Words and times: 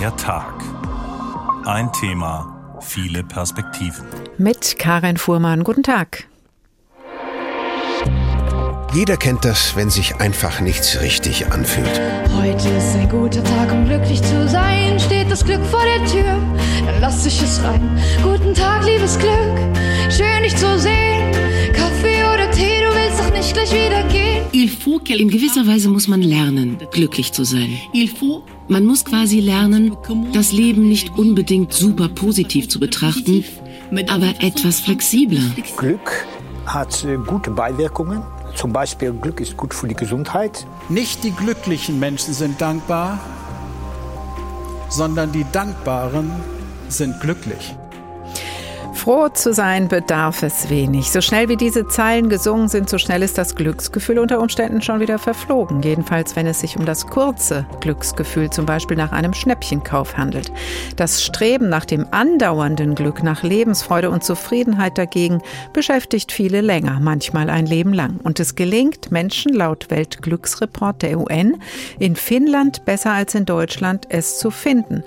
Der 0.00 0.16
Tag. 0.16 0.54
Ein 1.66 1.92
Thema, 1.92 2.78
viele 2.80 3.22
Perspektiven. 3.22 4.06
Mit 4.38 4.78
Karin 4.78 5.18
Fuhrmann. 5.18 5.62
Guten 5.62 5.82
Tag. 5.82 6.26
Jeder 8.94 9.18
kennt 9.18 9.44
das, 9.44 9.76
wenn 9.76 9.90
sich 9.90 10.16
einfach 10.16 10.60
nichts 10.60 11.02
richtig 11.02 11.52
anfühlt. 11.52 12.00
Heute 12.34 12.70
ist 12.70 12.96
ein 12.96 13.10
guter 13.10 13.44
Tag, 13.44 13.72
um 13.72 13.84
glücklich 13.84 14.22
zu 14.22 14.48
sein. 14.48 14.98
Steht 14.98 15.30
das 15.30 15.44
Glück 15.44 15.62
vor 15.66 15.82
der 15.84 16.06
Tür, 16.06 16.38
dann 16.86 17.00
lass 17.02 17.24
dich 17.24 17.42
es 17.42 17.62
rein. 17.62 18.00
Guten 18.22 18.54
Tag, 18.54 18.82
liebes 18.86 19.18
Glück, 19.18 19.58
schön 20.08 20.42
dich 20.42 20.56
zu 20.56 20.78
sehen. 20.78 21.19
Nicht 23.50 23.68
gleich 23.68 23.86
wieder 23.86 24.04
gehen. 24.04 25.18
In 25.18 25.28
gewisser 25.28 25.66
Weise 25.66 25.88
muss 25.88 26.06
man 26.06 26.22
lernen, 26.22 26.78
glücklich 26.92 27.32
zu 27.32 27.42
sein. 27.42 27.80
Man 28.68 28.84
muss 28.84 29.04
quasi 29.04 29.40
lernen, 29.40 29.96
das 30.32 30.52
Leben 30.52 30.88
nicht 30.88 31.18
unbedingt 31.18 31.72
super 31.72 32.08
positiv 32.08 32.68
zu 32.68 32.78
betrachten, 32.78 33.44
aber 34.08 34.34
etwas 34.38 34.78
flexibler. 34.78 35.42
Glück 35.76 36.26
hat 36.64 37.04
äh, 37.04 37.16
gute 37.16 37.50
Beiwirkungen. 37.50 38.22
Zum 38.54 38.72
Beispiel 38.72 39.12
Glück 39.14 39.40
ist 39.40 39.56
gut 39.56 39.74
für 39.74 39.88
die 39.88 39.96
Gesundheit. 39.96 40.64
Nicht 40.88 41.24
die 41.24 41.32
glücklichen 41.32 41.98
Menschen 41.98 42.34
sind 42.34 42.60
dankbar, 42.60 43.18
sondern 44.90 45.32
die 45.32 45.44
Dankbaren 45.50 46.30
sind 46.88 47.20
glücklich. 47.20 47.74
Froh 49.00 49.30
zu 49.30 49.54
sein 49.54 49.88
bedarf 49.88 50.42
es 50.42 50.68
wenig. 50.68 51.10
So 51.10 51.22
schnell 51.22 51.48
wie 51.48 51.56
diese 51.56 51.88
Zeilen 51.88 52.28
gesungen 52.28 52.68
sind, 52.68 52.90
so 52.90 52.98
schnell 52.98 53.22
ist 53.22 53.38
das 53.38 53.54
Glücksgefühl 53.54 54.18
unter 54.18 54.42
Umständen 54.42 54.82
schon 54.82 55.00
wieder 55.00 55.18
verflogen. 55.18 55.80
Jedenfalls, 55.80 56.36
wenn 56.36 56.46
es 56.46 56.60
sich 56.60 56.76
um 56.76 56.84
das 56.84 57.06
kurze 57.06 57.64
Glücksgefühl, 57.80 58.50
zum 58.50 58.66
Beispiel 58.66 58.98
nach 58.98 59.12
einem 59.12 59.32
Schnäppchenkauf 59.32 60.18
handelt. 60.18 60.52
Das 60.96 61.24
Streben 61.24 61.70
nach 61.70 61.86
dem 61.86 62.08
andauernden 62.10 62.94
Glück, 62.94 63.22
nach 63.22 63.42
Lebensfreude 63.42 64.10
und 64.10 64.22
Zufriedenheit 64.22 64.98
dagegen 64.98 65.40
beschäftigt 65.72 66.30
viele 66.30 66.60
länger, 66.60 67.00
manchmal 67.00 67.48
ein 67.48 67.64
Leben 67.64 67.94
lang. 67.94 68.20
Und 68.22 68.38
es 68.38 68.54
gelingt 68.54 69.10
Menschen 69.10 69.54
laut 69.54 69.88
Weltglücksreport 69.88 71.00
der 71.00 71.18
UN 71.18 71.56
in 71.98 72.16
Finnland 72.16 72.84
besser 72.84 73.12
als 73.12 73.34
in 73.34 73.46
Deutschland, 73.46 74.08
es 74.10 74.38
zu 74.38 74.50
finden. 74.50 75.04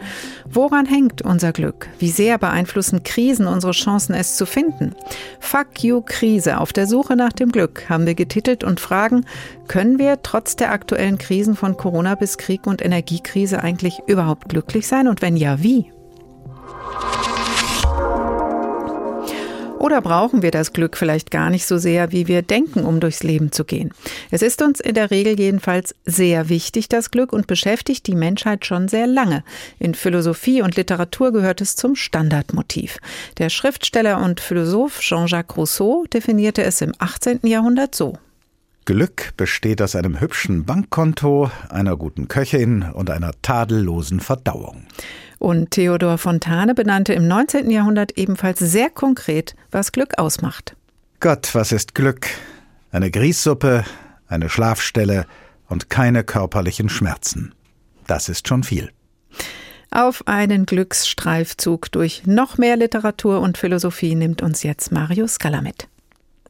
Woran 0.49 0.87
hängt 0.87 1.21
unser 1.21 1.51
Glück? 1.51 1.89
Wie 1.99 2.09
sehr 2.09 2.39
beeinflussen 2.39 3.03
Krisen 3.03 3.45
unsere 3.45 3.75
Chancen, 3.83 4.13
es 4.13 4.35
zu 4.35 4.45
finden. 4.45 4.95
Fuck 5.39 5.83
you 5.83 6.01
Krise 6.01 6.59
auf 6.59 6.73
der 6.73 6.87
Suche 6.87 7.15
nach 7.15 7.33
dem 7.33 7.51
Glück 7.51 7.89
haben 7.89 8.05
wir 8.05 8.15
getitelt 8.15 8.63
und 8.63 8.79
fragen, 8.79 9.25
können 9.67 9.99
wir 9.99 10.21
trotz 10.23 10.55
der 10.55 10.71
aktuellen 10.71 11.17
Krisen 11.17 11.55
von 11.55 11.77
Corona 11.77 12.15
bis 12.15 12.37
Krieg 12.37 12.65
und 12.67 12.83
Energiekrise 12.83 13.61
eigentlich 13.61 14.01
überhaupt 14.07 14.49
glücklich 14.49 14.87
sein 14.87 15.07
und 15.07 15.21
wenn 15.21 15.37
ja, 15.37 15.61
wie? 15.61 15.91
Oder 19.83 19.99
brauchen 19.99 20.41
wir 20.43 20.51
das 20.51 20.71
Glück 20.71 20.95
vielleicht 20.95 21.29
gar 21.29 21.49
nicht 21.49 21.65
so 21.65 21.77
sehr, 21.77 22.13
wie 22.13 22.29
wir 22.29 22.41
denken, 22.41 22.85
um 22.85 23.01
durchs 23.01 23.21
Leben 23.21 23.51
zu 23.51 23.65
gehen? 23.65 23.91
Es 24.31 24.41
ist 24.41 24.61
uns 24.61 24.79
in 24.79 24.93
der 24.93 25.11
Regel 25.11 25.37
jedenfalls 25.37 25.93
sehr 26.05 26.47
wichtig, 26.47 26.87
das 26.87 27.11
Glück, 27.11 27.33
und 27.33 27.47
beschäftigt 27.47 28.07
die 28.07 28.15
Menschheit 28.15 28.65
schon 28.65 28.87
sehr 28.87 29.07
lange. 29.07 29.43
In 29.79 29.93
Philosophie 29.93 30.61
und 30.61 30.77
Literatur 30.77 31.33
gehört 31.33 31.59
es 31.59 31.75
zum 31.75 31.97
Standardmotiv. 31.97 32.99
Der 33.39 33.49
Schriftsteller 33.49 34.23
und 34.23 34.39
Philosoph 34.39 35.01
Jean-Jacques 35.01 35.57
Rousseau 35.57 36.05
definierte 36.05 36.63
es 36.63 36.79
im 36.79 36.93
18. 36.99 37.41
Jahrhundert 37.43 37.93
so. 37.93 38.17
Glück 38.85 39.33
besteht 39.35 39.81
aus 39.81 39.97
einem 39.97 40.21
hübschen 40.21 40.63
Bankkonto, 40.63 41.51
einer 41.67 41.97
guten 41.97 42.29
Köchin 42.29 42.83
und 42.83 43.09
einer 43.09 43.31
tadellosen 43.41 44.21
Verdauung. 44.21 44.85
Und 45.39 45.71
Theodor 45.71 46.17
Fontane 46.17 46.73
benannte 46.73 47.13
im 47.13 47.27
19. 47.27 47.69
Jahrhundert 47.69 48.17
ebenfalls 48.17 48.59
sehr 48.59 48.89
konkret, 48.89 49.55
was 49.71 49.91
Glück 49.91 50.17
ausmacht. 50.17 50.75
Gott, 51.19 51.53
was 51.53 51.71
ist 51.71 51.95
Glück? 51.95 52.27
Eine 52.91 53.11
Grießsuppe, 53.11 53.85
eine 54.27 54.49
Schlafstelle 54.49 55.25
und 55.67 55.89
keine 55.89 56.23
körperlichen 56.23 56.89
Schmerzen. 56.89 57.53
Das 58.07 58.29
ist 58.29 58.47
schon 58.47 58.63
viel. 58.63 58.91
Auf 59.91 60.27
einen 60.27 60.65
Glücksstreifzug 60.65 61.91
durch 61.91 62.23
noch 62.25 62.57
mehr 62.57 62.77
Literatur 62.77 63.41
und 63.41 63.57
Philosophie 63.57 64.15
nimmt 64.15 64.41
uns 64.41 64.63
jetzt 64.63 64.91
Marius 64.91 65.35
Scala 65.35 65.61
mit. 65.61 65.87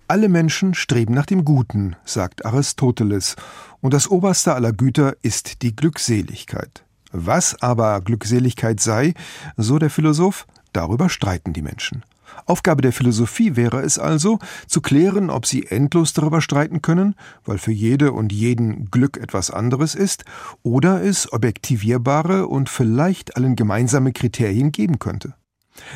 Alle 0.08 0.29
Menschen 0.29 0.74
streben 0.74 1.13
nach 1.13 1.25
dem 1.25 1.44
Guten, 1.44 1.96
sagt 2.06 2.46
Aristoteles, 2.46 3.35
und 3.81 3.94
das 3.94 4.09
oberste 4.09 4.53
aller 4.53 4.72
Güter 4.72 5.16
ist 5.24 5.62
die 5.62 5.75
Glückseligkeit. 5.75 6.83
Was 7.13 7.62
aber 7.62 8.01
Glückseligkeit 8.01 8.79
sei, 8.79 9.13
so 9.56 9.78
der 9.78 9.91
Philosoph, 9.91 10.47
darüber 10.74 11.09
streiten 11.09 11.53
die 11.53 11.62
Menschen. 11.62 12.03
Aufgabe 12.47 12.81
der 12.81 12.91
Philosophie 12.91 13.56
wäre 13.56 13.81
es 13.81 14.00
also, 14.00 14.40
zu 14.68 14.81
klären, 14.81 15.29
ob 15.29 15.46
sie 15.46 15.68
endlos 15.68 16.13
darüber 16.13 16.41
streiten 16.41 16.81
können, 16.81 17.16
weil 17.46 17.59
für 17.59 17.72
jede 17.72 18.12
und 18.12 18.34
jeden 18.34 18.90
Glück 18.90 19.18
etwas 19.18 19.52
anderes 19.52 19.94
ist, 19.94 20.25
oder 20.63 21.03
es 21.03 21.31
objektivierbare 21.31 22.47
und 22.47 22.68
vielleicht 22.68 23.38
allen 23.38 23.56
gemeinsame 23.56 24.12
Kriterien 24.12 24.72
geben 24.72 24.97
könnte. 24.97 25.35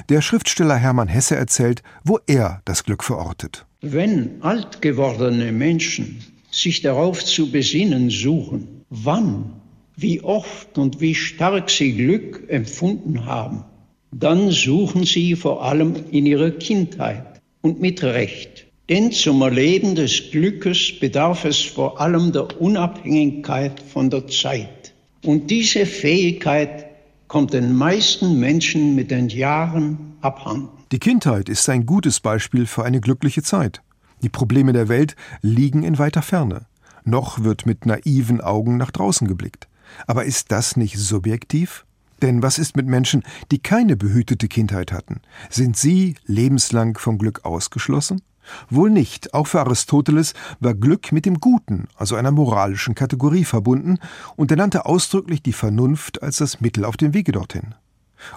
Der 0.09 0.21
Schriftsteller 0.21 0.75
Hermann 0.75 1.07
Hesse 1.07 1.35
erzählt, 1.35 1.81
wo 2.03 2.19
er 2.27 2.61
das 2.65 2.83
Glück 2.83 3.03
verortet. 3.03 3.65
Wenn 3.81 4.41
alt 4.41 4.83
gewordene 4.83 5.51
Menschen 5.51 6.23
sich 6.51 6.81
darauf 6.81 7.25
zu 7.25 7.51
besinnen 7.51 8.11
suchen, 8.11 8.85
wann 8.89 9.53
wie 9.97 10.21
oft 10.21 10.77
und 10.77 11.01
wie 11.01 11.15
stark 11.15 11.69
sie 11.71 11.93
Glück 11.93 12.43
empfunden 12.47 13.25
haben, 13.25 13.63
dann 14.11 14.51
suchen 14.51 15.03
sie 15.05 15.35
vor 15.35 15.63
allem 15.63 15.95
in 16.11 16.25
ihrer 16.27 16.51
Kindheit 16.51 17.41
und 17.61 17.81
mit 17.81 18.03
Recht. 18.03 18.67
Denn 18.89 19.11
zum 19.11 19.41
Erleben 19.41 19.95
des 19.95 20.31
Glückes 20.31 20.97
bedarf 20.99 21.43
es 21.43 21.59
vor 21.59 21.99
allem 21.99 22.31
der 22.31 22.61
Unabhängigkeit 22.61 23.81
von 23.81 24.09
der 24.09 24.27
Zeit. 24.27 24.93
Und 25.25 25.49
diese 25.49 25.85
Fähigkeit 25.85 26.85
kommt 27.27 27.53
den 27.53 27.75
meisten 27.75 28.39
Menschen 28.39 28.95
mit 28.95 29.11
den 29.11 29.27
Jahren 29.27 30.15
abhanden. 30.21 30.69
Die 30.91 30.99
Kindheit 30.99 31.49
ist 31.49 31.67
ein 31.67 31.85
gutes 31.85 32.21
Beispiel 32.21 32.65
für 32.65 32.85
eine 32.85 33.01
glückliche 33.01 33.43
Zeit. 33.43 33.81
Die 34.21 34.29
Probleme 34.29 34.71
der 34.71 34.87
Welt 34.87 35.15
liegen 35.41 35.83
in 35.83 35.97
weiter 35.97 36.21
Ferne. 36.21 36.67
Noch 37.03 37.43
wird 37.43 37.65
mit 37.65 37.85
naiven 37.85 38.39
Augen 38.39 38.77
nach 38.77 38.91
draußen 38.91 39.27
geblickt. 39.27 39.67
Aber 40.05 40.25
ist 40.25 40.51
das 40.51 40.77
nicht 40.77 40.97
subjektiv? 40.97 41.85
Denn 42.21 42.41
was 42.41 42.57
ist 42.57 42.75
mit 42.75 42.87
Menschen, 42.87 43.23
die 43.51 43.59
keine 43.59 43.95
behütete 43.95 44.47
Kindheit 44.47 44.91
hatten? 44.91 45.21
Sind 45.49 45.77
sie 45.77 46.15
lebenslang 46.25 46.97
vom 46.97 47.17
Glück 47.17 47.45
ausgeschlossen? 47.45 48.21
Wohl 48.69 48.89
nicht. 48.89 49.33
Auch 49.33 49.47
für 49.47 49.59
Aristoteles 49.59 50.33
war 50.59 50.73
Glück 50.73 51.11
mit 51.11 51.25
dem 51.25 51.39
Guten, 51.39 51.87
also 51.95 52.15
einer 52.15 52.31
moralischen 52.31 52.95
Kategorie 52.95 53.43
verbunden, 53.43 53.99
und 54.35 54.51
er 54.51 54.57
nannte 54.57 54.85
ausdrücklich 54.85 55.43
die 55.43 55.53
Vernunft 55.53 56.23
als 56.23 56.37
das 56.37 56.61
Mittel 56.61 56.85
auf 56.85 56.97
dem 56.97 57.13
Wege 57.13 57.33
dorthin. 57.33 57.75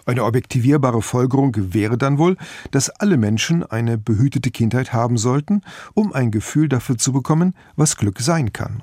Eine 0.05 0.25
objektivierbare 0.25 1.01
Folgerung 1.01 1.55
wäre 1.57 1.97
dann 1.97 2.19
wohl, 2.19 2.37
dass 2.71 2.91
alle 2.91 3.17
Menschen 3.17 3.63
eine 3.63 3.97
behütete 3.97 4.51
Kindheit 4.51 4.93
haben 4.93 5.17
sollten, 5.17 5.63
um 5.95 6.13
ein 6.13 6.31
Gefühl 6.31 6.69
dafür 6.69 6.99
zu 6.99 7.13
bekommen, 7.13 7.55
was 7.77 7.97
Glück 7.97 8.21
sein 8.21 8.53
kann. 8.53 8.83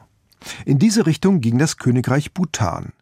In 0.66 0.80
diese 0.80 1.06
Richtung 1.06 1.42
ging 1.42 1.58
das 1.58 1.78
Königreich 1.78 2.34
Bhutan. 2.34 2.94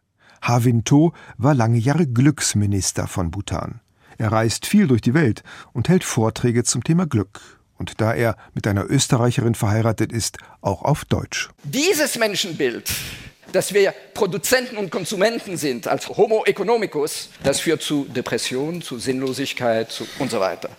Havinto 0.42 1.12
war 1.38 1.54
lange 1.54 1.78
Jahre 1.78 2.06
Glücksminister 2.06 3.06
von 3.06 3.30
Bhutan. 3.30 3.80
Er 4.18 4.32
reist 4.32 4.66
viel 4.66 4.86
durch 4.86 5.02
die 5.02 5.14
Welt 5.14 5.42
und 5.72 5.88
hält 5.88 6.04
Vorträge 6.04 6.64
zum 6.64 6.82
Thema 6.84 7.06
Glück. 7.06 7.40
Und 7.78 8.00
da 8.00 8.14
er 8.14 8.36
mit 8.54 8.66
einer 8.66 8.88
Österreicherin 8.88 9.54
verheiratet 9.54 10.12
ist, 10.12 10.38
auch 10.62 10.82
auf 10.82 11.04
Deutsch. 11.04 11.50
Dieses 11.64 12.16
Menschenbild, 12.18 12.90
dass 13.52 13.74
wir 13.74 13.92
Produzenten 14.14 14.78
und 14.78 14.90
Konsumenten 14.90 15.58
sind, 15.58 15.86
als 15.86 16.08
Homo 16.08 16.44
economicus, 16.46 17.28
das 17.42 17.60
führt 17.60 17.82
zu 17.82 18.04
Depression, 18.04 18.80
zu 18.80 18.98
Sinnlosigkeit 18.98 19.90
zu 19.90 20.06
und 20.18 20.30
so 20.30 20.40
weiter. 20.40 20.70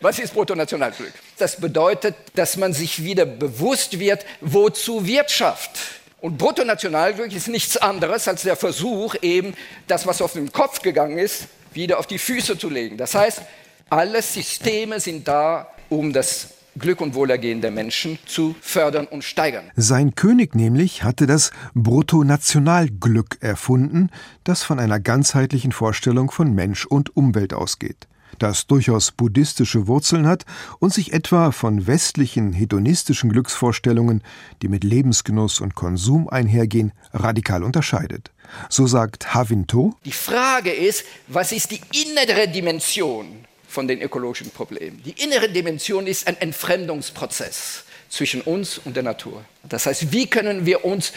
Was 0.00 0.18
ist 0.18 0.34
Bruttonationalglück? 0.34 1.12
Das 1.38 1.60
bedeutet, 1.60 2.14
dass 2.34 2.56
man 2.56 2.72
sich 2.72 3.02
wieder 3.02 3.26
bewusst 3.26 3.98
wird, 3.98 4.24
wozu 4.40 5.06
Wirtschaft 5.06 5.78
und 6.26 6.38
Bruttonationalglück 6.38 7.32
ist 7.32 7.46
nichts 7.46 7.76
anderes 7.76 8.26
als 8.26 8.42
der 8.42 8.56
Versuch, 8.56 9.14
eben 9.22 9.54
das, 9.86 10.08
was 10.08 10.20
auf 10.20 10.32
den 10.32 10.50
Kopf 10.50 10.82
gegangen 10.82 11.18
ist, 11.18 11.46
wieder 11.72 12.00
auf 12.00 12.08
die 12.08 12.18
Füße 12.18 12.58
zu 12.58 12.68
legen. 12.68 12.96
Das 12.96 13.14
heißt, 13.14 13.42
alle 13.90 14.20
Systeme 14.20 14.98
sind 14.98 15.28
da, 15.28 15.68
um 15.88 16.12
das 16.12 16.48
Glück 16.76 17.00
und 17.00 17.14
Wohlergehen 17.14 17.60
der 17.60 17.70
Menschen 17.70 18.18
zu 18.26 18.56
fördern 18.60 19.06
und 19.06 19.22
steigern. 19.22 19.70
Sein 19.76 20.16
König 20.16 20.56
nämlich 20.56 21.04
hatte 21.04 21.28
das 21.28 21.52
Bruttonationalglück 21.74 23.38
erfunden, 23.38 24.10
das 24.42 24.64
von 24.64 24.80
einer 24.80 24.98
ganzheitlichen 24.98 25.70
Vorstellung 25.70 26.32
von 26.32 26.52
Mensch 26.52 26.86
und 26.86 27.16
Umwelt 27.16 27.54
ausgeht 27.54 28.08
das 28.38 28.66
durchaus 28.66 29.10
buddhistische 29.12 29.86
Wurzeln 29.86 30.26
hat 30.26 30.44
und 30.78 30.92
sich 30.92 31.12
etwa 31.12 31.52
von 31.52 31.86
westlichen 31.86 32.52
hedonistischen 32.52 33.30
Glücksvorstellungen, 33.30 34.22
die 34.62 34.68
mit 34.68 34.84
Lebensgenuss 34.84 35.60
und 35.60 35.74
Konsum 35.74 36.28
einhergehen, 36.28 36.92
radikal 37.12 37.62
unterscheidet. 37.62 38.30
So 38.68 38.86
sagt 38.86 39.34
Havinto. 39.34 39.94
Die 40.04 40.12
Frage 40.12 40.72
ist, 40.72 41.04
was 41.28 41.52
ist 41.52 41.70
die 41.70 41.80
innere 42.04 42.48
Dimension 42.48 43.26
von 43.68 43.88
den 43.88 44.00
ökologischen 44.00 44.50
Problemen? 44.50 45.02
Die 45.04 45.22
innere 45.22 45.48
Dimension 45.48 46.06
ist 46.06 46.26
ein 46.26 46.36
Entfremdungsprozess 46.40 47.84
zwischen 48.08 48.40
uns 48.42 48.78
und 48.78 48.96
der 48.96 49.02
Natur. 49.02 49.44
Das 49.68 49.86
heißt, 49.86 50.12
wie 50.12 50.26
können 50.26 50.64
wir 50.64 50.84
uns 50.84 51.12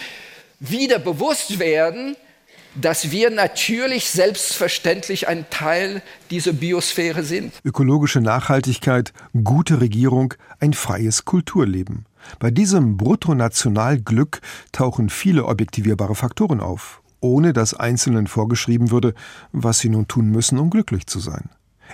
wieder 0.59 0.99
bewusst 0.99 1.59
werden, 1.59 2.15
dass 2.75 3.11
wir 3.11 3.29
natürlich 3.29 4.09
selbstverständlich 4.09 5.27
ein 5.27 5.49
Teil 5.49 6.01
dieser 6.29 6.53
Biosphäre 6.53 7.23
sind. 7.23 7.53
Ökologische 7.63 8.21
Nachhaltigkeit, 8.21 9.13
gute 9.43 9.81
Regierung, 9.81 10.33
ein 10.59 10.73
freies 10.73 11.25
Kulturleben. 11.25 12.05
Bei 12.39 12.51
diesem 12.51 12.97
Bruttonationalglück 12.97 14.41
tauchen 14.71 15.09
viele 15.09 15.45
objektivierbare 15.45 16.15
Faktoren 16.15 16.59
auf, 16.59 17.01
ohne 17.21 17.53
dass 17.53 17.73
Einzelnen 17.73 18.27
vorgeschrieben 18.27 18.91
würde, 18.91 19.13
was 19.51 19.79
sie 19.79 19.89
nun 19.89 20.07
tun 20.07 20.29
müssen, 20.29 20.59
um 20.59 20.69
glücklich 20.69 21.07
zu 21.07 21.19
sein. 21.19 21.49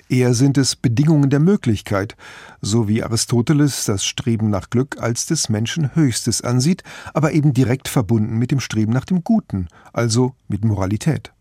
Eher 0.09 0.33
sind 0.33 0.57
es 0.57 0.75
Bedingungen 0.75 1.29
der 1.29 1.39
Möglichkeit, 1.39 2.15
so 2.61 2.87
wie 2.87 3.03
Aristoteles 3.03 3.85
das 3.85 4.05
Streben 4.05 4.49
nach 4.49 4.69
Glück 4.69 4.97
als 4.99 5.25
des 5.25 5.49
Menschen 5.49 5.95
Höchstes 5.95 6.41
ansieht, 6.41 6.83
aber 7.13 7.33
eben 7.33 7.53
direkt 7.53 7.87
verbunden 7.87 8.37
mit 8.37 8.51
dem 8.51 8.59
Streben 8.59 8.91
nach 8.91 9.05
dem 9.05 9.23
Guten, 9.23 9.67
also 9.93 10.35
mit 10.47 10.63
Moralität. 10.65 11.31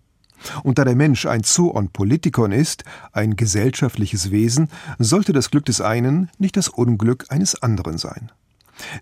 Und 0.62 0.78
da 0.78 0.84
der 0.84 0.96
Mensch 0.96 1.26
ein 1.26 1.42
Zoon 1.42 1.88
Politikon 1.90 2.52
ist, 2.52 2.84
ein 3.12 3.36
gesellschaftliches 3.36 4.30
Wesen, 4.30 4.68
sollte 4.98 5.32
das 5.32 5.50
Glück 5.50 5.64
des 5.64 5.80
einen 5.80 6.30
nicht 6.38 6.56
das 6.56 6.68
Unglück 6.68 7.26
eines 7.28 7.62
anderen 7.62 7.98
sein. 7.98 8.30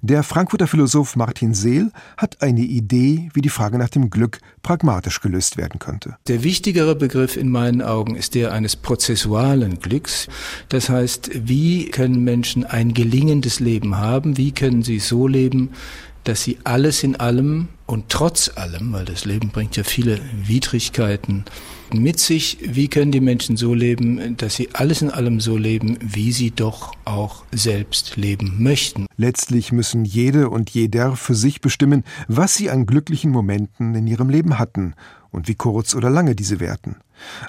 Der 0.01 0.23
Frankfurter 0.23 0.67
Philosoph 0.67 1.17
Martin 1.17 1.55
Seel 1.55 1.91
hat 2.17 2.43
eine 2.43 2.61
Idee, 2.61 3.29
wie 3.35 3.41
die 3.41 3.49
Frage 3.49 3.79
nach 3.79 3.89
dem 3.89 4.11
Glück 4.11 4.39
pragmatisch 4.63 5.21
gelöst 5.21 5.57
werden 5.57 5.79
könnte. 5.79 6.17
Der 6.29 6.43
wichtigere 6.43 6.95
Begriff 6.95 7.37
in 7.37 7.51
meinen 7.51 7.83
Augen 7.83 8.17
ist 8.17 8.35
der 8.35 8.53
eines 8.53 8.77
prozessualen 8.77 9.81
Glücks. 9.81 10.29
Das 10.69 10.89
heißt, 10.89 11.31
wie 11.49 11.87
können 11.91 12.25
Menschen 12.25 12.65
ein 12.65 12.95
gelingendes 12.95 13.61
Leben 13.61 13.99
haben? 13.99 14.37
Wie 14.37 14.53
können 14.53 14.83
sie 14.83 14.99
so 14.99 15.27
leben, 15.27 15.71
dass 16.25 16.43
sie 16.43 16.59
alles 16.65 17.03
in 17.03 17.17
allem 17.17 17.69
und 17.87 18.09
trotz 18.09 18.53
allem, 18.55 18.93
weil 18.93 19.05
das 19.05 19.25
Leben 19.25 19.51
bringt 19.51 19.77
ja 19.77 19.85
viele 19.85 20.21
Widrigkeiten 20.47 21.45
mit 21.95 22.21
sich, 22.21 22.59
wie 22.63 22.89
können 22.89 23.13
die 23.13 23.21
Menschen 23.21 23.57
so 23.57 23.75
leben, 23.75 24.37
dass 24.37 24.57
sie 24.57 24.69
alles 24.75 25.03
in 25.03 25.11
allem 25.11 25.41
so 25.41 25.57
leben, 25.57 25.99
wie 26.01 26.33
sie 26.33 26.51
doch 26.51 26.95
auch 27.05 27.45
selbst 27.53 28.17
leben 28.17 28.63
möchten. 28.63 29.07
Letztlich 29.17 29.73
müssen 29.73 30.05
jede 30.05 30.51
und 30.51 30.71
jeder 30.71 31.17
für 31.17 31.35
sich 31.35 31.61
bestimmen, 31.61 32.05
was 32.29 32.55
sie 32.57 32.71
an 32.71 32.87
glücklichen 32.87 33.31
Momenten 33.31 33.95
in 33.95 34.07
ihrem 34.07 34.31
Leben 34.31 34.59
hatten 34.59 34.95
und 35.31 35.49
wie 35.49 35.55
kurz 35.55 35.95
oder 35.95 36.11
lange 36.11 36.35
diese 36.35 36.61
währten. 36.61 36.97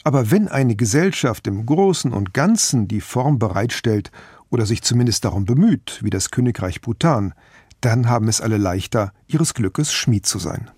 Aber 0.03 0.31
wenn 0.31 0.47
eine 0.47 0.75
Gesellschaft 0.75 1.47
im 1.47 1.65
Großen 1.65 2.11
und 2.11 2.33
Ganzen 2.33 2.87
die 2.87 3.01
Form 3.01 3.39
bereitstellt 3.39 4.11
oder 4.49 4.65
sich 4.65 4.81
zumindest 4.81 5.25
darum 5.25 5.45
bemüht, 5.45 5.99
wie 6.03 6.09
das 6.09 6.31
Königreich 6.31 6.81
Bhutan, 6.81 7.33
dann 7.81 8.07
haben 8.07 8.27
es 8.27 8.39
alle 8.39 8.57
leichter, 8.57 9.13
ihres 9.27 9.53
Glückes 9.53 9.93
Schmied 9.93 10.25
zu 10.25 10.39
sein. 10.39 10.71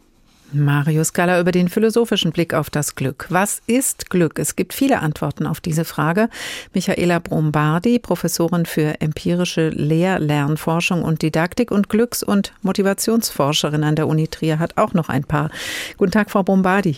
Marius 0.51 1.13
Galler 1.13 1.39
über 1.39 1.51
den 1.51 1.69
philosophischen 1.69 2.31
Blick 2.31 2.53
auf 2.53 2.69
das 2.69 2.95
Glück. 2.95 3.27
Was 3.29 3.61
ist 3.67 4.09
Glück? 4.09 4.39
Es 4.39 4.55
gibt 4.55 4.73
viele 4.73 4.99
Antworten 4.99 5.47
auf 5.47 5.59
diese 5.59 5.85
Frage. 5.85 6.29
Michaela 6.73 7.19
Brombardi, 7.19 7.99
Professorin 7.99 8.65
für 8.65 9.01
empirische 9.01 9.69
Lehr-, 9.69 10.19
Lernforschung 10.19 11.03
und 11.03 11.21
Didaktik 11.21 11.71
und 11.71 11.89
Glücks- 11.89 12.23
und 12.23 12.53
Motivationsforscherin 12.61 13.83
an 13.83 13.95
der 13.95 14.07
Uni 14.07 14.27
Trier, 14.27 14.59
hat 14.59 14.77
auch 14.77 14.93
noch 14.93 15.09
ein 15.09 15.23
paar. 15.23 15.49
Guten 15.97 16.11
Tag, 16.11 16.31
Frau 16.31 16.43
Brombardi. 16.43 16.97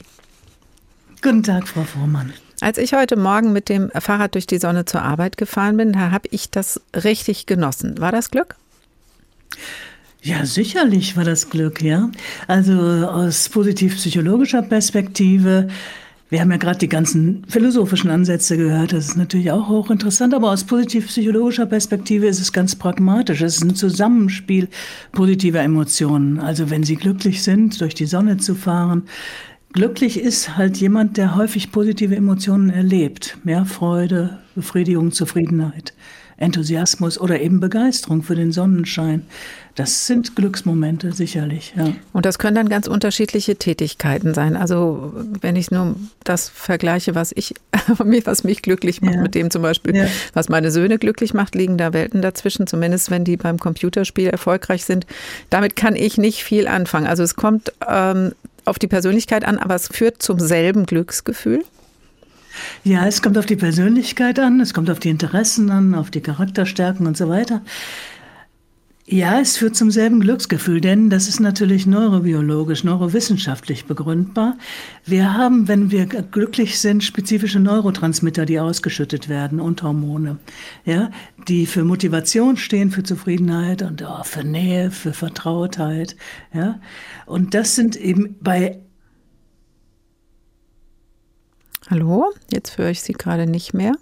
Guten 1.21 1.43
Tag, 1.43 1.67
Frau 1.67 1.83
Vormann. 1.83 2.33
Als 2.61 2.77
ich 2.77 2.93
heute 2.93 3.15
Morgen 3.15 3.53
mit 3.53 3.69
dem 3.69 3.91
Fahrrad 3.91 4.33
durch 4.33 4.47
die 4.47 4.57
Sonne 4.57 4.85
zur 4.85 5.03
Arbeit 5.03 5.37
gefahren 5.37 5.77
bin, 5.77 5.93
da 5.93 6.11
habe 6.11 6.27
ich 6.31 6.49
das 6.49 6.81
richtig 6.95 7.45
genossen. 7.45 7.99
War 7.99 8.11
das 8.11 8.31
Glück? 8.31 8.55
Ja, 10.21 10.45
sicherlich 10.45 11.15
war 11.15 11.23
das 11.23 11.49
Glück, 11.49 11.81
ja. 11.81 12.09
Also 12.47 12.73
aus 12.73 13.49
positiv-psychologischer 13.49 14.61
Perspektive. 14.61 15.67
Wir 16.29 16.41
haben 16.41 16.51
ja 16.51 16.57
gerade 16.57 16.79
die 16.79 16.89
ganzen 16.89 17.45
philosophischen 17.47 18.09
Ansätze 18.09 18.57
gehört. 18.57 18.91
Das 18.91 19.07
ist 19.07 19.15
natürlich 19.15 19.51
auch 19.51 19.69
hochinteressant. 19.69 20.33
Aber 20.33 20.51
aus 20.51 20.65
positiv-psychologischer 20.65 21.65
Perspektive 21.65 22.27
ist 22.27 22.41
es 22.41 22.51
ganz 22.51 22.75
pragmatisch. 22.75 23.41
Es 23.41 23.57
ist 23.57 23.63
ein 23.63 23.75
Zusammenspiel 23.75 24.67
positiver 25.13 25.61
Emotionen. 25.61 26.39
Also 26.39 26.69
wenn 26.69 26.83
Sie 26.83 26.97
glücklich 26.97 27.43
sind, 27.43 27.79
durch 27.79 27.95
die 27.95 28.05
Sonne 28.05 28.37
zu 28.37 28.55
fahren, 28.55 29.03
Glücklich 29.73 30.19
ist 30.19 30.57
halt 30.57 30.77
jemand, 30.77 31.17
der 31.17 31.35
häufig 31.35 31.71
positive 31.71 32.15
Emotionen 32.15 32.69
erlebt. 32.69 33.37
Mehr 33.43 33.65
Freude, 33.65 34.39
Befriedigung, 34.55 35.11
Zufriedenheit. 35.11 35.93
Enthusiasmus 36.37 37.19
oder 37.19 37.41
eben 37.41 37.59
Begeisterung 37.59 38.23
für 38.23 38.35
den 38.35 38.51
Sonnenschein. 38.51 39.23
Das 39.77 40.07
sind 40.07 40.35
Glücksmomente 40.35 41.11
sicherlich. 41.11 41.75
Ja. 41.77 41.93
Und 42.11 42.25
das 42.25 42.39
können 42.39 42.55
dann 42.55 42.67
ganz 42.67 42.87
unterschiedliche 42.87 43.57
Tätigkeiten 43.57 44.33
sein. 44.33 44.57
Also 44.57 45.13
wenn 45.39 45.55
ich 45.55 45.69
nur 45.69 45.95
das 46.23 46.49
vergleiche, 46.49 47.13
was 47.13 47.31
ich, 47.35 47.53
was 48.25 48.43
mich 48.43 48.63
glücklich 48.63 49.03
macht, 49.03 49.13
ja. 49.13 49.21
mit 49.21 49.35
dem 49.35 49.51
zum 49.51 49.61
Beispiel, 49.61 49.95
ja. 49.95 50.07
was 50.33 50.49
meine 50.49 50.71
Söhne 50.71 50.97
glücklich 50.97 51.35
macht, 51.35 51.53
liegen 51.53 51.77
da 51.77 51.93
Welten 51.93 52.23
dazwischen. 52.23 52.65
Zumindest 52.65 53.11
wenn 53.11 53.23
die 53.23 53.37
beim 53.37 53.59
Computerspiel 53.59 54.29
erfolgreich 54.29 54.83
sind. 54.83 55.05
Damit 55.51 55.75
kann 55.75 55.95
ich 55.95 56.17
nicht 56.17 56.43
viel 56.43 56.67
anfangen. 56.67 57.05
Also 57.05 57.21
es 57.21 57.35
kommt 57.35 57.71
ähm, 57.87 58.31
auf 58.65 58.79
die 58.79 58.87
Persönlichkeit 58.87 59.45
an, 59.45 59.59
aber 59.59 59.75
es 59.75 59.89
führt 59.89 60.23
zum 60.23 60.39
selben 60.39 60.87
Glücksgefühl. 60.87 61.63
Ja, 62.83 63.05
es 63.05 63.21
kommt 63.21 63.37
auf 63.37 63.45
die 63.45 63.55
Persönlichkeit 63.55 64.39
an, 64.39 64.59
es 64.59 64.73
kommt 64.73 64.89
auf 64.89 64.97
die 64.97 65.09
Interessen 65.09 65.69
an, 65.69 65.93
auf 65.93 66.09
die 66.09 66.21
Charakterstärken 66.21 67.05
und 67.05 67.15
so 67.15 67.29
weiter. 67.29 67.61
Ja, 69.09 69.39
es 69.39 69.55
führt 69.55 69.73
zum 69.73 69.89
selben 69.89 70.19
Glücksgefühl, 70.19 70.81
denn 70.81 71.09
das 71.09 71.29
ist 71.29 71.39
natürlich 71.39 71.87
neurobiologisch, 71.87 72.83
neurowissenschaftlich 72.83 73.85
begründbar. 73.85 74.57
Wir 75.05 75.33
haben, 75.33 75.69
wenn 75.69 75.91
wir 75.91 76.05
glücklich 76.07 76.77
sind, 76.77 77.05
spezifische 77.05 77.61
Neurotransmitter, 77.61 78.45
die 78.45 78.59
ausgeschüttet 78.59 79.29
werden 79.29 79.61
und 79.61 79.81
Hormone, 79.81 80.39
ja, 80.83 81.09
die 81.47 81.67
für 81.67 81.85
Motivation 81.85 82.57
stehen, 82.57 82.91
für 82.91 83.03
Zufriedenheit 83.03 83.81
und 83.81 84.01
oh, 84.01 84.23
für 84.25 84.43
Nähe, 84.43 84.91
für 84.91 85.13
Vertrautheit, 85.13 86.17
ja. 86.53 86.81
Und 87.25 87.53
das 87.53 87.75
sind 87.75 87.95
eben 87.95 88.35
bei 88.41 88.81
Hallo, 91.89 92.25
jetzt 92.51 92.77
höre 92.77 92.89
ich 92.89 93.01
Sie 93.01 93.13
gerade 93.13 93.47
nicht 93.47 93.73
mehr. 93.73 93.93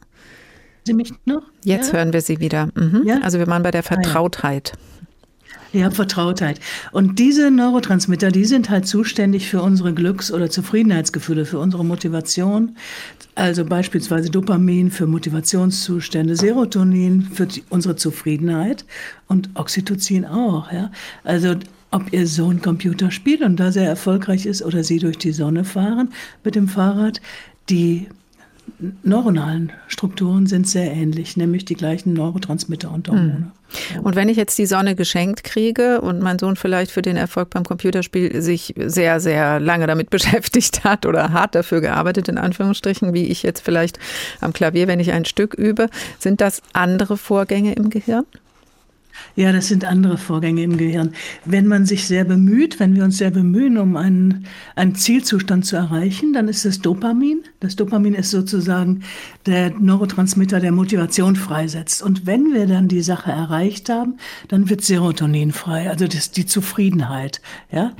Sie 0.84 0.94
mich 0.94 1.14
noch? 1.26 1.44
Jetzt 1.64 1.92
ja? 1.92 2.00
hören 2.00 2.12
wir 2.12 2.22
Sie 2.22 2.40
wieder. 2.40 2.70
Mhm. 2.74 3.04
Ja? 3.06 3.20
Also 3.22 3.38
wir 3.38 3.46
waren 3.46 3.62
bei 3.62 3.72
der 3.72 3.84
Vertrautheit. 3.84 4.74
Ja, 4.74 4.95
Vertrautheit. 5.92 6.60
Und 6.92 7.20
diese 7.20 7.52
Neurotransmitter, 7.52 8.32
die 8.32 8.46
sind 8.46 8.70
halt 8.70 8.88
zuständig 8.88 9.50
für 9.50 9.62
unsere 9.62 9.94
Glücks- 9.94 10.32
oder 10.32 10.50
Zufriedenheitsgefühle, 10.50 11.46
für 11.46 11.60
unsere 11.60 11.86
Motivation. 11.86 12.76
Also 13.36 13.66
beispielsweise 13.66 14.30
Dopamin 14.30 14.92
für 14.92 15.08
Motivationszustände, 15.08 16.36
Serotonin 16.36 17.24
für 17.24 17.48
die, 17.48 17.64
unsere 17.70 17.96
Zufriedenheit 17.96 18.86
und 19.28 19.50
Oxytocin 19.56 20.26
auch. 20.26 20.72
Ja? 20.72 20.92
Also 21.24 21.56
ob 21.92 22.12
ihr 22.12 22.28
Sohn 22.28 22.62
Computer 22.62 23.12
spielt 23.12 23.42
und 23.42 23.58
da 23.58 23.72
sehr 23.72 23.88
erfolgreich 23.88 24.46
ist 24.46 24.62
oder 24.62 24.84
sie 24.84 25.00
durch 25.00 25.18
die 25.18 25.32
Sonne 25.32 25.64
fahren 25.64 26.10
mit 26.44 26.56
dem 26.56 26.68
Fahrrad, 26.68 27.22
die 27.70 28.08
neuronalen 29.04 29.72
Strukturen 29.88 30.48
sind 30.48 30.68
sehr 30.68 30.92
ähnlich, 30.92 31.38
nämlich 31.38 31.66
die 31.66 31.76
gleichen 31.76 32.14
Neurotransmitter 32.14 32.92
und 32.92 33.08
Hormone. 33.08 33.52
Hm. 33.94 34.04
Und 34.04 34.16
wenn 34.16 34.30
ich 34.30 34.38
jetzt 34.38 34.58
die 34.58 34.66
Sonne 34.66 34.96
geschenkt 34.96 35.44
kriege 35.44 36.02
und 36.02 36.22
mein 36.22 36.40
Sohn 36.40 36.56
vielleicht 36.56 36.92
für 36.92 37.02
den 37.02 37.18
Erfolg 37.18 37.50
beim 37.50 37.64
Computerspiel 37.64 38.42
sich 38.42 38.74
sehr, 38.78 39.20
sehr 39.20 39.60
lange 39.60 39.88
damit 39.88 40.10
beschäftigt 40.12 40.84
hat 40.84 41.06
oder 41.06 41.32
hart 41.32 41.56
dafür 41.56 41.82
gearbeitet, 41.82 42.28
in 42.28 42.38
Anführungsstrichen, 42.38 43.14
wie 43.14 43.26
ich 43.26 43.44
jetzt 43.44 43.62
vielleicht 43.62 44.00
am 44.42 44.54
Klavier, 44.54 44.88
wenn 44.88 45.00
ich 45.00 45.12
ein 45.12 45.26
Stück 45.26 45.54
übe, 45.54 45.90
sind 46.20 46.42
das 46.42 46.62
andere 46.74 47.18
Vorgänge 47.18 47.74
im 47.74 47.90
Gehirn? 47.90 48.26
Ja, 49.36 49.52
das 49.52 49.68
sind 49.68 49.86
andere 49.86 50.18
Vorgänge 50.18 50.64
im 50.64 50.78
Gehirn. 50.78 51.14
Wenn 51.44 51.68
man 51.68 51.86
sich 51.86 52.08
sehr 52.08 52.24
bemüht, 52.24 52.80
wenn 52.80 52.96
wir 52.96 53.04
uns 53.04 53.18
sehr 53.18 53.32
bemühen, 53.32 53.78
um 53.78 53.98
einen, 53.98 54.46
einen 54.76 54.96
Zielzustand 54.96 55.66
zu 55.66 55.76
erreichen, 55.76 56.34
dann 56.34 56.48
ist 56.48 56.66
es 56.66 56.82
Dopamin. 56.82 57.44
Das 57.60 57.76
Dopamin 57.76 58.14
ist 58.14 58.32
sozusagen 58.32 59.04
der 59.46 59.72
Neurotransmitter, 59.72 60.60
der 60.60 60.72
Motivation 60.72 61.36
freisetzt. 61.36 62.02
Und 62.02 62.26
wenn 62.26 62.54
wir 62.54 62.66
dann 62.66 62.88
die 62.88 63.02
Sache 63.02 63.32
erreicht 63.32 63.90
haben, 63.90 64.18
dann 64.48 64.70
wird 64.70 64.82
Serotonin 64.82 65.52
frei, 65.52 65.90
also 65.90 66.08
das, 66.08 66.32
die 66.32 66.46
Zufriedenheit. 66.46 67.42
Ja? 67.72 67.94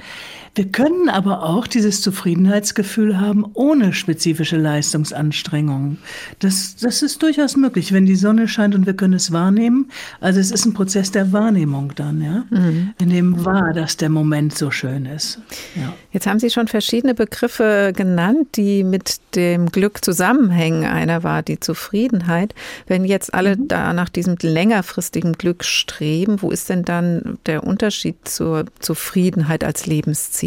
Wir 0.56 0.72
können 0.72 1.10
aber 1.10 1.44
auch 1.44 1.68
dieses 1.68 2.02
Zufriedenheitsgefühl 2.02 3.20
haben 3.20 3.46
ohne 3.56 3.92
spezifische 3.92 4.56
Leistungsanstrengungen. 4.56 5.98
Das, 6.40 6.78
das 6.78 7.02
ist 7.02 7.22
durchaus 7.22 7.58
möglich, 7.58 7.92
wenn 7.92 8.06
die 8.06 8.16
Sonne 8.16 8.48
scheint 8.48 8.74
und 8.74 8.86
wir 8.86 8.94
können 8.94 9.16
es 9.16 9.34
wahrnehmen. 9.34 9.92
Also 10.22 10.40
es 10.40 10.52
ist 10.52 10.66
ein 10.66 10.74
Prozess, 10.74 11.12
der 11.12 11.34
Wahrnehmung 11.34 11.92
dann, 11.96 12.22
ja, 12.22 12.46
mhm. 12.50 12.94
in 13.02 13.10
dem 13.10 13.44
wahr, 13.44 13.74
dass 13.74 13.98
der 13.98 14.08
Moment 14.08 14.58
so 14.58 14.72
schön 14.72 15.06
ist. 15.06 15.40
Ja. 15.76 15.94
Jetzt 16.14 16.26
haben 16.26 16.40
Sie 16.40 16.50
schon 16.50 16.70
verschiedene 16.70 17.16
Begriffe 17.16 17.92
genannt, 17.94 18.56
die 18.56 18.86
mit 18.86 19.20
dem 19.36 19.70
Glück 19.72 20.06
zusammenhängen. 20.06 20.86
Einer 20.86 21.24
war 21.24 21.44
die 21.44 21.60
Zufriedenheit. 21.60 22.56
Wenn 22.88 23.04
jetzt 23.04 23.34
alle 23.34 23.58
mhm. 23.58 23.68
da 23.68 23.92
nach 23.92 24.08
diesem 24.08 24.38
längerfristigen 24.42 25.34
Glück 25.34 25.66
streben, 25.66 26.42
wo 26.42 26.50
ist 26.50 26.70
denn 26.70 26.86
dann 26.86 27.40
der 27.46 27.66
Unterschied 27.66 28.16
zur 28.26 28.64
Zufriedenheit 28.80 29.66
als 29.66 29.86
Lebensziel? 29.86 30.45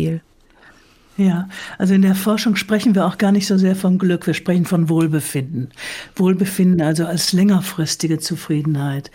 Ja, 1.17 1.49
also 1.78 1.95
in 1.95 2.02
der 2.02 2.14
Forschung 2.14 2.55
sprechen 2.55 2.95
wir 2.95 3.05
auch 3.05 3.19
gar 3.19 3.33
nicht 3.33 3.49
so 3.49 3.59
sehr 3.59 3.75
von 3.75 3.99
Glück, 3.99 4.28
wir 4.28 4.35
sprechen 4.35 4.64
von 4.64 4.88
Wohlbefinden. 4.88 5.71
Wohlbefinden 6.14 6.81
also 6.81 7.07
als 7.07 7.33
längerfristige 7.33 8.21
Zufriedenheit. 8.21 9.11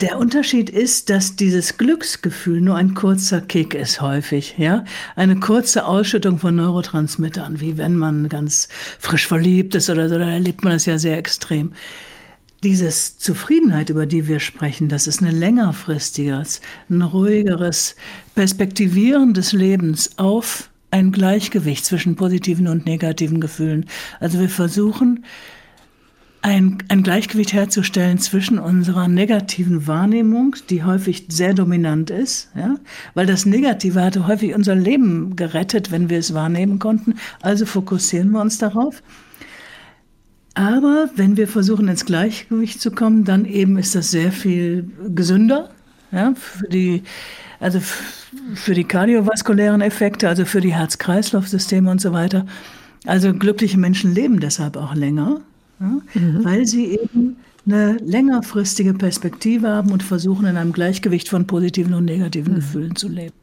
Der 0.00 0.18
Unterschied 0.18 0.70
ist, 0.70 1.10
dass 1.10 1.34
dieses 1.34 1.76
Glücksgefühl 1.76 2.60
nur 2.60 2.76
ein 2.76 2.94
kurzer 2.94 3.40
Kick 3.40 3.74
ist 3.74 4.00
häufig, 4.00 4.54
ja? 4.58 4.84
Eine 5.16 5.40
kurze 5.40 5.86
Ausschüttung 5.86 6.38
von 6.38 6.54
Neurotransmittern, 6.54 7.60
wie 7.60 7.78
wenn 7.78 7.96
man 7.96 8.28
ganz 8.28 8.68
frisch 9.00 9.26
verliebt 9.26 9.74
ist 9.74 9.90
oder 9.90 10.08
so, 10.08 10.18
da 10.18 10.28
erlebt 10.28 10.62
man 10.62 10.72
das 10.72 10.86
ja 10.86 10.98
sehr 10.98 11.18
extrem. 11.18 11.72
Dieses 12.62 13.18
Zufriedenheit, 13.18 13.90
über 13.90 14.06
die 14.06 14.28
wir 14.28 14.38
sprechen, 14.38 14.88
das 14.88 15.08
ist 15.08 15.20
ein 15.20 15.34
längerfristiges, 15.34 16.60
ein 16.88 17.02
ruhigeres 17.02 17.96
Perspektivieren 18.36 19.34
des 19.34 19.52
Lebens 19.52 20.16
auf 20.16 20.70
ein 20.92 21.10
Gleichgewicht 21.10 21.84
zwischen 21.84 22.14
positiven 22.14 22.68
und 22.68 22.86
negativen 22.86 23.40
Gefühlen. 23.40 23.86
Also 24.20 24.38
wir 24.38 24.48
versuchen, 24.48 25.24
ein, 26.42 26.78
ein 26.88 27.02
Gleichgewicht 27.02 27.52
herzustellen 27.52 28.18
zwischen 28.18 28.58
unserer 28.58 29.08
negativen 29.08 29.88
Wahrnehmung, 29.88 30.54
die 30.70 30.84
häufig 30.84 31.26
sehr 31.28 31.54
dominant 31.54 32.10
ist, 32.10 32.50
ja, 32.56 32.76
weil 33.14 33.26
das 33.26 33.46
Negative 33.46 34.02
hatte 34.02 34.26
häufig 34.26 34.54
unser 34.54 34.74
Leben 34.74 35.34
gerettet, 35.34 35.90
wenn 35.90 36.10
wir 36.10 36.18
es 36.18 36.34
wahrnehmen 36.34 36.78
konnten. 36.78 37.14
Also 37.40 37.64
fokussieren 37.66 38.30
wir 38.30 38.40
uns 38.40 38.58
darauf. 38.58 39.02
Aber 40.54 41.08
wenn 41.16 41.36
wir 41.36 41.48
versuchen, 41.48 41.88
ins 41.88 42.04
Gleichgewicht 42.04 42.80
zu 42.80 42.90
kommen, 42.90 43.24
dann 43.24 43.44
eben 43.46 43.78
ist 43.78 43.94
das 43.94 44.10
sehr 44.10 44.32
viel 44.32 44.90
gesünder 45.14 45.70
ja, 46.12 46.34
für 46.34 46.68
die 46.68 47.02
also 47.58 47.80
für 48.54 48.74
die 48.74 48.84
kardiovaskulären 48.84 49.82
Effekte, 49.82 50.28
also 50.28 50.44
für 50.44 50.60
die 50.60 50.74
Herz-Kreislauf-Systeme 50.74 51.88
und 51.88 52.00
so 52.00 52.12
weiter. 52.12 52.44
Also 53.06 53.32
glückliche 53.32 53.78
Menschen 53.78 54.12
leben 54.12 54.40
deshalb 54.40 54.76
auch 54.76 54.94
länger, 54.94 55.40
ja, 55.78 55.86
mhm. 55.86 56.44
weil 56.44 56.66
sie 56.66 56.98
eben 56.98 57.36
eine 57.66 57.96
längerfristige 57.98 58.94
Perspektive 58.94 59.68
haben 59.68 59.92
und 59.92 60.02
versuchen, 60.02 60.46
in 60.46 60.56
einem 60.56 60.72
Gleichgewicht 60.72 61.28
von 61.28 61.46
positiven 61.46 61.94
und 61.94 62.04
negativen 62.04 62.54
mhm. 62.54 62.56
Gefühlen 62.56 62.96
zu 62.96 63.08
leben. 63.08 63.34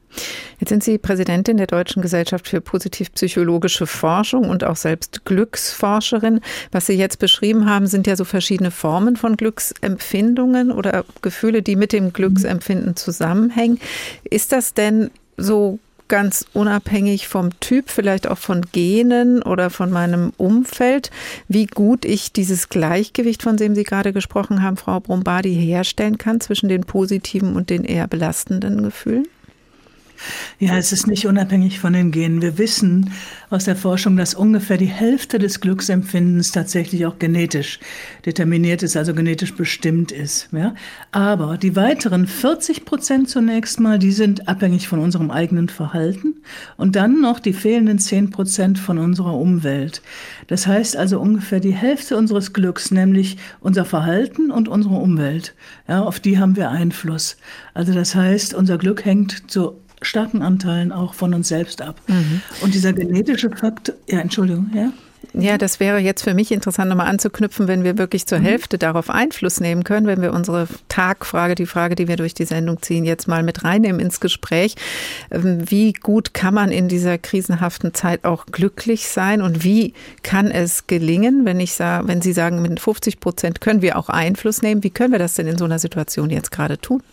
Jetzt 0.60 0.70
sind 0.70 0.84
Sie 0.84 0.98
Präsidentin 0.98 1.58
der 1.58 1.68
Deutschen 1.68 2.02
Gesellschaft 2.02 2.48
für 2.48 2.62
positiv-psychologische 2.62 3.88
Forschung 3.88 4.50
und 4.50 4.64
auch 4.64 4.76
selbst 4.76 5.24
Glücksforscherin. 5.26 6.42
Was 6.72 6.88
Sie 6.88 6.94
jetzt 6.94 7.20
beschrieben 7.20 7.70
haben, 7.70 7.88
sind 7.88 8.08
ja 8.08 8.16
so 8.16 8.26
verschiedene 8.26 8.72
Formen 8.72 9.16
von 9.16 9.38
Glücksempfindungen 9.38 10.72
oder 10.72 11.06
Gefühle, 11.22 11.62
die 11.62 11.76
mit 11.76 11.94
dem 11.94 12.12
Glücksempfinden 12.12 12.96
zusammenhängen. 12.96 13.80
Ist 14.24 14.52
das 14.52 14.74
denn 14.74 15.12
so 15.38 15.80
ganz 16.10 16.46
unabhängig 16.54 17.28
vom 17.30 17.58
Typ, 17.62 17.90
vielleicht 17.90 18.28
auch 18.28 18.38
von 18.38 18.64
Genen 18.74 19.42
oder 19.42 19.70
von 19.70 19.90
meinem 19.92 20.34
Umfeld, 20.36 21.12
wie 21.48 21.66
gut 21.66 22.04
ich 22.04 22.34
dieses 22.34 22.68
Gleichgewicht, 22.68 23.44
von 23.44 23.56
dem 23.56 23.76
Sie 23.76 23.84
gerade 23.84 24.12
gesprochen 24.12 24.62
haben, 24.62 24.76
Frau 24.76 25.00
Brombardi, 25.00 25.56
herstellen 25.56 26.18
kann 26.18 26.42
zwischen 26.42 26.68
den 26.68 26.82
positiven 26.82 27.56
und 27.56 27.70
den 27.70 27.86
eher 27.86 28.08
belastenden 28.08 28.84
Gefühlen? 28.84 29.28
Ja, 30.60 30.78
es 30.78 30.92
ist 30.92 31.08
nicht 31.08 31.26
unabhängig 31.28 31.80
von 31.80 31.94
den 31.94 32.12
Genen. 32.12 32.42
Wir 32.42 32.58
wissen 32.58 33.12
aus 33.50 33.66
der 33.66 33.76
Forschung, 33.76 34.18
dass 34.18 34.34
ungefähr 34.34 34.78
die 34.78 34.86
Hälfte 34.86 35.40
des 35.40 35.60
Glücksempfindens 35.62 36.52
tatsächlich 36.52 37.06
auch 37.06 37.18
genetisch 37.18 37.80
determiniert 38.26 38.84
ist, 38.84 38.96
also 38.96 39.14
genetisch 39.14 39.56
bestimmt 39.56 40.12
ist. 40.12 40.50
Ja? 40.52 40.76
Aber 41.12 41.58
die 41.58 41.76
weiteren 41.76 42.28
40 42.28 42.86
Prozent 42.86 43.30
zunächst 43.30 43.80
mal, 43.80 43.98
die 43.98 44.12
sind 44.12 44.48
abhängig 44.48 44.88
von 44.88 45.00
unserem 45.00 45.32
eigenen 45.32 45.70
Verhalten 45.70 46.36
und 46.78 46.96
dann 46.96 47.22
noch 47.22 47.40
die 47.40 47.54
fehlenden 47.54 48.00
10 48.00 48.30
Prozent 48.30 48.78
von 48.78 48.98
unserer 48.98 49.36
Umwelt. 49.36 50.02
Das 50.48 50.68
heißt 50.68 50.96
also 50.96 51.20
ungefähr 51.20 51.60
die 51.60 51.74
Hälfte 51.74 52.18
unseres 52.18 52.54
Glücks, 52.54 52.92
nämlich 52.92 53.38
unser 53.62 53.86
Verhalten 53.86 54.52
und 54.52 54.68
unsere 54.68 54.96
Umwelt. 54.96 55.56
Ja, 55.88 56.04
auf 56.04 56.20
die 56.20 56.38
haben 56.38 56.56
wir 56.56 56.70
Einfluss. 56.70 57.38
Also 57.74 57.94
das 57.94 58.14
heißt, 58.14 58.54
unser 58.54 58.78
Glück 58.78 59.06
hängt 59.06 59.50
zu 59.50 59.80
starken 60.02 60.42
Anteilen 60.42 60.92
auch 60.92 61.14
von 61.14 61.34
uns 61.34 61.48
selbst 61.48 61.82
ab. 61.82 62.00
Mhm. 62.08 62.42
Und 62.62 62.74
dieser 62.74 62.94
genetische 62.94 63.50
Fakt, 63.50 63.94
ja, 64.08 64.20
Entschuldigung, 64.20 64.70
ja. 64.74 64.92
Ja, 65.34 65.58
das 65.58 65.80
wäre 65.80 66.00
jetzt 66.00 66.24
für 66.24 66.34
mich 66.34 66.52
interessant, 66.52 66.90
nochmal 66.90 67.08
anzuknüpfen, 67.08 67.68
wenn 67.68 67.84
wir 67.84 67.98
wirklich 67.98 68.26
zur 68.26 68.40
mhm. 68.40 68.46
Hälfte 68.46 68.78
darauf 68.78 69.10
Einfluss 69.10 69.60
nehmen 69.60 69.84
können, 69.84 70.08
wenn 70.08 70.22
wir 70.22 70.34
unsere 70.34 70.68
Tagfrage, 70.88 71.56
die 71.56 71.68
Frage, 71.68 71.96
die 71.96 72.08
wir 72.08 72.16
durch 72.16 72.34
die 72.34 72.46
Sendung 72.46 72.82
ziehen, 72.82 73.06
jetzt 73.06 73.28
mal 73.28 73.44
mit 73.44 73.64
reinnehmen 73.64 74.00
ins 74.00 74.22
Gespräch. 74.22 74.76
Ähm, 75.30 75.70
wie 75.70 75.94
gut 75.94 76.34
kann 76.34 76.54
man 76.54 76.72
in 76.72 76.88
dieser 76.88 77.18
krisenhaften 77.18 77.94
Zeit 77.94 78.26
auch 78.26 78.48
glücklich 78.48 79.08
sein 79.08 79.42
und 79.42 79.64
wie 79.64 79.94
kann 80.24 80.50
es 80.50 80.88
gelingen, 80.88 81.46
wenn 81.46 81.60
ich 81.60 81.74
sage, 81.74 82.08
wenn 82.08 82.22
Sie 82.22 82.34
sagen, 82.34 82.62
mit 82.62 82.80
50 82.80 83.20
Prozent 83.20 83.62
können 83.62 83.82
wir 83.82 83.98
auch 83.98 84.10
Einfluss 84.10 84.62
nehmen, 84.62 84.84
wie 84.84 84.90
können 84.90 85.12
wir 85.12 85.20
das 85.20 85.36
denn 85.36 85.48
in 85.48 85.58
so 85.58 85.66
einer 85.66 85.80
Situation 85.80 86.30
jetzt 86.32 86.52
gerade 86.52 86.80
tun? 86.80 87.04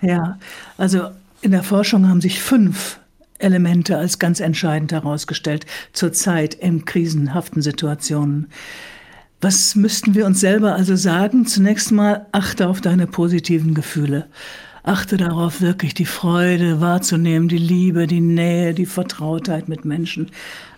Ja, 0.00 0.38
also 0.78 1.10
in 1.42 1.50
der 1.52 1.62
Forschung 1.62 2.08
haben 2.08 2.20
sich 2.20 2.42
fünf 2.42 3.00
Elemente 3.38 3.96
als 3.96 4.18
ganz 4.18 4.40
entscheidend 4.40 4.92
herausgestellt, 4.92 5.66
zurzeit 5.92 6.54
in 6.54 6.84
krisenhaften 6.84 7.62
Situationen. 7.62 8.48
Was 9.40 9.74
müssten 9.74 10.14
wir 10.14 10.26
uns 10.26 10.40
selber 10.40 10.74
also 10.74 10.96
sagen? 10.96 11.46
Zunächst 11.46 11.92
mal, 11.92 12.26
achte 12.32 12.68
auf 12.68 12.82
deine 12.82 13.06
positiven 13.06 13.72
Gefühle. 13.72 14.26
Achte 14.82 15.16
darauf, 15.16 15.60
wirklich 15.60 15.94
die 15.94 16.06
Freude 16.06 16.80
wahrzunehmen, 16.80 17.48
die 17.48 17.58
Liebe, 17.58 18.06
die 18.06 18.20
Nähe, 18.20 18.74
die 18.74 18.86
Vertrautheit 18.86 19.68
mit 19.68 19.84
Menschen. 19.84 20.30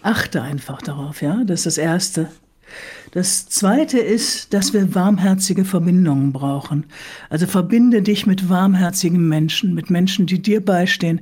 Achte 0.02 0.42
einfach 0.42 0.82
darauf, 0.82 1.22
ja? 1.22 1.42
Das 1.44 1.60
ist 1.60 1.66
das 1.66 1.78
Erste. 1.78 2.28
Das 3.12 3.46
Zweite 3.46 3.98
ist, 3.98 4.54
dass 4.54 4.72
wir 4.72 4.94
warmherzige 4.94 5.66
Verbindungen 5.66 6.32
brauchen. 6.32 6.86
Also 7.28 7.46
verbinde 7.46 8.00
dich 8.00 8.26
mit 8.26 8.48
warmherzigen 8.48 9.28
Menschen, 9.28 9.74
mit 9.74 9.90
Menschen, 9.90 10.24
die 10.24 10.40
dir 10.40 10.64
beistehen 10.64 11.20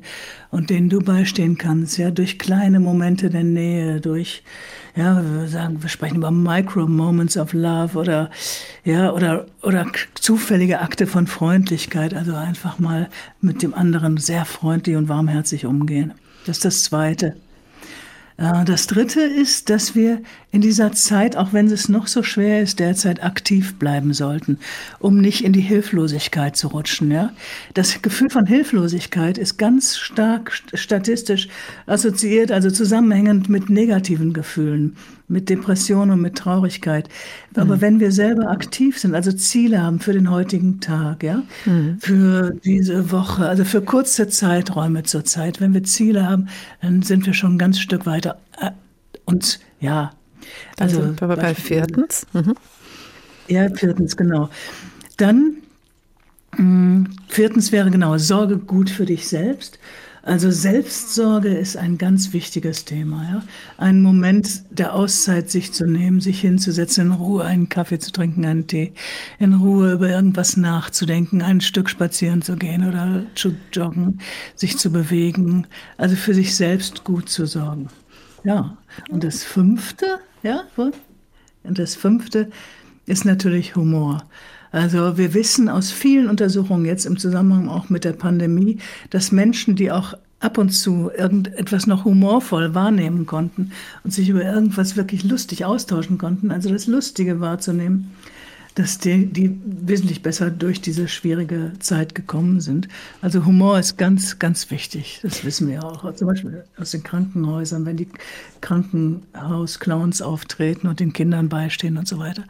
und 0.52 0.70
denen 0.70 0.88
du 0.88 1.00
beistehen 1.00 1.58
kannst, 1.58 1.98
ja, 1.98 2.12
durch 2.12 2.38
kleine 2.38 2.78
Momente 2.78 3.28
der 3.28 3.42
Nähe, 3.42 4.00
durch, 4.00 4.44
ja, 4.94 5.20
wir 5.20 5.48
sagen, 5.48 5.82
wir 5.82 5.88
sprechen 5.88 6.18
über 6.18 6.30
Micro 6.30 6.86
Moments 6.86 7.36
of 7.36 7.54
Love 7.54 7.98
oder, 7.98 8.30
ja, 8.84 9.12
oder, 9.12 9.46
oder 9.62 9.84
zufällige 10.14 10.82
Akte 10.82 11.08
von 11.08 11.26
Freundlichkeit, 11.26 12.14
also 12.14 12.36
einfach 12.36 12.78
mal 12.78 13.08
mit 13.40 13.64
dem 13.64 13.74
anderen 13.74 14.16
sehr 14.16 14.44
freundlich 14.44 14.94
und 14.94 15.08
warmherzig 15.08 15.66
umgehen. 15.66 16.14
Das 16.46 16.58
ist 16.58 16.64
das 16.64 16.84
Zweite. 16.84 17.34
Äh, 18.40 18.64
das 18.64 18.86
Dritte 18.86 19.20
ist, 19.20 19.70
dass 19.70 19.94
wir 19.94 20.22
in 20.50 20.60
dieser 20.60 20.92
Zeit, 20.92 21.36
auch 21.36 21.52
wenn 21.52 21.66
es 21.66 21.88
noch 21.88 22.06
so 22.08 22.22
schwer 22.22 22.62
ist, 22.62 22.80
derzeit 22.80 23.22
aktiv 23.22 23.78
bleiben 23.78 24.12
sollten, 24.12 24.58
um 24.98 25.20
nicht 25.20 25.44
in 25.44 25.52
die 25.52 25.60
Hilflosigkeit 25.60 26.56
zu 26.56 26.68
rutschen. 26.68 27.10
Ja? 27.12 27.32
Das 27.74 28.02
Gefühl 28.02 28.30
von 28.30 28.46
Hilflosigkeit 28.46 29.38
ist 29.38 29.58
ganz 29.58 29.98
stark 29.98 30.52
statistisch 30.74 31.48
assoziiert, 31.86 32.50
also 32.50 32.70
zusammenhängend 32.70 33.48
mit 33.48 33.70
negativen 33.70 34.32
Gefühlen, 34.32 34.96
mit 35.30 35.48
Depression 35.48 36.10
und 36.10 36.20
mit 36.20 36.36
Traurigkeit. 36.36 37.08
Aber 37.54 37.76
mhm. 37.76 37.80
wenn 37.80 38.00
wir 38.00 38.12
selber 38.12 38.50
aktiv 38.50 38.98
sind, 38.98 39.14
also 39.14 39.32
Ziele 39.32 39.82
haben 39.82 40.00
für 40.00 40.12
den 40.12 40.30
heutigen 40.30 40.80
Tag, 40.80 41.22
ja, 41.22 41.42
mhm. 41.64 41.98
für 42.00 42.52
diese 42.64 43.12
Woche, 43.12 43.48
also 43.48 43.64
für 43.64 43.80
kurze 43.80 44.28
Zeiträume 44.28 45.04
zur 45.04 45.24
Zeit, 45.24 45.60
wenn 45.60 45.72
wir 45.72 45.84
Ziele 45.84 46.28
haben, 46.28 46.48
dann 46.82 47.02
sind 47.02 47.26
wir 47.26 47.32
schon 47.32 47.54
ein 47.54 47.58
ganz 47.58 47.78
Stück 47.78 48.06
weiter. 48.06 48.38
Äh, 48.60 48.72
und 49.24 49.60
ja, 49.80 50.10
also, 50.78 51.00
also 51.00 51.14
bei, 51.14 51.36
bei 51.36 51.54
viertens. 51.54 52.26
Mhm. 52.32 52.54
Ja, 53.48 53.68
viertens, 53.74 54.16
genau. 54.16 54.50
Dann 55.16 55.56
mh, 56.56 57.08
viertens 57.28 57.70
wäre 57.70 57.90
genau, 57.90 58.18
sorge 58.18 58.58
gut 58.58 58.90
für 58.90 59.06
dich 59.06 59.28
selbst. 59.28 59.78
Also 60.22 60.50
Selbstsorge 60.50 61.48
ist 61.48 61.76
ein 61.76 61.98
ganz 61.98 62.32
wichtiges 62.32 62.84
Thema. 62.84 63.22
Ja? 63.24 63.42
Einen 63.78 64.02
Moment 64.02 64.64
der 64.70 64.94
Auszeit 64.94 65.50
sich 65.50 65.72
zu 65.72 65.86
nehmen, 65.86 66.20
sich 66.20 66.40
hinzusetzen, 66.40 67.06
in 67.06 67.12
Ruhe 67.12 67.44
einen 67.44 67.68
Kaffee 67.68 67.98
zu 67.98 68.12
trinken, 68.12 68.44
einen 68.44 68.66
Tee, 68.66 68.92
in 69.38 69.54
Ruhe 69.54 69.92
über 69.92 70.08
irgendwas 70.10 70.56
nachzudenken, 70.56 71.42
ein 71.42 71.60
Stück 71.60 71.88
spazieren 71.88 72.42
zu 72.42 72.56
gehen 72.56 72.86
oder 72.86 73.24
zu 73.34 73.54
joggen, 73.72 74.20
sich 74.54 74.76
zu 74.78 74.90
bewegen, 74.90 75.66
also 75.96 76.16
für 76.16 76.34
sich 76.34 76.54
selbst 76.54 77.04
gut 77.04 77.28
zu 77.28 77.46
sorgen. 77.46 77.88
Ja, 78.44 78.76
und 79.10 79.24
das 79.24 79.44
Fünfte 79.44 80.20
ja, 80.42 80.64
und 80.76 81.78
das 81.78 81.94
fünfte 81.94 82.50
ist 83.06 83.24
natürlich 83.24 83.76
Humor. 83.76 84.24
Also 84.72 85.18
wir 85.18 85.34
wissen 85.34 85.68
aus 85.68 85.90
vielen 85.90 86.28
Untersuchungen 86.28 86.84
jetzt 86.84 87.06
im 87.06 87.18
Zusammenhang 87.18 87.68
auch 87.68 87.88
mit 87.88 88.04
der 88.04 88.12
Pandemie, 88.12 88.78
dass 89.10 89.32
Menschen, 89.32 89.76
die 89.76 89.90
auch 89.90 90.14
ab 90.38 90.58
und 90.58 90.70
zu 90.70 91.10
irgendetwas 91.16 91.86
noch 91.86 92.04
humorvoll 92.04 92.74
wahrnehmen 92.74 93.26
konnten 93.26 93.72
und 94.04 94.12
sich 94.12 94.28
über 94.28 94.42
irgendwas 94.42 94.96
wirklich 94.96 95.22
lustig 95.22 95.64
austauschen 95.64 96.18
konnten, 96.18 96.50
also 96.50 96.70
das 96.70 96.86
Lustige 96.86 97.40
wahrzunehmen, 97.40 98.10
dass 98.74 98.98
die, 98.98 99.26
die 99.26 99.60
wesentlich 99.64 100.22
besser 100.22 100.50
durch 100.50 100.80
diese 100.80 101.08
schwierige 101.08 101.72
Zeit 101.80 102.14
gekommen 102.14 102.60
sind. 102.60 102.88
Also 103.20 103.44
Humor 103.44 103.78
ist 103.78 103.98
ganz, 103.98 104.38
ganz 104.38 104.70
wichtig. 104.70 105.18
Das 105.22 105.44
wissen 105.44 105.68
wir 105.68 105.84
auch. 105.84 106.14
Zum 106.14 106.28
Beispiel 106.28 106.64
aus 106.78 106.92
den 106.92 107.02
Krankenhäusern, 107.02 107.84
wenn 107.84 107.96
die 107.96 108.08
Krankenhausclowns 108.60 110.22
auftreten 110.22 110.86
und 110.86 111.00
den 111.00 111.12
Kindern 111.12 111.48
beistehen 111.48 111.98
und 111.98 112.06
so 112.06 112.18
weiter. 112.18 112.44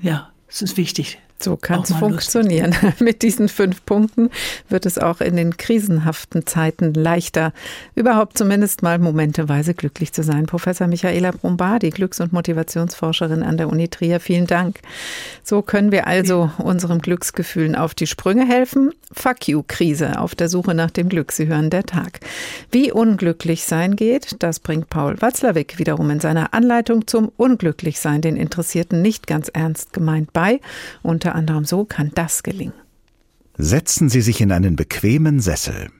Ja, 0.00 0.30
es 0.48 0.62
ist 0.62 0.76
wichtig, 0.76 1.18
so 1.44 1.56
kann 1.56 1.82
es 1.82 1.92
funktionieren. 1.92 2.72
Lustig. 2.72 3.00
Mit 3.00 3.22
diesen 3.22 3.48
fünf 3.48 3.84
Punkten 3.84 4.30
wird 4.68 4.86
es 4.86 4.98
auch 4.98 5.20
in 5.20 5.36
den 5.36 5.56
krisenhaften 5.56 6.46
Zeiten 6.46 6.94
leichter, 6.94 7.52
überhaupt 7.94 8.38
zumindest 8.38 8.82
mal 8.82 8.98
momenteweise 8.98 9.74
glücklich 9.74 10.12
zu 10.12 10.22
sein. 10.22 10.46
Professor 10.46 10.86
Michaela 10.86 11.30
Brombardi, 11.30 11.90
Glücks- 11.90 12.20
und 12.20 12.32
Motivationsforscherin 12.32 13.42
an 13.42 13.56
der 13.56 13.68
Uni 13.68 13.88
Trier, 13.88 14.20
vielen 14.20 14.46
Dank. 14.46 14.80
So 15.42 15.62
können 15.62 15.92
wir 15.92 16.06
also 16.06 16.50
unserem 16.58 17.00
Glücksgefühlen 17.00 17.76
auf 17.76 17.94
die 17.94 18.06
Sprünge 18.06 18.46
helfen. 18.46 18.90
Fuck 19.12 19.46
you 19.48 19.62
Krise 19.66 20.18
auf 20.18 20.34
der 20.34 20.48
Suche 20.48 20.74
nach 20.74 20.90
dem 20.90 21.08
Glück. 21.08 21.30
Sie 21.30 21.46
hören 21.46 21.70
der 21.70 21.84
Tag. 21.84 22.20
Wie 22.72 22.90
unglücklich 22.90 23.64
sein 23.64 23.96
geht, 23.96 24.36
das 24.40 24.58
bringt 24.58 24.90
Paul 24.90 25.20
Watzlawick 25.20 25.78
wiederum 25.78 26.10
in 26.10 26.20
seiner 26.20 26.54
Anleitung 26.54 27.06
zum 27.06 27.30
Unglücklichsein 27.36 28.22
den 28.22 28.36
Interessierten 28.36 29.02
nicht 29.02 29.26
ganz 29.26 29.48
ernst 29.48 29.92
gemeint 29.92 30.32
bei. 30.32 30.60
Unter 31.02 31.33
anderem 31.34 31.64
so 31.64 31.84
kann 31.84 32.10
das 32.14 32.42
gelingen. 32.42 32.74
Setzen 33.56 34.08
Sie 34.08 34.20
sich 34.20 34.40
in 34.40 34.52
einen 34.52 34.76
bequemen 34.76 35.40
Sessel, 35.40 35.90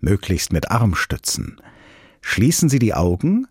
möglichst 0.00 0.52
mit 0.52 0.70
Armstützen. 0.70 1.60
Schließen 2.20 2.68
Sie 2.68 2.78
die 2.78 2.94
Augen 2.94 3.46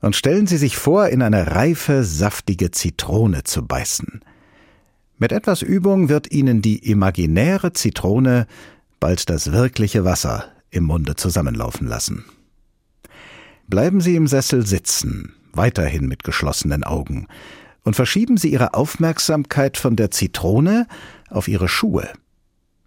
und 0.00 0.16
stellen 0.16 0.46
Sie 0.46 0.56
sich 0.56 0.76
vor, 0.76 1.08
in 1.08 1.22
eine 1.22 1.48
reife, 1.48 2.04
saftige 2.04 2.70
Zitrone 2.70 3.44
zu 3.44 3.66
beißen. 3.66 4.20
Mit 5.18 5.32
etwas 5.32 5.62
Übung 5.62 6.08
wird 6.08 6.32
Ihnen 6.32 6.62
die 6.62 6.78
imaginäre 6.78 7.72
Zitrone 7.72 8.46
bald 8.98 9.28
das 9.28 9.52
wirkliche 9.52 10.04
Wasser 10.04 10.46
im 10.70 10.84
Munde 10.84 11.16
zusammenlaufen 11.16 11.86
lassen. 11.86 12.24
Bleiben 13.68 14.00
Sie 14.00 14.16
im 14.16 14.26
Sessel 14.26 14.66
sitzen, 14.66 15.34
weiterhin 15.52 16.08
mit 16.08 16.24
geschlossenen 16.24 16.84
Augen, 16.84 17.28
und 17.82 17.96
verschieben 17.96 18.36
Sie 18.36 18.52
Ihre 18.52 18.74
Aufmerksamkeit 18.74 19.76
von 19.76 19.96
der 19.96 20.10
Zitrone 20.10 20.86
auf 21.28 21.48
Ihre 21.48 21.68
Schuhe. 21.68 22.08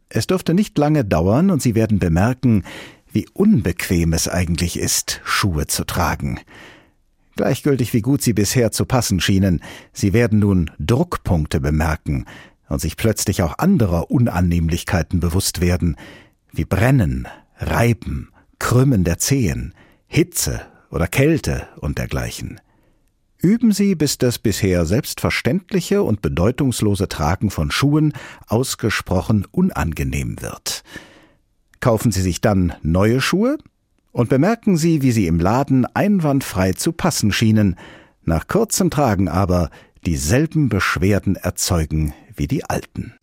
Es 0.09 0.27
dürfte 0.27 0.53
nicht 0.53 0.77
lange 0.77 1.03
dauern 1.03 1.50
und 1.50 1.62
Sie 1.62 1.75
werden 1.75 2.00
bemerken, 2.00 2.63
wie 3.12 3.27
unbequem 3.33 4.13
es 4.13 4.27
eigentlich 4.27 4.77
ist, 4.77 5.21
Schuhe 5.23 5.67
zu 5.67 5.85
tragen. 5.85 6.39
Gleichgültig 7.35 7.93
wie 7.93 8.01
gut 8.01 8.21
sie 8.21 8.33
bisher 8.33 8.71
zu 8.71 8.85
passen 8.85 9.19
schienen, 9.19 9.62
Sie 9.91 10.13
werden 10.13 10.39
nun 10.39 10.69
Druckpunkte 10.79 11.59
bemerken 11.59 12.25
und 12.69 12.79
sich 12.79 12.95
plötzlich 12.95 13.41
auch 13.41 13.57
anderer 13.57 14.12
Unannehmlichkeiten 14.12 15.19
bewusst 15.19 15.62
werden, 15.62 15.95
wie 16.51 16.65
Brennen, 16.65 17.27
Reiben, 17.57 18.29
Krümmen 18.59 19.03
der 19.03 19.17
Zehen, 19.17 19.73
Hitze 20.05 20.62
oder 20.91 21.07
Kälte 21.07 21.67
und 21.77 21.97
dergleichen. 21.97 22.59
Üben 23.43 23.73
Sie, 23.73 23.95
bis 23.95 24.17
das 24.17 24.39
bisher 24.39 24.85
selbstverständliche 24.85 26.01
und 26.01 26.21
bedeutungslose 26.21 27.09
Tragen 27.09 27.50
von 27.50 27.71
Schuhen 27.71 28.13
ausgesprochen 28.47 29.45
unangenehm 29.51 30.41
wird. 30.41 30.81
Kaufen 31.81 32.13
Sie 32.13 32.21
sich 32.21 32.39
dann 32.39 32.73
neue 32.83 33.19
Schuhe 33.19 33.57
und 34.13 34.29
bemerken 34.29 34.77
Sie, 34.77 35.01
wie 35.01 35.12
sie 35.12 35.27
im 35.27 35.41
Laden 35.41 35.85
einwandfrei 35.85 36.71
zu 36.71 36.93
passen 36.93 37.33
schienen, 37.33 37.75
nach 38.23 38.47
kurzem 38.47 38.89
Tragen 38.89 39.27
aber 39.27 39.69
dieselben 40.05 40.69
Beschwerden 40.69 41.36
erzeugen 41.36 42.13
wie 42.38 42.47
die 42.47 42.63
alten. 42.63 43.13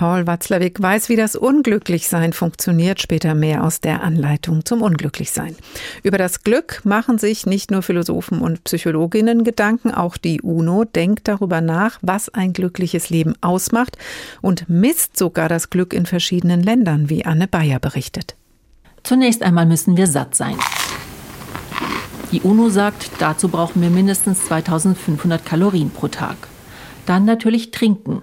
Paul 0.00 0.26
Watzlawick 0.26 0.80
weiß, 0.80 1.10
wie 1.10 1.16
das 1.16 1.36
Unglücklichsein 1.36 2.32
funktioniert, 2.32 3.02
später 3.02 3.34
mehr 3.34 3.62
aus 3.62 3.82
der 3.82 4.02
Anleitung 4.02 4.64
zum 4.64 4.80
Unglücklichsein. 4.80 5.54
Über 6.02 6.16
das 6.16 6.42
Glück 6.42 6.80
machen 6.84 7.18
sich 7.18 7.44
nicht 7.44 7.70
nur 7.70 7.82
Philosophen 7.82 8.40
und 8.40 8.64
Psychologinnen 8.64 9.44
Gedanken, 9.44 9.90
auch 9.90 10.16
die 10.16 10.40
UNO 10.40 10.84
denkt 10.84 11.28
darüber 11.28 11.60
nach, 11.60 11.98
was 12.00 12.30
ein 12.30 12.54
glückliches 12.54 13.10
Leben 13.10 13.34
ausmacht 13.42 13.98
und 14.40 14.70
misst 14.70 15.18
sogar 15.18 15.50
das 15.50 15.68
Glück 15.68 15.92
in 15.92 16.06
verschiedenen 16.06 16.62
Ländern, 16.62 17.10
wie 17.10 17.26
Anne 17.26 17.46
Bayer 17.46 17.78
berichtet. 17.78 18.36
Zunächst 19.02 19.42
einmal 19.42 19.66
müssen 19.66 19.98
wir 19.98 20.06
satt 20.06 20.34
sein. 20.34 20.56
Die 22.32 22.40
UNO 22.40 22.70
sagt, 22.70 23.10
dazu 23.18 23.48
brauchen 23.48 23.82
wir 23.82 23.90
mindestens 23.90 24.46
2500 24.46 25.44
Kalorien 25.44 25.90
pro 25.90 26.08
Tag. 26.08 26.49
Dann 27.06 27.24
natürlich 27.24 27.70
trinken. 27.70 28.22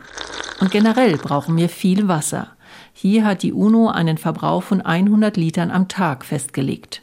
Und 0.60 0.72
generell 0.72 1.18
brauchen 1.18 1.58
wir 1.58 1.70
viel 1.70 2.08
Wasser. 2.08 2.50
Hier 2.94 3.26
hat 3.26 3.44
die 3.44 3.54
UNO 3.54 3.90
einen 3.90 4.18
Verbrauch 4.18 4.64
von 4.64 4.82
100 4.82 5.38
Litern 5.38 5.72
am 5.72 5.88
Tag 5.88 6.26
festgelegt. 6.26 7.02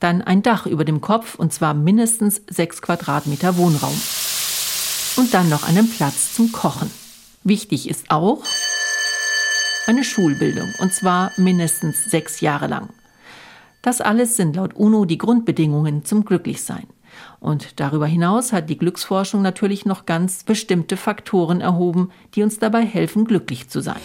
Dann 0.00 0.22
ein 0.22 0.42
Dach 0.42 0.66
über 0.66 0.84
dem 0.84 1.00
Kopf 1.00 1.36
und 1.36 1.52
zwar 1.52 1.74
mindestens 1.74 2.42
6 2.48 2.82
Quadratmeter 2.82 3.56
Wohnraum. 3.56 3.94
Und 5.16 5.34
dann 5.34 5.48
noch 5.48 5.66
einen 5.66 5.90
Platz 5.90 6.34
zum 6.34 6.52
Kochen. 6.52 6.90
Wichtig 7.44 7.88
ist 7.88 8.10
auch 8.10 8.42
eine 9.86 10.04
Schulbildung 10.04 10.68
und 10.80 10.92
zwar 10.92 11.32
mindestens 11.36 12.04
sechs 12.10 12.40
Jahre 12.40 12.66
lang. 12.66 12.90
Das 13.80 14.00
alles 14.00 14.36
sind 14.36 14.56
laut 14.56 14.74
UNO 14.74 15.06
die 15.06 15.18
Grundbedingungen 15.18 16.04
zum 16.04 16.24
Glücklichsein. 16.24 16.86
Und 17.40 17.78
darüber 17.80 18.06
hinaus 18.06 18.52
hat 18.52 18.68
die 18.68 18.78
Glücksforschung 18.78 19.42
natürlich 19.42 19.86
noch 19.86 20.06
ganz 20.06 20.44
bestimmte 20.44 20.96
Faktoren 20.96 21.60
erhoben, 21.60 22.10
die 22.34 22.42
uns 22.42 22.58
dabei 22.58 22.84
helfen, 22.84 23.24
glücklich 23.24 23.68
zu 23.68 23.80
sein. 23.80 24.00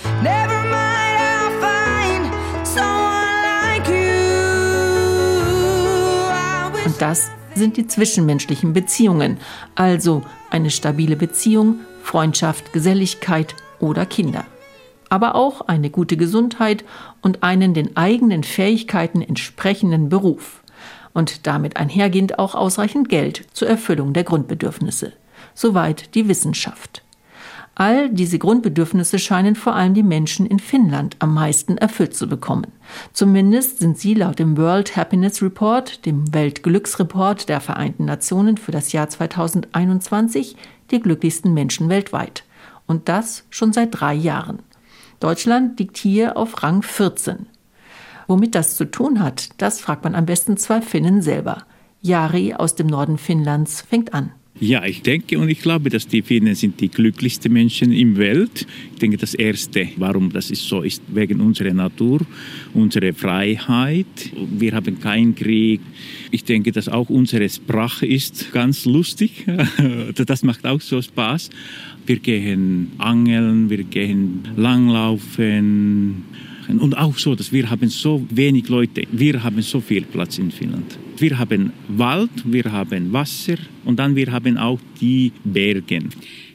Und 6.86 7.02
das 7.02 7.32
sind 7.56 7.78
die 7.78 7.88
zwischenmenschlichen 7.88 8.74
Beziehungen, 8.74 9.38
also 9.76 10.24
eine 10.50 10.69
stabile 10.69 11.15
Beziehung, 11.15 11.80
Freundschaft, 12.04 12.74
Geselligkeit 12.74 13.56
oder 13.80 14.06
Kinder. 14.06 14.46
Aber 15.10 15.36
auch 15.36 15.62
eine 15.62 15.89
gute 15.89 16.17
Gesundheit 16.17 16.84
und 17.22 17.43
einen 17.43 17.74
den 17.74 17.96
eigenen 17.96 18.43
Fähigkeiten 18.43 19.22
entsprechenden 19.22 20.10
Beruf 20.10 20.62
und 21.13 21.47
damit 21.47 21.78
einhergehend 21.78 22.39
auch 22.39 22.56
ausreichend 22.56 23.10
Geld 23.10 23.45
zur 23.54 23.67
Erfüllung 23.67 24.13
der 24.13 24.23
Grundbedürfnisse. 24.23 25.13
Soweit 25.54 26.15
die 26.15 26.28
Wissenschaft. 26.28 27.04
All 27.76 28.10
diese 28.10 28.38
Grundbedürfnisse 28.38 29.17
scheinen 29.17 29.56
vor 29.56 29.73
allem 29.76 29.95
die 29.95 30.04
Menschen 30.04 30.45
in 30.45 30.60
Finnland 30.60 31.15
am 31.19 31.34
meisten 31.34 31.78
erfüllt 31.78 32.15
zu 32.15 32.28
bekommen. 32.28 32.67
Zumindest 33.13 33.80
sind 33.80 33.97
sie 33.97 34.13
laut 34.13 34.38
dem 34.38 34.58
World 34.58 34.95
Happiness 34.95 35.41
Report, 35.41 36.06
dem 36.06 36.32
Weltglücksreport 36.34 37.49
der 37.49 37.62
Vereinten 37.62 38.06
Nationen 38.06 38.58
für 38.58 38.71
das 38.71 38.91
Jahr 38.91 39.10
2021, 39.10 40.56
die 40.91 40.99
glücklichsten 40.99 41.54
Menschen 41.54 41.89
weltweit. 41.89 42.43
Und 42.86 43.10
das 43.10 43.45
schon 43.49 43.73
seit 43.73 43.99
drei 43.99 44.13
Jahren. 44.13 44.60
Deutschland 45.19 45.80
liegt 45.80 45.97
hier 45.97 46.38
auf 46.38 46.62
Rang 46.62 46.84
14. 46.84 47.47
Womit 48.28 48.56
das 48.56 48.76
zu 48.76 48.90
tun 48.90 49.20
hat, 49.20 49.50
das 49.62 49.80
fragt 49.80 50.04
man 50.04 50.16
am 50.16 50.26
besten 50.26 50.58
zwei 50.58 50.82
Finnen 50.82 51.22
selber. 51.22 51.66
Jari 52.02 52.54
aus 52.54 52.76
dem 52.76 52.88
Norden 52.88 53.18
Finnlands 53.18 53.82
fängt 53.82 54.14
an. 54.14 54.32
Ja, 54.60 54.86
ich 54.86 55.02
denke 55.02 55.40
und 55.40 55.50
ich 55.50 55.62
glaube, 55.62 55.90
dass 55.90 56.08
die 56.08 56.22
Finnen 56.22 56.54
sind 56.54 56.80
die 56.80 56.90
glücklichsten 56.90 57.52
Menschen 57.52 57.92
im 57.92 58.18
Welt. 58.18 58.68
Ich 58.94 59.00
denke, 59.00 59.18
das 59.18 59.34
Erste, 59.34 59.90
warum 59.98 60.32
das 60.32 60.52
ist 60.52 60.68
so, 60.68 60.84
ist 60.84 61.02
wegen 61.08 61.42
unserer 61.42 61.74
Natur, 61.74 62.22
unserer 62.74 63.14
Freiheit. 63.14 64.06
Wir 64.58 64.74
haben 64.74 65.00
keinen 65.00 65.34
Krieg. 65.34 65.82
Ich 66.30 66.44
denke, 66.44 66.72
dass 66.72 66.88
auch 66.88 67.10
unsere 67.10 67.50
Sprache 67.50 68.06
ist 68.06 68.52
ganz 68.54 68.86
lustig. 68.86 69.46
Das 70.26 70.44
macht 70.44 70.66
auch 70.66 70.82
so 70.82 71.02
Spaß. 71.02 71.50
Wir 72.06 72.20
gehen 72.20 72.92
angeln, 73.00 73.70
wir 73.70 73.84
gehen 73.84 74.48
langlaufen. 74.56 76.24
Und 76.80 76.98
auch 76.98 77.18
so, 77.18 77.36
dass 77.36 77.52
wir 77.52 77.70
haben 77.70 77.90
so 77.90 78.26
wenig 78.30 78.70
Leute, 78.70 79.04
wir 79.12 79.44
haben 79.44 79.62
so 79.62 79.80
viel 79.80 80.04
Platz 80.04 80.38
in 80.38 80.52
Finnland. 80.52 80.98
Wir 81.18 81.38
haben 81.38 81.72
Wald, 81.88 82.32
wir 82.46 82.72
haben 82.72 83.12
Wasser 83.14 83.58
und 83.86 84.00
dann 84.00 84.16
wir 84.16 84.32
haben 84.32 84.58
auch 84.58 84.80
die 85.00 85.32
Bergen. 85.44 86.10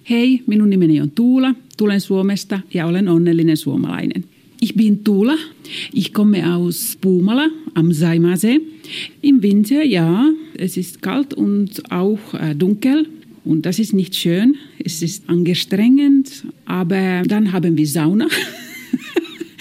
Hei, 0.08 0.40
minun 0.46 0.68
nimeni 0.68 1.00
on 1.00 1.14
Tuula, 1.14 1.54
tulen 1.76 2.00
Suomesta 2.00 2.62
ja 2.70 2.86
olen 2.86 3.08
onnellinen 3.08 3.56
suomalainen. 3.56 4.24
Ich 4.60 4.74
bin 4.74 5.04
Tuula, 5.04 5.36
ich 5.92 6.12
komme 6.12 6.54
aus 6.54 6.96
Puumala 7.00 7.48
am 7.74 7.92
Saimasee. 7.92 8.60
Im 9.20 9.42
Winter, 9.42 9.84
ja, 9.84 10.30
es 10.54 10.76
ist 10.76 11.02
kalt 11.02 11.34
und 11.34 11.92
auch 11.92 12.34
äh, 12.34 12.54
dunkel 12.54 13.06
und 13.44 13.66
das 13.66 13.78
ist 13.78 13.92
nicht 13.92 14.16
schön. 14.16 14.56
es 14.78 15.02
ist 15.02 15.28
angestrengend, 15.28 16.44
aber 16.64 17.22
dann 17.26 17.52
haben 17.52 17.76
wir 17.76 17.86
Sauna. 17.86 18.28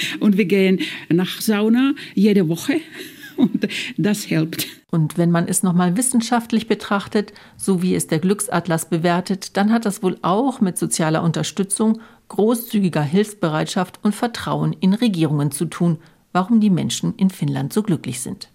und 0.19 0.37
wir 0.37 0.45
gehen 0.45 0.79
nach 1.09 1.41
Sauna 1.41 1.93
jede 2.15 2.49
Woche 2.49 2.81
und 3.37 3.67
das 3.97 4.23
hilft. 4.23 4.67
Und 4.89 5.17
wenn 5.17 5.31
man 5.31 5.47
es 5.47 5.63
nochmal 5.63 5.97
wissenschaftlich 5.97 6.67
betrachtet, 6.67 7.33
so 7.57 7.81
wie 7.81 7.93
es 7.95 8.07
der 8.07 8.19
Glücksatlas 8.19 8.89
bewertet, 8.89 9.57
dann 9.57 9.71
hat 9.71 9.85
das 9.85 10.01
wohl 10.01 10.17
auch 10.21 10.61
mit 10.61 10.77
sozialer 10.77 11.23
Unterstützung, 11.23 12.01
großzügiger 12.29 13.01
Hilfsbereitschaft 13.01 13.99
und 14.03 14.15
Vertrauen 14.15 14.73
in 14.79 14.93
Regierungen 14.93 15.51
zu 15.51 15.65
tun, 15.65 15.97
warum 16.31 16.59
die 16.59 16.69
Menschen 16.69 17.15
in 17.15 17.29
Finnland 17.29 17.73
so 17.73 17.83
glücklich 17.83 18.21
sind. 18.21 18.49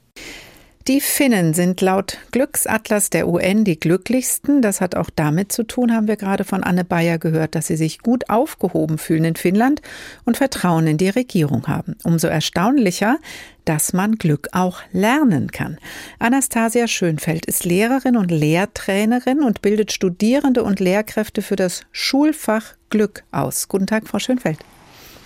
Die 0.89 1.01
Finnen 1.01 1.55
sind 1.55 1.81
laut 1.81 2.19
Glücksatlas 2.33 3.09
der 3.09 3.29
UN 3.29 3.63
die 3.63 3.79
glücklichsten. 3.79 4.63
Das 4.63 4.81
hat 4.81 4.97
auch 4.97 5.11
damit 5.15 5.53
zu 5.53 5.63
tun, 5.63 5.95
haben 5.95 6.09
wir 6.09 6.17
gerade 6.17 6.43
von 6.43 6.65
Anne 6.65 6.85
Bayer 6.85 7.19
gehört, 7.19 7.55
dass 7.55 7.69
sie 7.69 7.77
sich 7.77 8.01
gut 8.01 8.29
aufgehoben 8.29 8.99
fühlen 8.99 9.25
in 9.25 9.37
Finnland 9.37 9.81
und 10.25 10.39
Vertrauen 10.39 10.89
in 10.89 10.99
die 10.99 11.09
Regierung 11.09 11.69
haben. 11.69 11.95
Umso 12.03 12.27
erstaunlicher, 12.27 13.19
dass 13.65 13.93
man 13.93 14.17
Glück 14.17 14.49
auch 14.51 14.81
lernen 14.91 15.53
kann. 15.53 15.79
Anastasia 16.19 16.89
Schönfeld 16.89 17.47
ist 17.47 17.65
Lehrerin 17.65 18.17
und 18.17 18.33
Lehrtrainerin 18.33 19.45
und 19.45 19.63
bildet 19.63 19.93
Studierende 19.93 20.65
und 20.65 20.81
Lehrkräfte 20.81 21.43
für 21.43 21.55
das 21.55 21.83
Schulfach 21.93 22.75
Glück 22.91 23.23
aus. 23.31 23.69
Guten 23.69 23.87
Tag, 23.87 24.09
Frau 24.09 24.19
Schönfeld. 24.19 24.59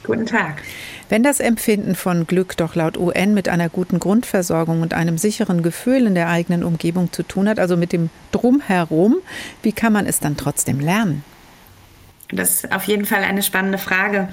Guten 0.07 0.27
Tag. 0.27 0.63
Wenn 1.09 1.25
das 1.25 1.41
Empfinden 1.41 1.97
von 1.97 2.27
Glück 2.29 2.57
doch 2.57 2.77
laut 2.77 2.97
UN 2.97 3.35
mit 3.35 3.49
einer 3.49 3.69
guten 3.69 3.99
Grundversorgung 3.99 4.81
und 4.81 4.95
einem 4.95 5.19
sicheren 5.19 5.63
Gefühl 5.63 6.07
in 6.07 6.15
der 6.15 6.29
eigenen 6.29 6.63
Umgebung 6.63 7.13
zu 7.13 7.25
tun 7.25 7.49
hat, 7.49 7.59
also 7.59 7.77
mit 7.77 7.93
dem 7.93 8.11
Drumherum, 8.31 9.17
wie 9.63 9.73
kann 9.73 9.93
man 9.93 10.07
es 10.07 10.21
dann 10.21 10.37
trotzdem 10.37 10.79
lernen? 10.79 11.25
Das 12.29 12.65
ist 12.65 12.73
auf 12.73 12.85
jeden 12.85 13.05
Fall 13.05 13.23
eine 13.23 13.43
spannende 13.43 13.79
Frage. 13.79 14.29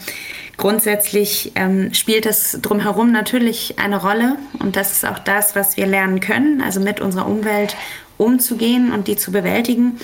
Grundsätzlich 0.57 1.51
ähm, 1.55 1.93
spielt 1.93 2.25
das 2.25 2.59
drumherum 2.61 3.11
natürlich 3.11 3.79
eine 3.79 4.01
Rolle 4.01 4.37
und 4.59 4.75
das 4.75 4.91
ist 4.93 5.05
auch 5.05 5.19
das, 5.19 5.55
was 5.55 5.77
wir 5.77 5.87
lernen 5.87 6.19
können, 6.19 6.61
also 6.61 6.79
mit 6.79 7.01
unserer 7.01 7.27
Umwelt 7.27 7.75
umzugehen 8.17 8.91
und 8.91 9.07
die 9.07 9.15
zu 9.15 9.31
bewältigen. 9.31 9.99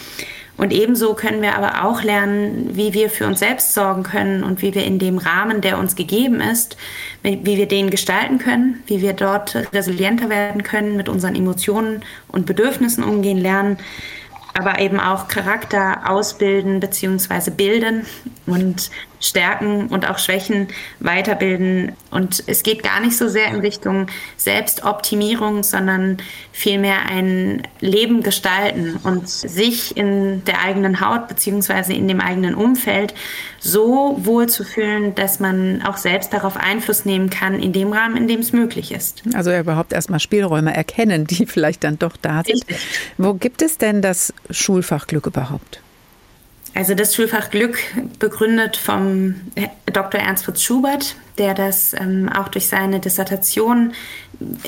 Und 0.60 0.74
ebenso 0.74 1.13
können 1.13 1.41
wir 1.41 1.56
aber 1.56 1.86
auch 1.86 2.04
lernen, 2.04 2.72
wie 2.74 2.93
wir 2.93 3.10
für 3.10 3.26
uns 3.26 3.39
selbst 3.39 3.74
sorgen 3.74 4.04
können 4.04 4.43
und 4.43 4.62
wie 4.62 4.76
wir 4.76 4.84
in 4.84 5.00
dem 5.00 5.17
Rahmen, 5.17 5.62
der 5.62 5.80
uns 5.80 5.95
gegeben 5.95 6.41
ist, 6.41 6.76
wie 7.24 7.45
wir 7.45 7.65
den 7.65 7.89
gestalten 7.89 8.39
können, 8.39 8.84
wie 8.86 9.02
wir 9.02 9.13
dort 9.13 9.56
resilienter 9.72 10.28
werden 10.28 10.63
können, 10.63 10.98
mit 10.98 11.08
unseren 11.08 11.36
Emotionen 11.36 12.04
und 12.28 12.45
Bedürfnissen 12.45 13.06
umgehen 13.06 13.38
lernen, 13.38 13.78
aber 14.54 14.80
eben 14.80 15.00
auch 15.00 15.30
Charakter 15.30 16.10
ausbilden 16.10 16.82
bzw. 16.82 17.52
bilden 17.52 18.06
und 18.45 18.91
Stärken 19.19 19.88
und 19.88 20.10
auch 20.10 20.17
Schwächen 20.17 20.67
weiterbilden. 20.99 21.93
Und 22.12 22.43
es 22.47 22.63
geht 22.63 22.84
gar 22.84 22.99
nicht 22.99 23.17
so 23.17 23.27
sehr 23.27 23.47
in 23.47 23.60
Richtung 23.60 24.08
Selbstoptimierung, 24.38 25.63
sondern 25.63 26.17
vielmehr 26.51 27.05
ein 27.10 27.63
Leben 27.79 28.23
gestalten 28.23 28.99
und 29.03 29.29
sich 29.29 29.95
in 29.97 30.43
der 30.45 30.62
eigenen 30.62 31.01
Haut 31.01 31.27
beziehungsweise 31.27 31.93
in 31.93 32.08
dem 32.08 32.21
eigenen 32.21 32.55
Umfeld 32.55 33.13
so 33.60 34.17
wohl 34.21 34.47
zu 34.47 34.63
fühlen, 34.63 35.15
dass 35.15 35.39
man 35.39 35.82
auch 35.82 35.97
selbst 35.97 36.34
darauf 36.34 36.58
Einfluss 36.58 37.05
nehmen 37.05 37.29
kann, 37.29 37.60
in 37.60 37.73
dem 37.73 37.91
Rahmen, 37.91 38.15
in 38.15 38.27
dem 38.27 38.39
es 38.39 38.53
möglich 38.53 38.91
ist. 38.91 39.23
Also 39.34 39.55
überhaupt 39.55 39.93
erstmal 39.93 40.19
Spielräume 40.19 40.75
erkennen, 40.75 41.27
die 41.27 41.45
vielleicht 41.47 41.84
dann 41.84 41.99
doch 41.99 42.15
da 42.17 42.43
sind. 42.45 42.55
Richtig. 42.55 42.77
Wo 43.17 43.34
gibt 43.34 43.62
es 43.62 43.77
denn 43.77 44.01
das 44.01 44.34
Schulfachglück 44.49 45.27
überhaupt? 45.27 45.82
Also 46.75 46.93
das 46.93 47.15
Schulfach 47.15 47.49
Glück 47.49 47.77
begründet 48.19 48.77
vom 48.77 49.36
Dr. 49.86 50.21
Ernst 50.21 50.45
Fritz 50.45 50.62
Schubert, 50.62 51.15
der 51.38 51.53
das 51.53 51.93
ähm, 51.93 52.29
auch 52.29 52.47
durch 52.47 52.67
seine 52.67 52.99
Dissertation 52.99 53.93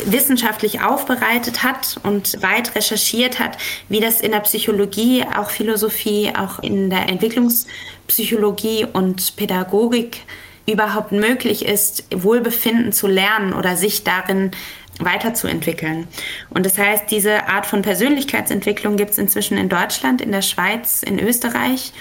wissenschaftlich 0.06 0.82
aufbereitet 0.82 1.64
hat 1.64 2.00
und 2.04 2.42
weit 2.42 2.76
recherchiert 2.76 3.40
hat, 3.40 3.58
wie 3.88 4.00
das 4.00 4.20
in 4.20 4.32
der 4.32 4.40
Psychologie, 4.42 5.24
auch 5.24 5.50
Philosophie, 5.50 6.34
auch 6.36 6.60
in 6.60 6.90
der 6.90 7.08
Entwicklungspsychologie 7.08 8.88
und 8.92 9.36
Pädagogik 9.38 10.22
überhaupt 10.68 11.12
möglich 11.12 11.66
ist, 11.66 12.04
Wohlbefinden 12.14 12.92
zu 12.92 13.08
lernen 13.08 13.54
oder 13.54 13.76
sich 13.76 14.04
darin 14.04 14.52
weiterzuentwickeln. 15.00 16.08
Und 16.50 16.66
das 16.66 16.78
heißt, 16.78 17.10
diese 17.10 17.48
Art 17.48 17.66
von 17.66 17.82
Persönlichkeitsentwicklung 17.82 18.98
gibt 18.98 19.12
es 19.12 19.18
inzwischen 19.18 19.58
in 19.58 19.70
Deutschland, 19.70 20.22
in 20.22 20.32
der 20.32 20.42
Schweiz, 20.42 21.04
in 21.04 21.20
Österreich. 21.20 21.94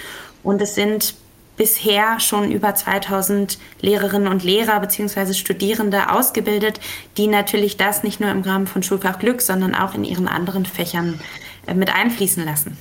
Und 0.43 0.61
es 0.61 0.75
sind 0.75 1.15
bisher 1.57 2.19
schon 2.19 2.51
über 2.51 2.73
2000 2.73 3.59
Lehrerinnen 3.81 4.27
und 4.27 4.43
Lehrer 4.43 4.79
bzw. 4.79 5.33
Studierende 5.33 6.11
ausgebildet, 6.11 6.79
die 7.17 7.27
natürlich 7.27 7.77
das 7.77 8.03
nicht 8.03 8.19
nur 8.19 8.31
im 8.31 8.41
Rahmen 8.41 8.67
von 8.67 8.83
Schulfach 8.83 9.19
Glück, 9.19 9.41
sondern 9.41 9.75
auch 9.75 9.93
in 9.93 10.03
ihren 10.03 10.27
anderen 10.27 10.65
Fächern 10.65 11.19
äh, 11.67 11.73
mit 11.73 11.93
einfließen 11.93 12.43
lassen. 12.43 12.77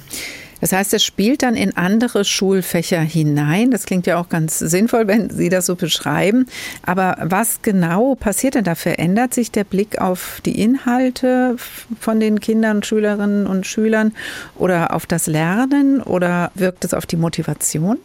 Das 0.61 0.73
heißt, 0.73 0.92
es 0.94 1.05
spielt 1.05 1.42
dann 1.42 1.55
in 1.55 1.77
andere 1.77 2.25
Schulfächer 2.25 3.01
hinein. 3.01 3.70
Das 3.70 3.87
klingt 3.87 4.07
ja 4.07 4.18
auch 4.18 4.29
ganz 4.29 4.59
sinnvoll, 4.59 5.07
wenn 5.07 5.31
Sie 5.31 5.49
das 5.49 5.66
so 5.66 5.77
beschreiben. 5.77 6.46
Aber 6.85 7.16
was 7.23 7.62
genau 7.62 8.14
passiert 8.14 8.55
denn 8.55 8.64
da? 8.64 8.75
Verändert 8.75 9.35
sich 9.35 9.51
der 9.51 9.64
Blick 9.64 10.01
auf 10.01 10.40
die 10.44 10.61
Inhalte 10.61 11.57
von 11.99 12.20
den 12.20 12.40
Kindern, 12.40 12.83
Schülerinnen 12.83 13.46
und 13.46 13.66
Schülern 13.66 14.14
oder 14.57 14.94
auf 14.94 15.07
das 15.07 15.27
Lernen 15.27 16.03
oder 16.03 16.51
wirkt 16.55 16.85
es 16.85 16.94
auf 16.94 17.07
die 17.07 17.16
Motivation? 17.16 17.99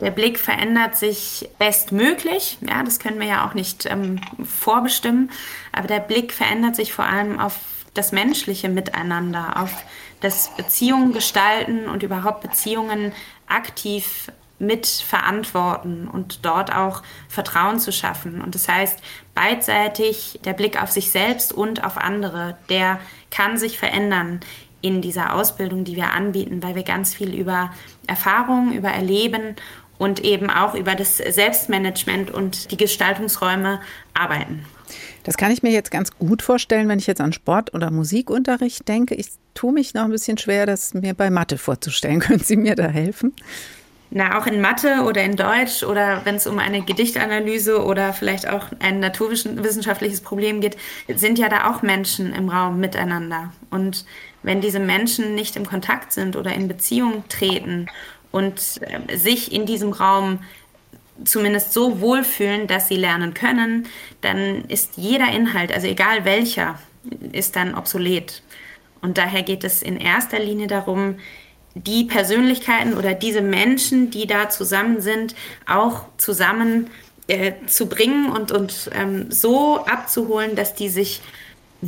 Der 0.00 0.10
Blick 0.10 0.38
verändert 0.38 0.96
sich 0.96 1.48
bestmöglich. 1.58 2.58
Ja, 2.68 2.82
das 2.82 2.98
können 2.98 3.20
wir 3.20 3.26
ja 3.26 3.48
auch 3.48 3.54
nicht 3.54 3.86
ähm, 3.86 4.20
vorbestimmen. 4.44 5.30
Aber 5.72 5.86
der 5.86 6.00
Blick 6.00 6.32
verändert 6.32 6.76
sich 6.76 6.92
vor 6.92 7.06
allem 7.06 7.38
auf 7.38 7.58
das 7.94 8.10
menschliche 8.10 8.68
Miteinander, 8.68 9.62
auf 9.62 9.72
das 10.24 10.48
Beziehungen 10.56 11.12
gestalten 11.12 11.86
und 11.86 12.02
überhaupt 12.02 12.40
Beziehungen 12.40 13.12
aktiv 13.46 14.32
mit 14.58 14.86
verantworten 14.86 16.08
und 16.08 16.46
dort 16.46 16.74
auch 16.74 17.02
Vertrauen 17.28 17.78
zu 17.78 17.92
schaffen. 17.92 18.40
Und 18.40 18.54
das 18.54 18.68
heißt, 18.68 19.00
beidseitig 19.34 20.40
der 20.44 20.54
Blick 20.54 20.82
auf 20.82 20.90
sich 20.90 21.10
selbst 21.10 21.52
und 21.52 21.84
auf 21.84 21.98
andere, 21.98 22.56
der 22.70 23.00
kann 23.30 23.58
sich 23.58 23.78
verändern 23.78 24.40
in 24.80 25.02
dieser 25.02 25.34
Ausbildung, 25.34 25.84
die 25.84 25.96
wir 25.96 26.12
anbieten, 26.12 26.62
weil 26.62 26.74
wir 26.74 26.84
ganz 26.84 27.14
viel 27.14 27.34
über 27.34 27.70
Erfahrung, 28.06 28.72
über 28.72 28.88
Erleben 28.88 29.56
und 29.98 30.20
eben 30.24 30.50
auch 30.50 30.74
über 30.74 30.94
das 30.94 31.18
Selbstmanagement 31.18 32.30
und 32.30 32.70
die 32.70 32.76
Gestaltungsräume 32.76 33.80
arbeiten. 34.14 34.64
Das 35.24 35.36
kann 35.36 35.50
ich 35.50 35.62
mir 35.62 35.72
jetzt 35.72 35.90
ganz 35.90 36.10
gut 36.18 36.42
vorstellen, 36.42 36.88
wenn 36.88 36.98
ich 36.98 37.06
jetzt 37.06 37.20
an 37.20 37.32
Sport- 37.32 37.74
oder 37.74 37.90
Musikunterricht 37.90 38.86
denke. 38.86 39.14
Ich 39.14 39.28
tue 39.54 39.72
mich 39.72 39.94
noch 39.94 40.04
ein 40.04 40.10
bisschen 40.10 40.38
schwer, 40.38 40.66
das 40.66 40.94
mir 40.94 41.14
bei 41.14 41.30
Mathe 41.30 41.58
vorzustellen. 41.58 42.20
Können 42.20 42.40
Sie 42.40 42.56
mir 42.56 42.76
da 42.76 42.86
helfen? 42.86 43.32
Na, 44.10 44.38
auch 44.38 44.46
in 44.46 44.60
Mathe 44.60 45.02
oder 45.02 45.24
in 45.24 45.34
Deutsch 45.34 45.82
oder 45.82 46.20
wenn 46.24 46.36
es 46.36 46.46
um 46.46 46.58
eine 46.58 46.82
Gedichtanalyse 46.82 47.84
oder 47.84 48.12
vielleicht 48.12 48.48
auch 48.48 48.66
ein 48.78 49.00
naturwissenschaftliches 49.00 50.20
Problem 50.20 50.60
geht, 50.60 50.76
sind 51.16 51.38
ja 51.38 51.48
da 51.48 51.70
auch 51.70 51.82
Menschen 51.82 52.32
im 52.32 52.48
Raum 52.48 52.78
miteinander. 52.78 53.52
Und 53.70 54.04
wenn 54.44 54.60
diese 54.60 54.78
Menschen 54.78 55.34
nicht 55.34 55.56
im 55.56 55.66
Kontakt 55.66 56.12
sind 56.12 56.36
oder 56.36 56.52
in 56.54 56.68
Beziehung 56.68 57.24
treten 57.28 57.86
und 58.30 58.80
äh, 58.82 59.16
sich 59.16 59.52
in 59.52 59.66
diesem 59.66 59.92
Raum 59.92 60.40
zumindest 61.22 61.72
so 61.72 62.00
wohlfühlen, 62.00 62.66
dass 62.66 62.88
sie 62.88 62.96
lernen 62.96 63.34
können, 63.34 63.86
dann 64.20 64.64
ist 64.66 64.96
jeder 64.96 65.30
Inhalt, 65.30 65.72
also 65.72 65.86
egal 65.86 66.24
welcher, 66.24 66.78
ist 67.32 67.56
dann 67.56 67.74
obsolet. 67.74 68.42
Und 69.00 69.18
daher 69.18 69.42
geht 69.42 69.64
es 69.64 69.82
in 69.82 69.96
erster 69.96 70.38
Linie 70.38 70.66
darum, 70.66 71.16
die 71.74 72.04
Persönlichkeiten 72.04 72.94
oder 72.94 73.14
diese 73.14 73.42
Menschen, 73.42 74.10
die 74.10 74.26
da 74.26 74.48
zusammen 74.48 75.00
sind, 75.00 75.34
auch 75.66 76.04
zusammen 76.16 76.88
äh, 77.26 77.52
zu 77.66 77.86
bringen 77.86 78.30
und, 78.30 78.52
und 78.52 78.90
ähm, 78.92 79.30
so 79.30 79.84
abzuholen, 79.84 80.56
dass 80.56 80.74
die 80.74 80.88
sich 80.88 81.20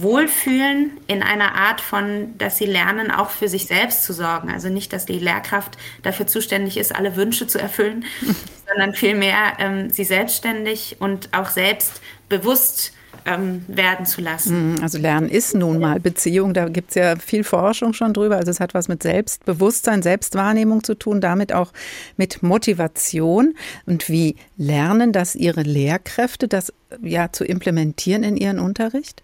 wohlfühlen 0.02 0.92
in 1.06 1.22
einer 1.22 1.54
Art 1.54 1.80
von, 1.80 2.36
dass 2.38 2.58
sie 2.58 2.66
lernen, 2.66 3.10
auch 3.10 3.30
für 3.30 3.48
sich 3.48 3.66
selbst 3.66 4.04
zu 4.04 4.12
sorgen. 4.12 4.50
Also 4.50 4.68
nicht, 4.68 4.92
dass 4.92 5.06
die 5.06 5.18
Lehrkraft 5.18 5.76
dafür 6.02 6.26
zuständig 6.26 6.76
ist, 6.76 6.94
alle 6.94 7.16
Wünsche 7.16 7.46
zu 7.46 7.58
erfüllen, 7.58 8.04
sondern 8.68 8.94
vielmehr 8.94 9.54
ähm, 9.58 9.90
sie 9.90 10.04
selbstständig 10.04 10.96
und 11.00 11.30
auch 11.32 11.48
selbstbewusst 11.48 12.92
ähm, 13.26 13.64
werden 13.68 14.06
zu 14.06 14.20
lassen. 14.20 14.72
Mhm, 14.72 14.82
also 14.82 14.98
Lernen 14.98 15.28
ist 15.28 15.54
nun 15.54 15.80
mal 15.80 15.98
Beziehung, 16.00 16.54
da 16.54 16.68
gibt 16.68 16.90
es 16.90 16.94
ja 16.94 17.16
viel 17.16 17.44
Forschung 17.44 17.92
schon 17.92 18.14
drüber. 18.14 18.36
Also 18.36 18.50
es 18.50 18.60
hat 18.60 18.74
was 18.74 18.88
mit 18.88 19.02
Selbstbewusstsein, 19.02 20.02
Selbstwahrnehmung 20.02 20.84
zu 20.84 20.94
tun, 20.94 21.20
damit 21.20 21.52
auch 21.52 21.72
mit 22.16 22.42
Motivation. 22.42 23.54
Und 23.84 24.08
wie 24.08 24.36
lernen 24.56 25.12
das 25.12 25.34
Ihre 25.34 25.62
Lehrkräfte, 25.62 26.48
das 26.48 26.72
ja 27.02 27.32
zu 27.32 27.44
implementieren 27.44 28.22
in 28.22 28.36
Ihren 28.36 28.58
Unterricht? 28.58 29.22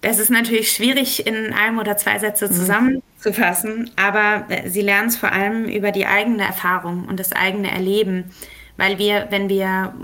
Das 0.00 0.18
ist 0.18 0.30
natürlich 0.30 0.70
schwierig 0.70 1.26
in 1.26 1.52
einem 1.52 1.78
oder 1.78 1.96
zwei 1.96 2.18
Sätze 2.18 2.46
mhm. 2.46 2.52
zusammenzufassen, 2.52 3.90
aber 3.96 4.44
äh, 4.48 4.68
sie 4.68 4.82
lernen 4.82 5.08
es 5.08 5.16
vor 5.16 5.32
allem 5.32 5.64
über 5.64 5.90
die 5.90 6.06
eigene 6.06 6.44
Erfahrung 6.44 7.06
und 7.06 7.18
das 7.18 7.32
eigene 7.32 7.70
Erleben, 7.70 8.30
weil 8.76 8.98
wir, 8.98 9.26
wenn 9.30 9.48
wir 9.48 9.94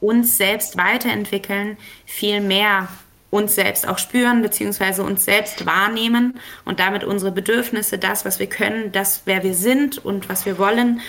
uns 0.00 0.36
selbst 0.36 0.76
weiterentwickeln, 0.76 1.76
viel 2.04 2.40
mehr 2.40 2.88
uns 3.34 3.56
selbst 3.56 3.88
auch 3.88 3.98
spüren, 3.98 4.42
beziehungsweise 4.42 5.02
uns 5.02 5.24
selbst 5.24 5.66
wahrnehmen 5.66 6.38
und 6.64 6.78
damit 6.78 7.02
unsere 7.02 7.32
Bedürfnisse, 7.32 7.98
das, 7.98 8.24
was 8.24 8.38
wir 8.38 8.46
können, 8.46 8.92
das, 8.92 9.22
wer 9.24 9.42
wir 9.42 9.54
sind 9.54 9.98
und 10.04 10.28
was 10.28 10.46
wir 10.46 10.56
wollen, 10.56 11.00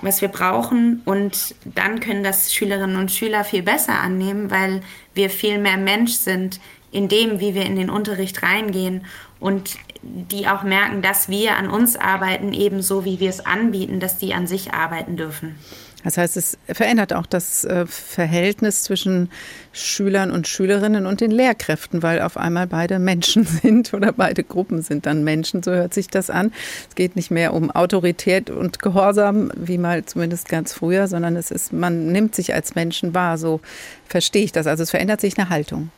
was 0.00 0.22
wir 0.22 0.28
brauchen. 0.28 1.02
Und 1.04 1.54
dann 1.66 2.00
können 2.00 2.24
das 2.24 2.54
Schülerinnen 2.54 2.96
und 2.96 3.12
Schüler 3.12 3.44
viel 3.44 3.62
besser 3.62 4.00
annehmen, 4.00 4.50
weil 4.50 4.80
wir 5.12 5.28
viel 5.28 5.58
mehr 5.58 5.76
Mensch 5.76 6.12
sind 6.12 6.60
in 6.96 7.08
dem, 7.08 7.40
wie 7.40 7.54
wir 7.54 7.66
in 7.66 7.76
den 7.76 7.90
Unterricht 7.90 8.42
reingehen 8.42 9.04
und 9.38 9.76
die 10.02 10.48
auch 10.48 10.62
merken, 10.62 11.02
dass 11.02 11.28
wir 11.28 11.56
an 11.56 11.68
uns 11.68 11.96
arbeiten, 11.96 12.54
ebenso 12.54 13.04
wie 13.04 13.20
wir 13.20 13.28
es 13.28 13.44
anbieten, 13.44 14.00
dass 14.00 14.18
die 14.18 14.32
an 14.32 14.46
sich 14.46 14.72
arbeiten 14.72 15.18
dürfen. 15.18 15.56
Das 16.04 16.16
heißt, 16.16 16.36
es 16.36 16.56
verändert 16.68 17.12
auch 17.12 17.26
das 17.26 17.64
äh, 17.64 17.84
Verhältnis 17.84 18.84
zwischen 18.84 19.28
Schülern 19.72 20.30
und 20.30 20.46
Schülerinnen 20.46 21.04
und 21.04 21.20
den 21.20 21.32
Lehrkräften, 21.32 22.02
weil 22.02 22.22
auf 22.22 22.38
einmal 22.38 22.66
beide 22.66 22.98
Menschen 22.98 23.44
sind 23.62 23.92
oder 23.92 24.12
beide 24.12 24.42
Gruppen 24.42 24.80
sind 24.80 25.04
dann 25.04 25.22
Menschen, 25.22 25.62
so 25.62 25.72
hört 25.72 25.92
sich 25.92 26.08
das 26.08 26.30
an. 26.30 26.52
Es 26.88 26.94
geht 26.94 27.14
nicht 27.16 27.30
mehr 27.30 27.52
um 27.52 27.70
Autorität 27.72 28.48
und 28.48 28.78
Gehorsam, 28.78 29.50
wie 29.54 29.76
mal 29.76 30.04
zumindest 30.04 30.48
ganz 30.48 30.72
früher, 30.72 31.08
sondern 31.08 31.36
es 31.36 31.50
ist, 31.50 31.74
man 31.74 32.12
nimmt 32.12 32.34
sich 32.34 32.54
als 32.54 32.74
Menschen 32.74 33.12
wahr, 33.12 33.36
so 33.36 33.60
verstehe 34.06 34.44
ich 34.44 34.52
das. 34.52 34.66
Also 34.66 34.84
es 34.84 34.90
verändert 34.90 35.20
sich 35.20 35.36
eine 35.36 35.50
Haltung. 35.50 35.90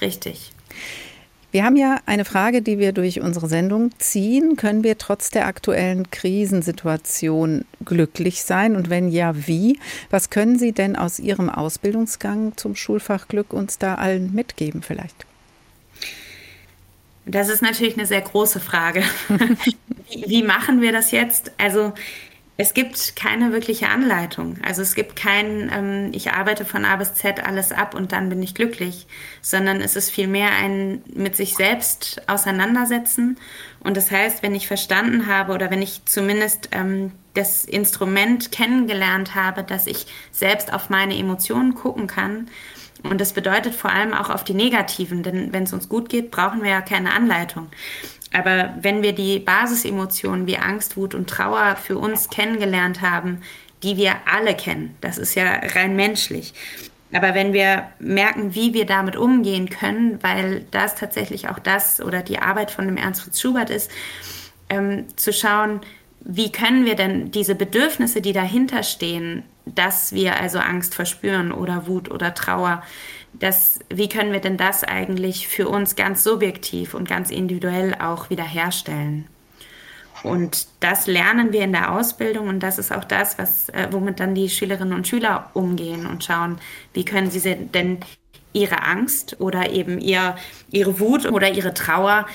Richtig. 0.00 0.52
Wir 1.52 1.64
haben 1.64 1.76
ja 1.76 2.00
eine 2.04 2.26
Frage, 2.26 2.60
die 2.60 2.78
wir 2.78 2.92
durch 2.92 3.20
unsere 3.20 3.48
Sendung 3.48 3.90
ziehen. 3.98 4.56
Können 4.56 4.84
wir 4.84 4.98
trotz 4.98 5.30
der 5.30 5.46
aktuellen 5.46 6.10
Krisensituation 6.10 7.64
glücklich 7.84 8.42
sein? 8.42 8.76
Und 8.76 8.90
wenn 8.90 9.08
ja, 9.08 9.46
wie? 9.46 9.78
Was 10.10 10.28
können 10.28 10.58
Sie 10.58 10.72
denn 10.72 10.96
aus 10.96 11.18
Ihrem 11.18 11.48
Ausbildungsgang 11.48 12.56
zum 12.56 12.76
Schulfach 12.76 13.28
Glück 13.28 13.54
uns 13.54 13.78
da 13.78 13.94
allen 13.94 14.34
mitgeben 14.34 14.82
vielleicht? 14.82 15.24
Das 17.24 17.48
ist 17.48 17.62
natürlich 17.62 17.96
eine 17.96 18.06
sehr 18.06 18.20
große 18.20 18.60
Frage. 18.60 19.02
wie, 20.10 20.24
wie 20.26 20.42
machen 20.42 20.82
wir 20.82 20.92
das 20.92 21.10
jetzt? 21.10 21.52
Also 21.58 21.94
es 22.58 22.72
gibt 22.72 23.16
keine 23.16 23.52
wirkliche 23.52 23.88
Anleitung. 23.88 24.58
Also 24.64 24.80
es 24.80 24.94
gibt 24.94 25.14
kein, 25.14 25.70
ähm, 25.72 26.10
ich 26.12 26.32
arbeite 26.32 26.64
von 26.64 26.86
A 26.86 26.96
bis 26.96 27.14
Z 27.14 27.44
alles 27.44 27.70
ab 27.70 27.94
und 27.94 28.12
dann 28.12 28.30
bin 28.30 28.42
ich 28.42 28.54
glücklich, 28.54 29.06
sondern 29.42 29.80
es 29.82 29.94
ist 29.94 30.10
vielmehr 30.10 30.50
ein 30.52 31.02
mit 31.12 31.36
sich 31.36 31.54
selbst 31.54 32.22
auseinandersetzen. 32.28 33.36
Und 33.80 33.96
das 33.96 34.10
heißt, 34.10 34.42
wenn 34.42 34.54
ich 34.54 34.66
verstanden 34.66 35.26
habe 35.26 35.52
oder 35.52 35.70
wenn 35.70 35.82
ich 35.82 36.06
zumindest 36.06 36.70
ähm, 36.72 37.12
das 37.34 37.66
Instrument 37.66 38.50
kennengelernt 38.52 39.34
habe, 39.34 39.62
dass 39.62 39.86
ich 39.86 40.06
selbst 40.32 40.72
auf 40.72 40.88
meine 40.88 41.18
Emotionen 41.18 41.74
gucken 41.74 42.06
kann, 42.06 42.48
und 43.02 43.20
das 43.20 43.34
bedeutet 43.34 43.74
vor 43.74 43.90
allem 43.92 44.14
auch 44.14 44.30
auf 44.30 44.42
die 44.42 44.54
negativen, 44.54 45.22
denn 45.22 45.52
wenn 45.52 45.64
es 45.64 45.72
uns 45.72 45.88
gut 45.88 46.08
geht, 46.08 46.30
brauchen 46.30 46.62
wir 46.62 46.70
ja 46.70 46.80
keine 46.80 47.12
Anleitung. 47.12 47.68
Aber 48.32 48.74
wenn 48.80 49.02
wir 49.02 49.12
die 49.12 49.38
Basisemotionen 49.38 50.46
wie 50.46 50.58
Angst, 50.58 50.96
Wut 50.96 51.14
und 51.14 51.28
Trauer 51.30 51.76
für 51.76 51.98
uns 51.98 52.28
kennengelernt 52.28 53.00
haben, 53.00 53.42
die 53.82 53.96
wir 53.96 54.14
alle 54.30 54.54
kennen, 54.54 54.96
das 55.00 55.18
ist 55.18 55.34
ja 55.34 55.60
rein 55.74 55.96
menschlich. 55.96 56.54
Aber 57.12 57.34
wenn 57.34 57.52
wir 57.52 57.84
merken, 57.98 58.54
wie 58.54 58.74
wir 58.74 58.84
damit 58.84 59.16
umgehen 59.16 59.70
können, 59.70 60.18
weil 60.22 60.66
das 60.70 60.96
tatsächlich 60.96 61.48
auch 61.48 61.58
das 61.58 62.00
oder 62.00 62.22
die 62.22 62.38
Arbeit 62.38 62.70
von 62.70 62.86
dem 62.86 62.96
Ernst 62.96 63.22
Fritz 63.22 63.40
Schubert 63.40 63.70
ist, 63.70 63.90
ähm, 64.68 65.04
zu 65.16 65.32
schauen, 65.32 65.80
wie 66.20 66.50
können 66.50 66.84
wir 66.84 66.96
denn 66.96 67.30
diese 67.30 67.54
Bedürfnisse, 67.54 68.20
die 68.20 68.32
dahinter 68.32 68.82
stehen, 68.82 69.44
dass 69.64 70.12
wir 70.12 70.40
also 70.40 70.58
Angst 70.58 70.94
verspüren 70.94 71.52
oder 71.52 71.86
Wut 71.86 72.10
oder 72.10 72.34
Trauer, 72.34 72.82
das, 73.38 73.80
wie 73.88 74.08
können 74.08 74.32
wir 74.32 74.40
denn 74.40 74.56
das 74.56 74.84
eigentlich 74.84 75.48
für 75.48 75.68
uns 75.68 75.96
ganz 75.96 76.24
subjektiv 76.24 76.94
und 76.94 77.08
ganz 77.08 77.30
individuell 77.30 77.94
auch 77.94 78.30
wiederherstellen? 78.30 79.26
Und 80.22 80.66
das 80.80 81.06
lernen 81.06 81.52
wir 81.52 81.62
in 81.62 81.72
der 81.72 81.92
Ausbildung 81.92 82.48
und 82.48 82.60
das 82.60 82.78
ist 82.78 82.92
auch 82.92 83.04
das, 83.04 83.38
was, 83.38 83.68
äh, 83.68 83.88
womit 83.90 84.18
dann 84.18 84.34
die 84.34 84.48
Schülerinnen 84.48 84.94
und 84.94 85.06
Schüler 85.06 85.50
umgehen 85.54 86.06
und 86.06 86.24
schauen, 86.24 86.58
wie 86.94 87.04
können 87.04 87.30
sie 87.30 87.54
denn 87.54 87.98
ihre 88.52 88.82
Angst 88.82 89.40
oder 89.40 89.70
eben 89.70 89.98
ihr, 90.00 90.36
ihre 90.70 90.98
Wut 90.98 91.26
oder 91.26 91.52
ihre 91.52 91.74
Trauer 91.74 92.26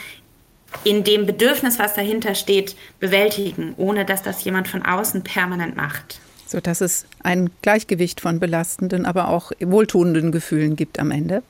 in 0.84 1.04
dem 1.04 1.26
Bedürfnis, 1.26 1.80
was 1.80 1.96
dahinter 1.96 2.36
steht, 2.36 2.78
bewältigen, 3.00 3.74
ohne 3.78 4.06
dass 4.06 4.22
das 4.22 4.44
jemand 4.44 4.68
von 4.68 4.86
außen 4.86 5.24
permanent 5.24 5.76
macht 5.76 6.22
sodass 6.52 6.82
es 6.82 7.06
ein 7.24 7.50
Gleichgewicht 7.62 8.22
von 8.22 8.40
belastenden, 8.40 9.06
aber 9.06 9.30
auch 9.30 9.52
wohltuenden 9.60 10.32
Gefühlen 10.32 10.76
gibt 10.76 11.00
am 11.00 11.12
Ende? 11.12 11.42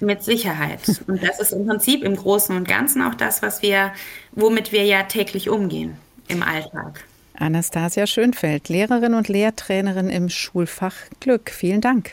Mit 0.00 0.22
Sicherheit. 0.22 0.80
Und 1.06 1.22
das 1.22 1.40
ist 1.40 1.52
im 1.52 1.66
Prinzip 1.66 2.04
im 2.04 2.16
Großen 2.16 2.56
und 2.56 2.68
Ganzen 2.68 3.02
auch 3.02 3.14
das, 3.14 3.42
was 3.42 3.62
wir, 3.62 3.92
womit 4.32 4.72
wir 4.72 4.84
ja 4.84 5.02
täglich 5.04 5.48
umgehen 5.48 5.96
im 6.28 6.42
Alltag. 6.42 7.04
Anastasia 7.34 8.06
Schönfeld, 8.06 8.68
Lehrerin 8.68 9.14
und 9.14 9.28
Lehrtrainerin 9.28 10.08
im 10.08 10.28
Schulfach 10.28 10.94
Glück. 11.20 11.50
Vielen 11.50 11.80
Dank. 11.80 12.12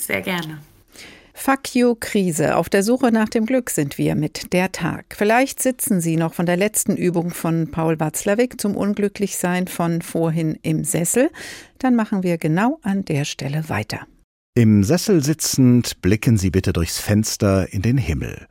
Sehr 0.00 0.22
gerne. 0.22 0.58
Fuck 1.38 1.76
you 1.76 1.94
Krise. 1.94 2.56
Auf 2.56 2.70
der 2.70 2.82
Suche 2.82 3.12
nach 3.12 3.28
dem 3.28 3.44
Glück 3.44 3.68
sind 3.68 3.98
wir 3.98 4.14
mit 4.16 4.54
der 4.54 4.72
Tag. 4.72 5.14
Vielleicht 5.16 5.62
sitzen 5.62 6.00
Sie 6.00 6.16
noch 6.16 6.32
von 6.32 6.46
der 6.46 6.56
letzten 6.56 6.96
Übung 6.96 7.30
von 7.30 7.70
Paul 7.70 8.00
Watzlawick 8.00 8.58
zum 8.58 8.74
Unglücklichsein 8.74 9.68
von 9.68 10.00
vorhin 10.00 10.58
im 10.62 10.82
Sessel. 10.82 11.28
Dann 11.78 11.94
machen 11.94 12.22
wir 12.22 12.38
genau 12.38 12.80
an 12.82 13.04
der 13.04 13.26
Stelle 13.26 13.68
weiter. 13.68 14.06
Im 14.54 14.82
Sessel 14.82 15.22
sitzend 15.22 16.00
blicken 16.00 16.38
Sie 16.38 16.50
bitte 16.50 16.72
durchs 16.72 16.98
Fenster 16.98 17.70
in 17.70 17.82
den 17.82 17.98
Himmel. 17.98 18.48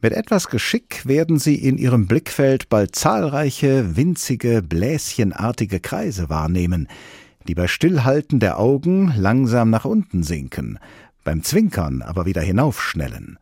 Mit 0.00 0.12
etwas 0.12 0.48
Geschick 0.48 1.04
werden 1.04 1.40
Sie 1.40 1.56
in 1.56 1.76
Ihrem 1.76 2.06
Blickfeld 2.06 2.68
bald 2.68 2.94
zahlreiche, 2.94 3.96
winzige, 3.96 4.62
bläschenartige 4.62 5.80
Kreise 5.80 6.30
wahrnehmen, 6.30 6.86
die 7.48 7.54
bei 7.54 7.66
Stillhalten 7.66 8.38
der 8.38 8.60
Augen 8.60 9.12
langsam 9.16 9.70
nach 9.70 9.84
unten 9.84 10.22
sinken, 10.22 10.78
beim 11.28 11.42
Zwinkern 11.42 12.00
aber 12.00 12.24
wieder 12.24 12.40
hinaufschnellen. 12.40 13.38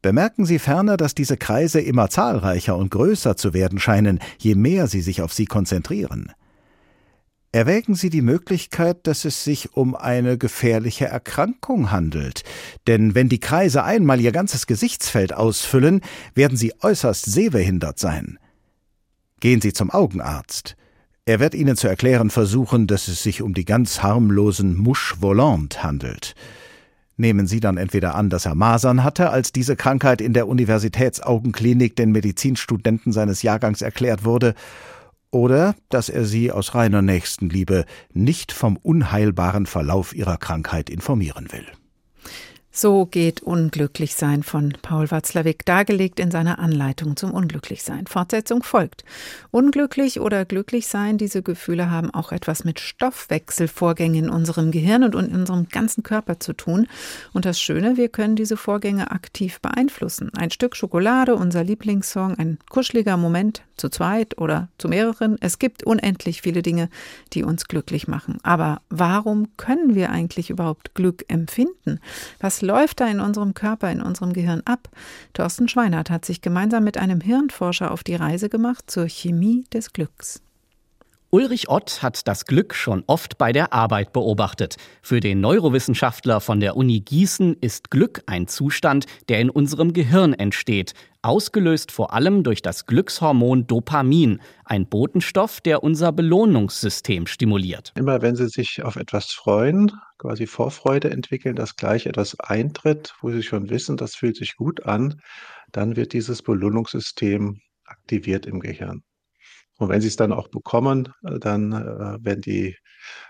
Bemerken 0.00 0.46
Sie 0.46 0.60
ferner, 0.60 0.96
dass 0.96 1.12
diese 1.12 1.36
Kreise 1.36 1.80
immer 1.80 2.08
zahlreicher 2.08 2.76
und 2.76 2.92
größer 2.92 3.36
zu 3.36 3.52
werden 3.52 3.80
scheinen, 3.80 4.20
je 4.38 4.54
mehr 4.54 4.86
Sie 4.86 5.00
sich 5.00 5.20
auf 5.20 5.32
sie 5.32 5.46
konzentrieren. 5.46 6.30
Erwägen 7.50 7.96
Sie 7.96 8.10
die 8.10 8.22
Möglichkeit, 8.22 9.08
dass 9.08 9.24
es 9.24 9.42
sich 9.42 9.72
um 9.74 9.96
eine 9.96 10.38
gefährliche 10.38 11.06
Erkrankung 11.06 11.90
handelt, 11.90 12.44
denn 12.86 13.16
wenn 13.16 13.28
die 13.28 13.40
Kreise 13.40 13.82
einmal 13.82 14.20
ihr 14.20 14.30
ganzes 14.30 14.68
Gesichtsfeld 14.68 15.32
ausfüllen, 15.32 16.00
werden 16.36 16.56
sie 16.56 16.74
äußerst 16.80 17.24
sehbehindert 17.24 17.98
sein. 17.98 18.38
Gehen 19.40 19.60
Sie 19.60 19.72
zum 19.72 19.90
Augenarzt. 19.90 20.76
Er 21.24 21.40
wird 21.40 21.56
Ihnen 21.56 21.76
zu 21.76 21.88
erklären 21.88 22.30
versuchen, 22.30 22.86
dass 22.86 23.08
es 23.08 23.24
sich 23.24 23.42
um 23.42 23.52
die 23.52 23.64
ganz 23.64 24.00
harmlosen 24.00 24.76
Mouche 24.76 25.16
volante 25.20 25.82
handelt. 25.82 26.36
Nehmen 27.20 27.48
Sie 27.48 27.58
dann 27.58 27.76
entweder 27.76 28.14
an, 28.14 28.30
dass 28.30 28.46
er 28.46 28.54
Masern 28.54 29.02
hatte, 29.02 29.30
als 29.30 29.50
diese 29.50 29.74
Krankheit 29.74 30.20
in 30.20 30.32
der 30.32 30.46
Universitätsaugenklinik 30.46 31.96
den 31.96 32.12
Medizinstudenten 32.12 33.12
seines 33.12 33.42
Jahrgangs 33.42 33.82
erklärt 33.82 34.24
wurde, 34.24 34.54
oder 35.32 35.74
dass 35.88 36.08
er 36.08 36.24
Sie 36.24 36.52
aus 36.52 36.74
reiner 36.76 37.02
Nächstenliebe 37.02 37.84
nicht 38.14 38.52
vom 38.52 38.76
unheilbaren 38.76 39.66
Verlauf 39.66 40.14
Ihrer 40.14 40.38
Krankheit 40.38 40.88
informieren 40.88 41.48
will. 41.50 41.66
So 42.80 43.06
geht 43.06 43.42
Unglücklichsein 43.42 44.44
von 44.44 44.72
Paul 44.82 45.10
Watzlawick, 45.10 45.64
dargelegt 45.64 46.20
in 46.20 46.30
seiner 46.30 46.60
Anleitung 46.60 47.16
zum 47.16 47.32
Unglücklichsein. 47.32 48.06
Fortsetzung 48.06 48.62
folgt. 48.62 49.02
Unglücklich 49.50 50.20
oder 50.20 50.44
glücklich 50.44 50.86
sein, 50.86 51.18
diese 51.18 51.42
Gefühle 51.42 51.90
haben 51.90 52.14
auch 52.14 52.30
etwas 52.30 52.62
mit 52.62 52.78
Stoffwechselvorgängen 52.78 54.26
in 54.26 54.30
unserem 54.30 54.70
Gehirn 54.70 55.02
und 55.02 55.16
in 55.16 55.34
unserem 55.34 55.68
ganzen 55.68 56.04
Körper 56.04 56.38
zu 56.38 56.52
tun. 56.52 56.86
Und 57.32 57.46
das 57.46 57.60
Schöne, 57.60 57.96
wir 57.96 58.10
können 58.10 58.36
diese 58.36 58.56
Vorgänge 58.56 59.10
aktiv 59.10 59.60
beeinflussen. 59.60 60.30
Ein 60.36 60.52
Stück 60.52 60.76
Schokolade, 60.76 61.34
unser 61.34 61.64
Lieblingssong, 61.64 62.38
ein 62.38 62.58
kuscheliger 62.70 63.16
Moment 63.16 63.62
zu 63.76 63.88
zweit 63.88 64.38
oder 64.38 64.68
zu 64.78 64.86
mehreren. 64.86 65.36
Es 65.40 65.58
gibt 65.58 65.82
unendlich 65.84 66.42
viele 66.42 66.62
Dinge, 66.62 66.90
die 67.32 67.42
uns 67.42 67.66
glücklich 67.66 68.06
machen. 68.06 68.38
Aber 68.44 68.82
warum 68.88 69.56
können 69.56 69.96
wir 69.96 70.10
eigentlich 70.10 70.50
überhaupt 70.50 70.94
Glück 70.94 71.24
empfinden? 71.26 71.98
Was 72.38 72.62
läuft 72.68 73.00
da 73.00 73.08
in 73.08 73.18
unserem 73.18 73.54
Körper, 73.54 73.90
in 73.90 74.02
unserem 74.02 74.32
Gehirn 74.32 74.62
ab? 74.64 74.90
Thorsten 75.32 75.68
Schweinert 75.68 76.10
hat 76.10 76.24
sich 76.24 76.42
gemeinsam 76.42 76.84
mit 76.84 76.98
einem 76.98 77.20
Hirnforscher 77.20 77.90
auf 77.90 78.04
die 78.04 78.14
Reise 78.14 78.48
gemacht 78.48 78.90
zur 78.90 79.08
Chemie 79.08 79.64
des 79.72 79.92
Glücks. 79.92 80.42
Ulrich 81.30 81.68
Ott 81.68 82.02
hat 82.02 82.26
das 82.26 82.46
Glück 82.46 82.74
schon 82.74 83.04
oft 83.06 83.36
bei 83.36 83.52
der 83.52 83.74
Arbeit 83.74 84.14
beobachtet. 84.14 84.76
Für 85.02 85.20
den 85.20 85.42
Neurowissenschaftler 85.42 86.40
von 86.40 86.58
der 86.58 86.74
Uni 86.74 87.00
Gießen 87.00 87.54
ist 87.60 87.90
Glück 87.90 88.22
ein 88.24 88.48
Zustand, 88.48 89.04
der 89.28 89.38
in 89.40 89.50
unserem 89.50 89.92
Gehirn 89.92 90.32
entsteht, 90.32 90.94
ausgelöst 91.20 91.92
vor 91.92 92.14
allem 92.14 92.44
durch 92.44 92.62
das 92.62 92.86
Glückshormon 92.86 93.66
Dopamin, 93.66 94.40
ein 94.64 94.86
Botenstoff, 94.86 95.60
der 95.60 95.82
unser 95.84 96.12
Belohnungssystem 96.12 97.26
stimuliert. 97.26 97.92
Immer 97.94 98.22
wenn 98.22 98.34
Sie 98.34 98.48
sich 98.48 98.82
auf 98.82 98.96
etwas 98.96 99.26
freuen, 99.26 99.92
quasi 100.16 100.46
Vorfreude 100.46 101.10
entwickeln, 101.10 101.56
dass 101.56 101.76
gleich 101.76 102.06
etwas 102.06 102.40
eintritt, 102.40 103.12
wo 103.20 103.30
Sie 103.30 103.42
schon 103.42 103.68
wissen, 103.68 103.98
das 103.98 104.14
fühlt 104.14 104.36
sich 104.36 104.56
gut 104.56 104.86
an, 104.86 105.20
dann 105.72 105.94
wird 105.94 106.14
dieses 106.14 106.40
Belohnungssystem 106.40 107.60
aktiviert 107.84 108.46
im 108.46 108.60
Gehirn. 108.60 109.02
Und 109.78 109.88
wenn 109.88 110.00
sie 110.00 110.08
es 110.08 110.16
dann 110.16 110.32
auch 110.32 110.48
bekommen, 110.48 111.12
äh, 111.24 111.38
dann 111.38 111.72
äh, 111.72 112.24
werden 112.24 112.42
die 112.42 112.76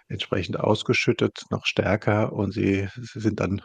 entsprechend 0.09 0.59
ausgeschüttet, 0.59 1.43
noch 1.51 1.67
stärker 1.67 2.33
und 2.33 2.53
sie, 2.53 2.89
sie 2.97 3.21
sind 3.21 3.41
dann 3.41 3.63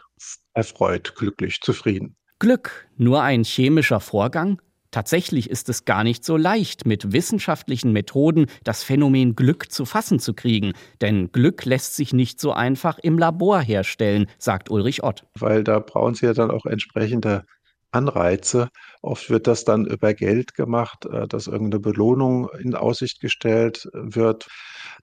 erfreut, 0.52 1.14
glücklich, 1.16 1.60
zufrieden. 1.60 2.16
Glück, 2.38 2.88
nur 2.96 3.22
ein 3.22 3.42
chemischer 3.42 4.00
Vorgang? 4.00 4.60
Tatsächlich 4.90 5.50
ist 5.50 5.68
es 5.68 5.86
gar 5.86 6.04
nicht 6.04 6.24
so 6.24 6.36
leicht, 6.36 6.86
mit 6.86 7.12
wissenschaftlichen 7.12 7.92
Methoden 7.92 8.46
das 8.62 8.84
Phänomen 8.84 9.34
Glück 9.34 9.72
zu 9.72 9.86
fassen 9.86 10.20
zu 10.20 10.34
kriegen. 10.34 10.72
Denn 11.00 11.32
Glück 11.32 11.64
lässt 11.64 11.96
sich 11.96 12.12
nicht 12.12 12.38
so 12.38 12.52
einfach 12.52 13.00
im 13.00 13.18
Labor 13.18 13.60
herstellen, 13.60 14.28
sagt 14.38 14.70
Ulrich 14.70 15.02
Ott. 15.02 15.24
Weil 15.36 15.64
da 15.64 15.80
brauchen 15.80 16.14
Sie 16.14 16.26
ja 16.26 16.32
dann 16.32 16.52
auch 16.52 16.64
entsprechende 16.64 17.44
Anreize. 17.90 18.68
Oft 19.04 19.28
wird 19.28 19.46
das 19.46 19.64
dann 19.64 19.84
über 19.84 20.14
Geld 20.14 20.54
gemacht, 20.54 21.04
äh, 21.04 21.28
dass 21.28 21.46
irgendeine 21.46 21.80
Belohnung 21.80 22.48
in 22.58 22.74
Aussicht 22.74 23.20
gestellt 23.20 23.86
wird. 23.92 24.46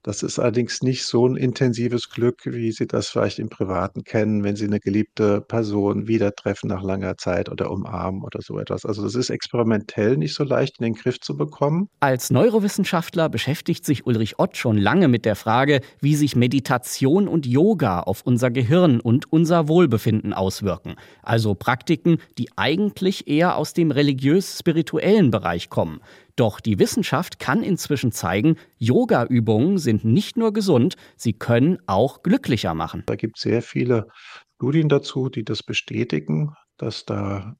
Das 0.02 0.24
ist 0.24 0.40
allerdings 0.40 0.82
nicht 0.82 1.06
so 1.06 1.28
ein 1.28 1.36
intensives 1.36 2.10
Glück, 2.10 2.40
wie 2.44 2.72
Sie 2.72 2.88
das 2.88 3.08
vielleicht 3.08 3.38
im 3.38 3.48
Privaten 3.48 4.02
kennen, 4.02 4.42
wenn 4.42 4.56
Sie 4.56 4.64
eine 4.64 4.80
geliebte 4.80 5.40
Person 5.40 6.08
wieder 6.08 6.32
treffen 6.34 6.66
nach 6.66 6.82
langer 6.82 7.16
Zeit 7.16 7.48
oder 7.48 7.70
umarmen 7.70 8.24
oder 8.24 8.40
so 8.42 8.58
etwas. 8.58 8.84
Also 8.84 9.04
das 9.04 9.14
ist 9.14 9.30
experimentell 9.30 10.16
nicht 10.16 10.34
so 10.34 10.42
leicht 10.42 10.80
in 10.80 10.84
den 10.84 10.94
Griff 10.94 11.20
zu 11.20 11.36
bekommen. 11.36 11.88
Als 12.00 12.30
Neurowissenschaftler 12.30 13.28
beschäftigt 13.28 13.84
sich 13.84 14.04
Ulrich 14.04 14.40
Ott 14.40 14.56
schon 14.56 14.76
lange 14.76 15.06
mit 15.06 15.24
der 15.24 15.36
Frage, 15.36 15.80
wie 16.00 16.16
sich 16.16 16.34
Meditation 16.34 17.28
und 17.28 17.46
Yoga 17.46 18.00
auf 18.00 18.22
unser 18.24 18.50
Gehirn 18.50 18.98
und 18.98 19.32
unser 19.32 19.68
Wohlbefinden 19.68 20.32
auswirken. 20.32 20.96
Also 21.22 21.54
Praktiken, 21.54 22.18
die 22.38 22.48
eigentlich 22.56 23.28
eher 23.28 23.56
aus 23.56 23.72
dem 23.72 23.91
religiös-spirituellen 23.94 25.30
Bereich 25.30 25.68
kommen. 25.70 26.00
Doch 26.36 26.60
die 26.60 26.78
Wissenschaft 26.78 27.38
kann 27.38 27.62
inzwischen 27.62 28.12
zeigen, 28.12 28.56
Yoga-Übungen 28.78 29.78
sind 29.78 30.04
nicht 30.04 30.36
nur 30.36 30.52
gesund, 30.52 30.96
sie 31.16 31.32
können 31.32 31.78
auch 31.86 32.22
glücklicher 32.22 32.74
machen. 32.74 33.02
Da 33.06 33.16
gibt 33.16 33.36
es 33.36 33.42
sehr 33.42 33.62
viele 33.62 34.08
Studien 34.56 34.88
dazu, 34.88 35.28
die 35.28 35.44
das 35.44 35.62
bestätigen, 35.62 36.54
dass 36.76 37.04
da 37.04 37.56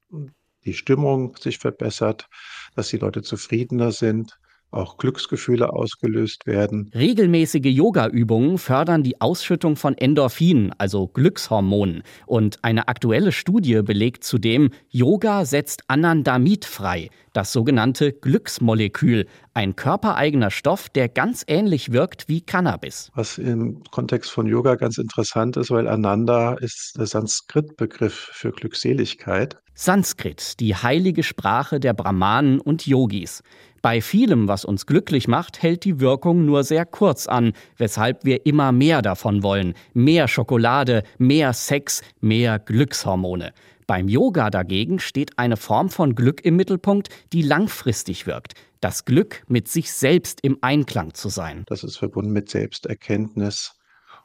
die 0.64 0.74
Stimmung 0.74 1.36
sich 1.36 1.58
verbessert, 1.58 2.28
dass 2.74 2.88
die 2.88 2.98
Leute 2.98 3.22
zufriedener 3.22 3.92
sind, 3.92 4.38
auch 4.72 4.96
Glücksgefühle 4.96 5.72
ausgelöst 5.72 6.46
werden. 6.46 6.90
Regelmäßige 6.94 7.66
Yoga-Übungen 7.66 8.58
fördern 8.58 9.02
die 9.02 9.20
Ausschüttung 9.20 9.76
von 9.76 9.96
Endorphinen, 9.96 10.72
also 10.78 11.08
Glückshormonen. 11.08 12.02
Und 12.26 12.58
eine 12.62 12.88
aktuelle 12.88 13.32
Studie 13.32 13.82
belegt 13.82 14.24
zudem, 14.24 14.70
Yoga 14.88 15.44
setzt 15.44 15.82
Anandamid 15.88 16.64
frei, 16.64 17.10
das 17.32 17.52
sogenannte 17.52 18.12
Glücksmolekül, 18.12 19.26
ein 19.54 19.76
körpereigener 19.76 20.50
Stoff, 20.50 20.88
der 20.88 21.08
ganz 21.08 21.44
ähnlich 21.46 21.92
wirkt 21.92 22.28
wie 22.28 22.40
Cannabis. 22.40 23.10
Was 23.14 23.38
im 23.38 23.82
Kontext 23.90 24.30
von 24.30 24.46
Yoga 24.46 24.74
ganz 24.76 24.98
interessant 24.98 25.56
ist, 25.56 25.70
weil 25.70 25.88
Ananda 25.88 26.54
ist 26.54 26.94
der 26.98 27.06
Sanskrit-Begriff 27.06 28.30
für 28.32 28.50
Glückseligkeit. 28.50 29.58
Sanskrit, 29.74 30.60
die 30.60 30.74
heilige 30.76 31.22
Sprache 31.22 31.80
der 31.80 31.94
Brahmanen 31.94 32.60
und 32.60 32.86
Yogis. 32.86 33.42
Bei 33.82 34.00
vielem, 34.00 34.46
was 34.46 34.64
uns 34.64 34.86
glücklich 34.86 35.26
macht, 35.26 35.60
hält 35.60 35.84
die 35.84 35.98
Wirkung 35.98 36.46
nur 36.46 36.62
sehr 36.62 36.86
kurz 36.86 37.26
an, 37.26 37.52
weshalb 37.76 38.24
wir 38.24 38.46
immer 38.46 38.70
mehr 38.70 39.02
davon 39.02 39.42
wollen. 39.42 39.74
Mehr 39.92 40.28
Schokolade, 40.28 41.02
mehr 41.18 41.52
Sex, 41.52 42.02
mehr 42.20 42.60
Glückshormone. 42.60 43.52
Beim 43.88 44.06
Yoga 44.06 44.50
dagegen 44.50 45.00
steht 45.00 45.36
eine 45.36 45.56
Form 45.56 45.90
von 45.90 46.14
Glück 46.14 46.44
im 46.44 46.54
Mittelpunkt, 46.54 47.08
die 47.32 47.42
langfristig 47.42 48.28
wirkt. 48.28 48.54
Das 48.80 49.04
Glück, 49.04 49.42
mit 49.48 49.66
sich 49.66 49.92
selbst 49.92 50.38
im 50.42 50.58
Einklang 50.60 51.14
zu 51.14 51.28
sein. 51.28 51.64
Das 51.66 51.82
ist 51.82 51.96
verbunden 51.96 52.32
mit 52.32 52.50
Selbsterkenntnis 52.50 53.72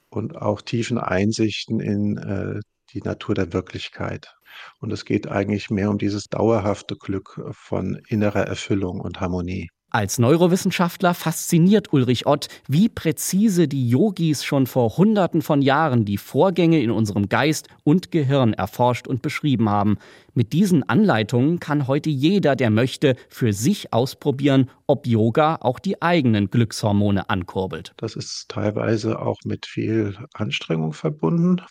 und 0.10 0.38
auch 0.38 0.62
tiefen 0.62 1.00
Einsichten 1.00 1.80
in 1.80 2.18
äh, 2.18 2.60
die 2.94 3.02
Natur 3.02 3.34
der 3.34 3.54
Wirklichkeit. 3.54 4.37
Und 4.80 4.92
es 4.92 5.06
geht 5.06 5.28
eigentlich 5.28 5.70
mehr 5.70 5.90
um 5.90 5.98
dieses 5.98 6.26
dauerhafte 6.26 6.96
Glück 6.96 7.40
von 7.52 8.02
innerer 8.08 8.48
Erfüllung 8.48 9.00
und 9.00 9.20
Harmonie. 9.22 9.70
Als 9.90 10.20
Neurowissenschaftler 10.20 11.14
fasziniert 11.14 11.94
Ulrich 11.94 12.26
Ott, 12.26 12.50
wie 12.68 12.90
präzise 12.90 13.70
die 13.70 13.90
Yogis 13.90 14.44
schon 14.44 14.68
vor 14.68 14.98
Hunderten 14.98 15.42
von 15.42 15.62
Jahren 15.62 16.04
die 16.04 16.18
Vorgänge 16.18 16.82
in 16.82 16.92
unserem 16.92 17.30
Geist 17.30 17.70
und 17.86 18.12
Gehirn 18.12 18.52
erforscht 18.52 19.08
und 19.08 19.22
beschrieben 19.22 19.70
haben. 19.70 19.98
Mit 20.34 20.52
diesen 20.52 20.88
Anleitungen 20.88 21.62
kann 21.62 21.88
heute 21.88 22.10
jeder, 22.10 22.58
der 22.58 22.70
möchte, 22.70 23.16
für 23.30 23.54
sich 23.54 23.94
ausprobieren, 23.94 24.70
ob 24.88 25.08
Yoga 25.08 25.60
auch 25.62 25.80
die 25.80 26.02
eigenen 26.02 26.50
Glückshormone 26.50 27.30
ankurbelt. 27.30 27.94
Das 27.96 28.18
ist 28.18 28.50
teilweise 28.50 29.20
auch 29.20 29.40
mit 29.46 29.66
viel 29.66 30.18
Anstrengung 30.34 30.92
verbunden. 30.92 31.62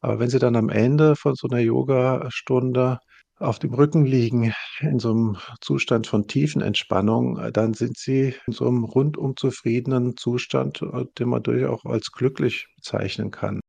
Aber 0.00 0.18
wenn 0.18 0.28
Sie 0.28 0.40
dann 0.40 0.56
am 0.56 0.70
Ende 0.70 1.14
von 1.14 1.36
so 1.36 1.46
einer 1.48 1.60
Yogastunde 1.60 2.98
auf 3.40 3.58
dem 3.58 3.74
Rücken 3.74 4.04
liegen 4.04 4.52
in 4.80 4.98
so 4.98 5.10
einem 5.10 5.36
Zustand 5.60 6.06
von 6.06 6.26
tiefen 6.26 6.62
Entspannung, 6.62 7.38
äh, 7.38 7.52
dann 7.52 7.74
sind 7.74 7.96
sie 7.98 8.34
in 8.46 8.52
so 8.52 8.66
einem 8.66 8.84
rundum 8.84 9.36
zufriedenen 9.36 10.16
Zustand, 10.16 10.82
äh, 10.82 11.06
den 11.18 11.28
man 11.30 11.42
durchaus 11.42 11.80
auch 11.80 11.90
als 11.90 12.12
glücklich 12.12 12.68
bezeichnen 12.76 13.30
kann 13.30 13.60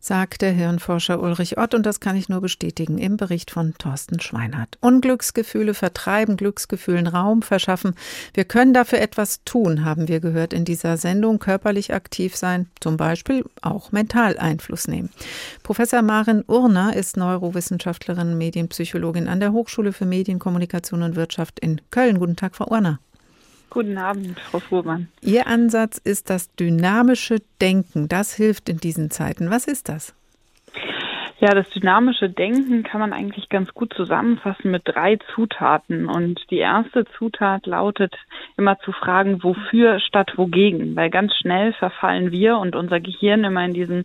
sagt 0.00 0.40
der 0.40 0.52
Hirnforscher 0.52 1.20
Ulrich 1.22 1.58
Ott 1.58 1.74
und 1.74 1.84
das 1.84 2.00
kann 2.00 2.16
ich 2.16 2.28
nur 2.30 2.40
bestätigen 2.40 2.98
im 2.98 3.18
Bericht 3.18 3.50
von 3.50 3.74
Thorsten 3.78 4.18
Schweinhardt. 4.18 4.78
Unglücksgefühle 4.80 5.74
vertreiben, 5.74 6.38
Glücksgefühlen 6.38 7.06
Raum 7.06 7.42
verschaffen. 7.42 7.94
Wir 8.32 8.44
können 8.44 8.72
dafür 8.72 9.00
etwas 9.00 9.44
tun, 9.44 9.84
haben 9.84 10.08
wir 10.08 10.20
gehört 10.20 10.54
in 10.54 10.64
dieser 10.64 10.96
Sendung. 10.96 11.38
Körperlich 11.38 11.92
aktiv 11.92 12.34
sein, 12.34 12.68
zum 12.80 12.96
Beispiel 12.96 13.44
auch 13.60 13.92
mental 13.92 14.38
Einfluss 14.38 14.88
nehmen. 14.88 15.10
Professor 15.62 16.02
Marin 16.02 16.44
Urner 16.46 16.96
ist 16.96 17.18
Neurowissenschaftlerin, 17.18 18.38
Medienpsychologin 18.38 19.28
an 19.28 19.40
der 19.40 19.52
Hochschule 19.52 19.92
für 19.92 20.06
Medienkommunikation 20.06 21.02
und 21.02 21.16
Wirtschaft 21.16 21.60
in 21.60 21.80
Köln. 21.90 22.18
Guten 22.18 22.36
Tag, 22.36 22.56
Frau 22.56 22.66
Urner. 22.66 23.00
Guten 23.70 23.98
Abend, 23.98 24.38
Frau 24.40 24.58
Fuhrmann. 24.58 25.08
Ihr 25.20 25.46
Ansatz 25.46 26.00
ist 26.02 26.28
das 26.28 26.52
dynamische 26.56 27.36
Denken. 27.60 28.08
Das 28.08 28.34
hilft 28.34 28.68
in 28.68 28.78
diesen 28.78 29.10
Zeiten. 29.10 29.48
Was 29.48 29.66
ist 29.66 29.88
das? 29.88 30.12
Ja, 31.42 31.54
das 31.54 31.70
dynamische 31.70 32.28
Denken 32.28 32.82
kann 32.82 33.00
man 33.00 33.14
eigentlich 33.14 33.48
ganz 33.48 33.72
gut 33.72 33.94
zusammenfassen 33.94 34.70
mit 34.70 34.82
drei 34.84 35.16
Zutaten. 35.34 36.06
Und 36.06 36.38
die 36.50 36.58
erste 36.58 37.06
Zutat 37.16 37.64
lautet 37.64 38.14
immer 38.58 38.78
zu 38.80 38.92
fragen, 38.92 39.42
wofür 39.42 40.00
statt 40.00 40.34
wogegen. 40.36 40.94
Weil 40.96 41.08
ganz 41.08 41.34
schnell 41.34 41.72
verfallen 41.72 42.30
wir 42.30 42.58
und 42.58 42.76
unser 42.76 43.00
Gehirn 43.00 43.42
immer 43.44 43.64
in 43.64 43.72
diesen 43.72 44.04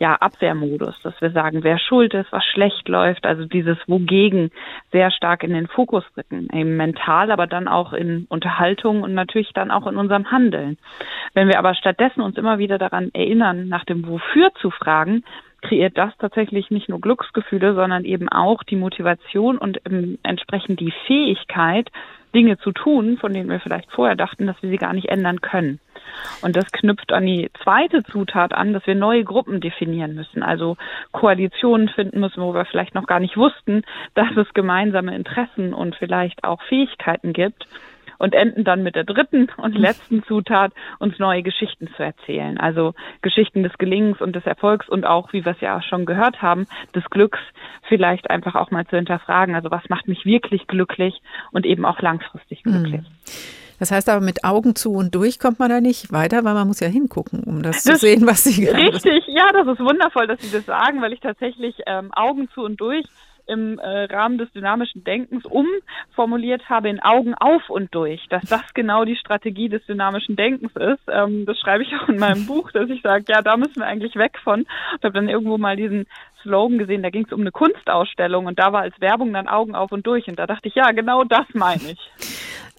ja, 0.00 0.16
Abwehrmodus, 0.16 1.00
dass 1.02 1.20
wir 1.20 1.30
sagen, 1.30 1.62
wer 1.62 1.78
schuld 1.78 2.14
ist, 2.14 2.32
was 2.32 2.44
schlecht 2.46 2.88
läuft. 2.88 3.26
Also 3.26 3.44
dieses 3.44 3.78
wogegen 3.86 4.50
sehr 4.90 5.12
stark 5.12 5.44
in 5.44 5.52
den 5.52 5.68
Fokus 5.68 6.02
rücken. 6.16 6.48
Eben 6.52 6.76
mental, 6.76 7.30
aber 7.30 7.46
dann 7.46 7.68
auch 7.68 7.92
in 7.92 8.26
Unterhaltung 8.28 9.04
und 9.04 9.14
natürlich 9.14 9.52
dann 9.54 9.70
auch 9.70 9.86
in 9.86 9.96
unserem 9.96 10.32
Handeln. 10.32 10.78
Wenn 11.32 11.46
wir 11.46 11.60
aber 11.60 11.76
stattdessen 11.76 12.22
uns 12.22 12.36
immer 12.36 12.58
wieder 12.58 12.78
daran 12.78 13.10
erinnern, 13.14 13.68
nach 13.68 13.84
dem 13.84 14.04
Wofür 14.08 14.50
zu 14.60 14.70
fragen, 14.70 15.22
kreiert 15.62 15.96
das 15.96 16.12
tatsächlich 16.18 16.70
nicht 16.70 16.88
nur 16.88 17.00
Glücksgefühle, 17.00 17.74
sondern 17.74 18.04
eben 18.04 18.28
auch 18.28 18.62
die 18.62 18.76
Motivation 18.76 19.58
und 19.58 19.80
ähm, 19.86 20.18
entsprechend 20.22 20.80
die 20.80 20.92
Fähigkeit, 21.06 21.90
Dinge 22.34 22.58
zu 22.58 22.72
tun, 22.72 23.18
von 23.18 23.32
denen 23.32 23.50
wir 23.50 23.60
vielleicht 23.60 23.90
vorher 23.92 24.16
dachten, 24.16 24.46
dass 24.46 24.60
wir 24.62 24.70
sie 24.70 24.78
gar 24.78 24.94
nicht 24.94 25.08
ändern 25.08 25.40
können. 25.40 25.80
Und 26.40 26.56
das 26.56 26.70
knüpft 26.72 27.12
an 27.12 27.26
die 27.26 27.50
zweite 27.62 28.02
Zutat 28.04 28.52
an, 28.54 28.72
dass 28.72 28.86
wir 28.86 28.94
neue 28.94 29.24
Gruppen 29.24 29.60
definieren 29.60 30.14
müssen, 30.14 30.42
also 30.42 30.76
Koalitionen 31.12 31.88
finden 31.88 32.20
müssen, 32.20 32.42
wo 32.42 32.54
wir 32.54 32.64
vielleicht 32.64 32.94
noch 32.94 33.06
gar 33.06 33.20
nicht 33.20 33.36
wussten, 33.36 33.82
dass 34.14 34.34
es 34.36 34.52
gemeinsame 34.54 35.14
Interessen 35.14 35.74
und 35.74 35.94
vielleicht 35.96 36.44
auch 36.44 36.62
Fähigkeiten 36.62 37.32
gibt 37.32 37.66
und 38.22 38.34
enden 38.34 38.62
dann 38.62 38.84
mit 38.84 38.94
der 38.94 39.02
dritten 39.02 39.48
und 39.56 39.76
letzten 39.76 40.22
Zutat, 40.22 40.72
uns 41.00 41.18
neue 41.18 41.42
Geschichten 41.42 41.88
zu 41.96 42.04
erzählen. 42.04 42.56
Also 42.56 42.94
Geschichten 43.20 43.64
des 43.64 43.76
Gelingens 43.78 44.20
und 44.20 44.36
des 44.36 44.46
Erfolgs 44.46 44.88
und 44.88 45.04
auch, 45.04 45.32
wie 45.32 45.44
wir 45.44 45.52
es 45.52 45.60
ja 45.60 45.78
auch 45.78 45.82
schon 45.82 46.06
gehört 46.06 46.40
haben, 46.40 46.68
des 46.94 47.04
Glücks 47.10 47.40
vielleicht 47.88 48.30
einfach 48.30 48.54
auch 48.54 48.70
mal 48.70 48.86
zu 48.86 48.94
hinterfragen. 48.94 49.56
Also 49.56 49.72
was 49.72 49.88
macht 49.88 50.06
mich 50.06 50.24
wirklich 50.24 50.68
glücklich 50.68 51.20
und 51.50 51.66
eben 51.66 51.84
auch 51.84 52.00
langfristig 52.00 52.62
glücklich. 52.62 53.00
Hm. 53.00 53.06
Das 53.80 53.90
heißt 53.90 54.08
aber, 54.08 54.24
mit 54.24 54.44
Augen 54.44 54.76
zu 54.76 54.92
und 54.92 55.16
durch 55.16 55.40
kommt 55.40 55.58
man 55.58 55.68
da 55.68 55.80
nicht 55.80 56.12
weiter, 56.12 56.44
weil 56.44 56.54
man 56.54 56.68
muss 56.68 56.78
ja 56.78 56.86
hingucken, 56.86 57.42
um 57.42 57.64
das, 57.64 57.82
das 57.82 57.94
zu 57.94 58.06
sehen, 58.06 58.24
was 58.24 58.44
Sie 58.44 58.66
gerade 58.66 58.78
Richtig, 58.78 59.24
ja, 59.26 59.50
das 59.52 59.66
ist 59.66 59.80
wundervoll, 59.80 60.28
dass 60.28 60.40
Sie 60.40 60.56
das 60.56 60.64
sagen, 60.64 61.02
weil 61.02 61.12
ich 61.12 61.18
tatsächlich 61.18 61.74
ähm, 61.86 62.12
Augen 62.12 62.48
zu 62.54 62.62
und 62.62 62.80
durch 62.80 63.04
im 63.46 63.78
äh, 63.78 64.04
Rahmen 64.04 64.38
des 64.38 64.50
dynamischen 64.52 65.04
Denkens 65.04 65.44
umformuliert 65.44 66.68
habe 66.68 66.88
in 66.88 67.00
Augen 67.00 67.34
auf 67.34 67.68
und 67.70 67.94
durch, 67.94 68.26
dass 68.28 68.42
das 68.44 68.74
genau 68.74 69.04
die 69.04 69.16
Strategie 69.16 69.68
des 69.68 69.84
dynamischen 69.86 70.36
Denkens 70.36 70.74
ist. 70.76 71.02
Ähm, 71.08 71.46
das 71.46 71.58
schreibe 71.58 71.82
ich 71.82 71.94
auch 71.94 72.08
in 72.08 72.18
meinem 72.18 72.46
Buch, 72.46 72.70
dass 72.72 72.88
ich 72.90 73.02
sage, 73.02 73.24
ja, 73.28 73.42
da 73.42 73.56
müssen 73.56 73.76
wir 73.76 73.86
eigentlich 73.86 74.16
weg 74.16 74.38
von. 74.42 74.66
Ich 74.98 75.04
habe 75.04 75.14
dann 75.14 75.28
irgendwo 75.28 75.58
mal 75.58 75.76
diesen 75.76 76.06
Slogan 76.42 76.78
gesehen, 76.78 77.02
da 77.02 77.10
ging 77.10 77.24
es 77.24 77.32
um 77.32 77.40
eine 77.40 77.52
Kunstausstellung 77.52 78.46
und 78.46 78.58
da 78.58 78.72
war 78.72 78.82
als 78.82 79.00
Werbung 79.00 79.32
dann 79.32 79.48
Augen 79.48 79.74
auf 79.74 79.92
und 79.92 80.06
durch 80.06 80.28
und 80.28 80.38
da 80.38 80.46
dachte 80.46 80.68
ich, 80.68 80.74
ja, 80.74 80.90
genau 80.92 81.24
das 81.24 81.46
meine 81.54 81.92
ich. 81.92 81.98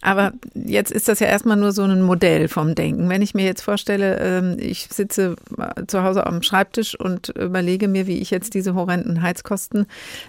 Aber 0.04 0.34
jetzt 0.54 0.92
ist 0.92 1.08
das 1.08 1.22
ja 1.22 1.28
erstmal 1.28 1.56
nur 1.56 1.72
so 1.72 1.84
ein 1.84 2.02
Modell 2.02 2.50
vom 2.50 2.76
Denken. 2.76 3.08
Wenn 3.08 3.22
ich 3.22 3.34
mir 3.34 3.46
jetzt 3.46 3.62
vorstelle, 3.62 4.20
ähm, 4.20 4.58
ich 4.60 4.90
sitze 4.90 5.38
äh, 5.58 5.86
zu 5.88 6.04
Hause 6.04 6.28
am 6.28 6.44
Schreibtisch 6.44 7.00
und 7.00 7.30
überlege 7.30 7.88
mir, 7.88 8.06
wie 8.06 8.20
ich 8.20 8.30
jetzt 8.30 8.54
diese 8.54 8.76
horrenden 8.76 9.22
Heizkosten 9.22 9.86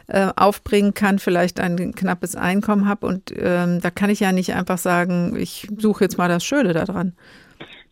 äh, 0.06 0.28
aufbringen 0.36 0.94
kann, 0.94 1.18
vielleicht 1.18 1.58
ein 1.58 1.92
knappes 1.92 2.36
Einkommen 2.36 2.88
habe 2.88 3.06
und 3.06 3.34
ähm, 3.36 3.80
da 3.80 3.90
kann 3.90 4.10
ich 4.10 4.20
ja 4.20 4.30
nicht 4.30 4.54
einfach 4.54 4.78
sagen, 4.78 5.34
ich 5.36 5.66
suche 5.76 6.04
jetzt 6.04 6.18
mal 6.18 6.28
das 6.28 6.44
Schöne 6.44 6.72
daran. 6.72 7.12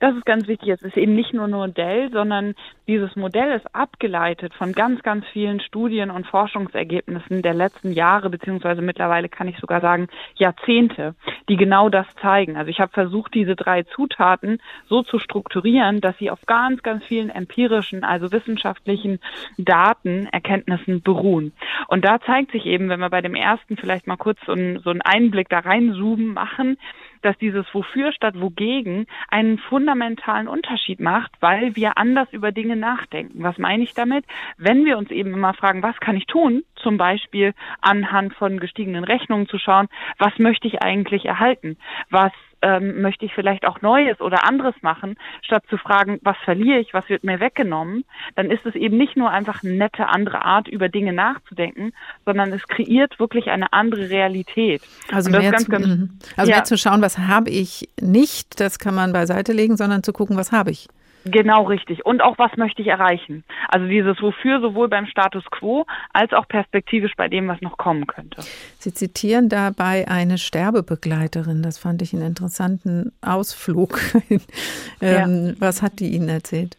Das 0.02 0.16
ist 0.16 0.26
ganz 0.26 0.48
wichtig. 0.48 0.70
Es 0.70 0.82
ist 0.82 0.96
eben 0.96 1.14
nicht 1.14 1.32
nur 1.32 1.44
ein 1.44 1.52
Modell, 1.52 2.10
sondern 2.10 2.56
dieses 2.88 3.14
Modell 3.14 3.52
ist 3.52 3.72
abgeleitet 3.72 4.52
von 4.52 4.72
ganz, 4.72 5.00
ganz 5.04 5.24
vielen 5.32 5.60
Studien 5.60 6.10
und 6.10 6.26
Forschungsergebnissen 6.26 7.40
der 7.40 7.54
letzten 7.54 7.92
Jahre, 7.92 8.28
beziehungsweise 8.28 8.82
mittlerweile 8.82 9.28
kann 9.28 9.46
ich 9.46 9.58
sogar 9.60 9.80
sagen 9.80 10.08
Jahrzehnte, 10.34 11.14
die 11.48 11.56
genau 11.56 11.88
das 11.88 12.08
zeigen. 12.20 12.56
Also 12.56 12.68
ich 12.68 12.80
habe 12.80 12.90
versucht, 12.90 13.32
diese 13.32 13.54
drei 13.54 13.84
Zutaten 13.84 14.58
so 14.88 15.04
zu 15.04 15.20
strukturieren, 15.20 16.00
dass 16.00 16.18
sie 16.18 16.32
auf 16.32 16.40
ganz, 16.46 16.82
ganz 16.82 17.04
vielen 17.04 17.30
empirischen, 17.30 18.02
also 18.02 18.32
wissenschaftlichen 18.32 19.20
Daten, 19.56 20.26
Erkenntnissen 20.32 21.02
beruhen. 21.02 21.52
Und 21.86 22.04
da 22.04 22.20
zeigt 22.20 22.50
sich 22.50 22.66
eben, 22.66 22.88
wenn 22.88 22.98
wir 22.98 23.10
bei 23.10 23.20
dem 23.20 23.36
ersten 23.36 23.76
vielleicht 23.76 24.08
mal 24.08 24.16
kurz 24.16 24.40
so 24.46 24.50
einen, 24.50 24.80
so 24.80 24.90
einen 24.90 25.02
Einblick 25.02 25.48
da 25.48 25.60
reinzoomen 25.60 26.34
machen, 26.34 26.76
dass 27.22 27.38
dieses 27.38 27.66
Wofür 27.72 28.12
statt 28.12 28.40
Wogegen 28.40 29.06
einen 29.28 29.58
fundamentalen 29.58 30.48
Unterschied 30.48 31.00
macht, 31.00 31.32
weil 31.40 31.74
wir 31.76 31.98
anders 31.98 32.28
über 32.32 32.52
Dinge 32.52 32.76
nachdenken. 32.76 33.42
Was 33.42 33.58
meine 33.58 33.82
ich 33.82 33.94
damit? 33.94 34.24
Wenn 34.58 34.84
wir 34.84 34.98
uns 34.98 35.10
eben 35.10 35.32
immer 35.32 35.54
fragen, 35.54 35.82
was 35.82 35.98
kann 36.00 36.16
ich 36.16 36.26
tun? 36.26 36.64
Zum 36.76 36.98
Beispiel 36.98 37.54
anhand 37.80 38.34
von 38.34 38.60
gestiegenen 38.60 39.04
Rechnungen 39.04 39.48
zu 39.48 39.58
schauen, 39.58 39.88
was 40.18 40.38
möchte 40.38 40.68
ich 40.68 40.82
eigentlich 40.82 41.24
erhalten? 41.24 41.76
Was 42.10 42.32
ähm, 42.62 43.02
möchte 43.02 43.24
ich 43.24 43.34
vielleicht 43.34 43.66
auch 43.66 43.82
Neues 43.82 44.20
oder 44.20 44.46
anderes 44.46 44.74
machen, 44.82 45.16
statt 45.42 45.64
zu 45.68 45.76
fragen, 45.76 46.18
was 46.22 46.36
verliere 46.44 46.78
ich, 46.78 46.94
was 46.94 47.08
wird 47.08 47.24
mir 47.24 47.40
weggenommen, 47.40 48.04
dann 48.36 48.50
ist 48.50 48.64
es 48.64 48.74
eben 48.74 48.96
nicht 48.96 49.16
nur 49.16 49.30
einfach 49.30 49.62
eine 49.62 49.74
nette 49.74 50.08
andere 50.08 50.44
Art, 50.44 50.68
über 50.68 50.88
Dinge 50.88 51.12
nachzudenken, 51.12 51.92
sondern 52.24 52.52
es 52.52 52.66
kreiert 52.68 53.18
wirklich 53.18 53.50
eine 53.50 53.72
andere 53.72 54.08
Realität. 54.10 54.82
Also, 55.10 55.30
mehr, 55.30 55.50
ganz, 55.50 55.68
ganz, 55.68 55.86
mhm. 55.86 56.18
also 56.36 56.50
ja. 56.50 56.58
mehr 56.58 56.64
zu 56.64 56.78
schauen, 56.78 57.02
was 57.02 57.18
habe 57.18 57.50
ich 57.50 57.88
nicht, 58.00 58.60
das 58.60 58.78
kann 58.78 58.94
man 58.94 59.12
beiseite 59.12 59.52
legen, 59.52 59.76
sondern 59.76 60.02
zu 60.02 60.12
gucken, 60.12 60.36
was 60.36 60.52
habe 60.52 60.70
ich. 60.70 60.88
Genau 61.24 61.64
richtig. 61.64 62.04
Und 62.04 62.22
auch, 62.22 62.38
was 62.38 62.56
möchte 62.56 62.82
ich 62.82 62.88
erreichen? 62.88 63.44
Also 63.68 63.86
dieses 63.86 64.20
Wofür 64.20 64.60
sowohl 64.60 64.88
beim 64.88 65.06
Status 65.06 65.44
quo 65.50 65.86
als 66.12 66.32
auch 66.32 66.48
perspektivisch 66.48 67.12
bei 67.16 67.28
dem, 67.28 67.48
was 67.48 67.60
noch 67.60 67.76
kommen 67.76 68.06
könnte. 68.06 68.42
Sie 68.78 68.92
zitieren 68.92 69.48
dabei 69.48 70.08
eine 70.08 70.38
Sterbebegleiterin. 70.38 71.62
Das 71.62 71.78
fand 71.78 72.02
ich 72.02 72.12
einen 72.12 72.26
interessanten 72.26 73.12
Ausflug. 73.20 74.00
ähm, 75.00 75.46
ja. 75.48 75.54
Was 75.58 75.82
hat 75.82 76.00
die 76.00 76.08
Ihnen 76.08 76.28
erzählt? 76.28 76.76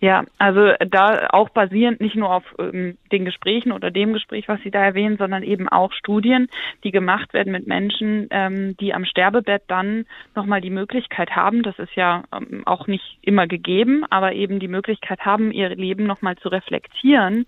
Ja, 0.00 0.24
also 0.38 0.72
da 0.88 1.28
auch 1.30 1.50
basierend 1.50 2.00
nicht 2.00 2.16
nur 2.16 2.32
auf 2.32 2.44
ähm, 2.58 2.98
den 3.10 3.24
Gesprächen 3.24 3.72
oder 3.72 3.90
dem 3.90 4.12
Gespräch, 4.12 4.48
was 4.48 4.60
Sie 4.62 4.70
da 4.70 4.82
erwähnen, 4.82 5.16
sondern 5.16 5.42
eben 5.42 5.68
auch 5.68 5.92
Studien, 5.92 6.48
die 6.84 6.90
gemacht 6.90 7.32
werden 7.34 7.52
mit 7.52 7.66
Menschen, 7.66 8.28
ähm, 8.30 8.76
die 8.78 8.94
am 8.94 9.04
Sterbebett 9.04 9.62
dann 9.68 10.06
nochmal 10.34 10.60
die 10.60 10.70
Möglichkeit 10.70 11.36
haben, 11.36 11.62
das 11.62 11.78
ist 11.78 11.94
ja 11.94 12.24
ähm, 12.32 12.62
auch 12.66 12.86
nicht 12.86 13.18
immer 13.22 13.46
gegeben, 13.46 14.04
aber 14.10 14.32
eben 14.32 14.60
die 14.60 14.68
Möglichkeit 14.68 15.20
haben, 15.20 15.52
ihr 15.52 15.68
Leben 15.70 16.04
nochmal 16.04 16.36
zu 16.36 16.48
reflektieren, 16.48 17.46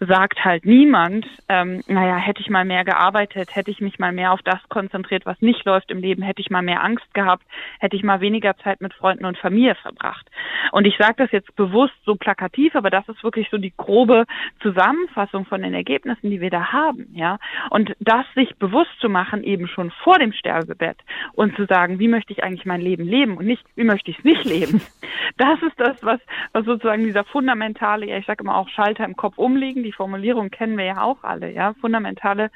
sagt 0.00 0.44
halt 0.44 0.64
niemand, 0.66 1.26
ähm, 1.48 1.82
naja, 1.86 2.16
hätte 2.16 2.40
ich 2.40 2.50
mal 2.50 2.64
mehr 2.64 2.84
gearbeitet, 2.84 3.54
hätte 3.54 3.70
ich 3.70 3.80
mich 3.80 3.98
mal 3.98 4.12
mehr 4.12 4.32
auf 4.32 4.42
das 4.42 4.60
konzentriert, 4.68 5.26
was 5.26 5.40
nicht 5.40 5.64
läuft 5.64 5.90
im 5.90 5.98
Leben, 5.98 6.22
hätte 6.22 6.40
ich 6.40 6.50
mal 6.50 6.62
mehr 6.62 6.82
Angst 6.82 7.12
gehabt, 7.14 7.44
hätte 7.80 7.96
ich 7.96 8.02
mal 8.02 8.20
weniger 8.20 8.56
Zeit 8.58 8.80
mit 8.80 8.94
Freunden 8.94 9.24
und 9.24 9.38
Familie 9.38 9.74
verbracht. 9.76 10.26
Und 10.72 10.84
ich 10.86 10.96
sage 10.98 11.14
das 11.16 11.32
jetzt 11.32 11.55
bewusst 11.56 11.94
so 12.04 12.14
plakativ, 12.14 12.74
aber 12.76 12.90
das 12.90 13.08
ist 13.08 13.22
wirklich 13.24 13.48
so 13.50 13.58
die 13.58 13.72
grobe 13.76 14.24
Zusammenfassung 14.60 15.46
von 15.46 15.62
den 15.62 15.74
Ergebnissen, 15.74 16.30
die 16.30 16.40
wir 16.40 16.50
da 16.50 16.72
haben, 16.72 17.08
ja. 17.12 17.38
Und 17.70 17.94
das 18.00 18.24
sich 18.34 18.56
bewusst 18.56 18.90
zu 19.00 19.08
machen, 19.08 19.42
eben 19.42 19.66
schon 19.66 19.90
vor 19.90 20.18
dem 20.18 20.32
Sterbebett 20.32 20.98
und 21.32 21.56
zu 21.56 21.66
sagen, 21.66 21.98
wie 21.98 22.08
möchte 22.08 22.32
ich 22.32 22.44
eigentlich 22.44 22.66
mein 22.66 22.80
Leben 22.80 23.04
leben 23.04 23.36
und 23.36 23.46
nicht, 23.46 23.64
wie 23.74 23.84
möchte 23.84 24.10
ich 24.10 24.18
es 24.18 24.24
nicht 24.24 24.44
leben. 24.44 24.80
Das 25.38 25.60
ist 25.60 25.78
das, 25.78 26.02
was, 26.02 26.20
was 26.52 26.64
sozusagen 26.64 27.04
dieser 27.04 27.24
fundamentale, 27.24 28.06
ja, 28.06 28.16
ich 28.16 28.26
sage 28.26 28.42
immer 28.42 28.56
auch 28.56 28.68
Schalter 28.68 29.04
im 29.04 29.16
Kopf 29.16 29.36
umlegen. 29.36 29.82
Die 29.82 29.92
Formulierung 29.92 30.50
kennen 30.50 30.78
wir 30.78 30.84
ja 30.84 31.02
auch 31.02 31.24
alle, 31.24 31.52
ja. 31.52 31.74
Fundamentale 31.74 32.50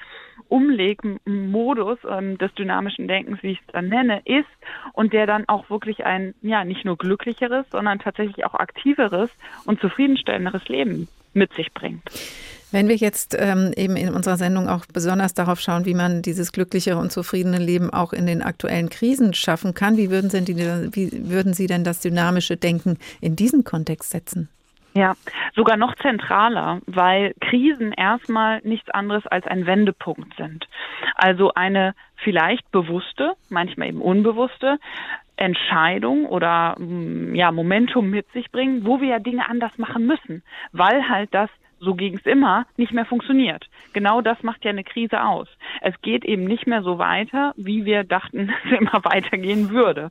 Umlegmodus 0.48 1.98
ähm, 2.08 2.38
des 2.38 2.52
dynamischen 2.54 3.06
Denkens, 3.06 3.42
wie 3.42 3.52
ich 3.52 3.60
es 3.60 3.66
dann 3.72 3.88
nenne, 3.88 4.22
ist 4.24 4.48
und 4.92 5.12
der 5.12 5.26
dann 5.26 5.48
auch 5.48 5.70
wirklich 5.70 6.04
ein, 6.04 6.34
ja, 6.42 6.64
nicht 6.64 6.84
nur 6.84 6.96
glücklicheres, 6.96 7.66
sondern 7.70 7.98
tatsächlich 7.98 8.44
auch 8.44 8.54
aktiveres 8.90 9.30
und 9.64 9.80
zufriedenstellenderes 9.80 10.68
Leben 10.68 11.08
mit 11.32 11.52
sich 11.54 11.72
bringt. 11.72 12.02
Wenn 12.72 12.88
wir 12.88 12.94
jetzt 12.94 13.36
ähm, 13.36 13.72
eben 13.76 13.96
in 13.96 14.14
unserer 14.14 14.36
Sendung 14.36 14.68
auch 14.68 14.86
besonders 14.86 15.34
darauf 15.34 15.58
schauen, 15.58 15.86
wie 15.86 15.94
man 15.94 16.22
dieses 16.22 16.52
glücklichere 16.52 16.98
und 16.98 17.10
zufriedene 17.10 17.58
Leben 17.58 17.90
auch 17.90 18.12
in 18.12 18.26
den 18.26 18.42
aktuellen 18.42 18.90
Krisen 18.90 19.34
schaffen 19.34 19.74
kann, 19.74 19.96
wie 19.96 20.10
würden 20.10 20.30
Sie, 20.30 20.46
wie 20.46 21.30
würden 21.30 21.52
Sie 21.52 21.66
denn 21.66 21.82
das 21.82 22.00
dynamische 22.00 22.56
Denken 22.56 22.96
in 23.20 23.34
diesen 23.34 23.64
Kontext 23.64 24.10
setzen? 24.10 24.48
Ja, 24.94 25.14
sogar 25.54 25.76
noch 25.76 25.94
zentraler, 25.96 26.80
weil 26.86 27.34
Krisen 27.40 27.92
erstmal 27.92 28.60
nichts 28.62 28.90
anderes 28.90 29.26
als 29.26 29.46
ein 29.46 29.66
Wendepunkt 29.66 30.36
sind. 30.36 30.66
Also 31.14 31.52
eine 31.54 31.94
vielleicht 32.16 32.70
bewusste, 32.72 33.34
manchmal 33.48 33.88
eben 33.88 34.02
unbewusste 34.02 34.78
Entscheidung 35.40 36.26
oder 36.26 36.76
mm, 36.78 37.34
ja, 37.34 37.50
Momentum 37.50 38.10
mit 38.10 38.30
sich 38.32 38.50
bringen, 38.52 38.84
wo 38.84 39.00
wir 39.00 39.08
ja 39.08 39.18
Dinge 39.18 39.48
anders 39.48 39.76
machen 39.78 40.06
müssen, 40.06 40.42
weil 40.72 41.08
halt 41.08 41.34
das 41.34 41.50
so 41.80 41.94
ging 41.94 42.14
es 42.14 42.26
immer, 42.26 42.66
nicht 42.76 42.92
mehr 42.92 43.06
funktioniert. 43.06 43.68
Genau 43.94 44.20
das 44.20 44.42
macht 44.42 44.64
ja 44.64 44.70
eine 44.70 44.84
Krise 44.84 45.24
aus. 45.24 45.48
Es 45.80 45.98
geht 46.02 46.26
eben 46.26 46.44
nicht 46.44 46.66
mehr 46.66 46.82
so 46.82 46.98
weiter, 46.98 47.54
wie 47.56 47.86
wir 47.86 48.04
dachten, 48.04 48.52
es 48.64 48.78
immer 48.78 49.02
weitergehen 49.02 49.70
würde. 49.70 50.10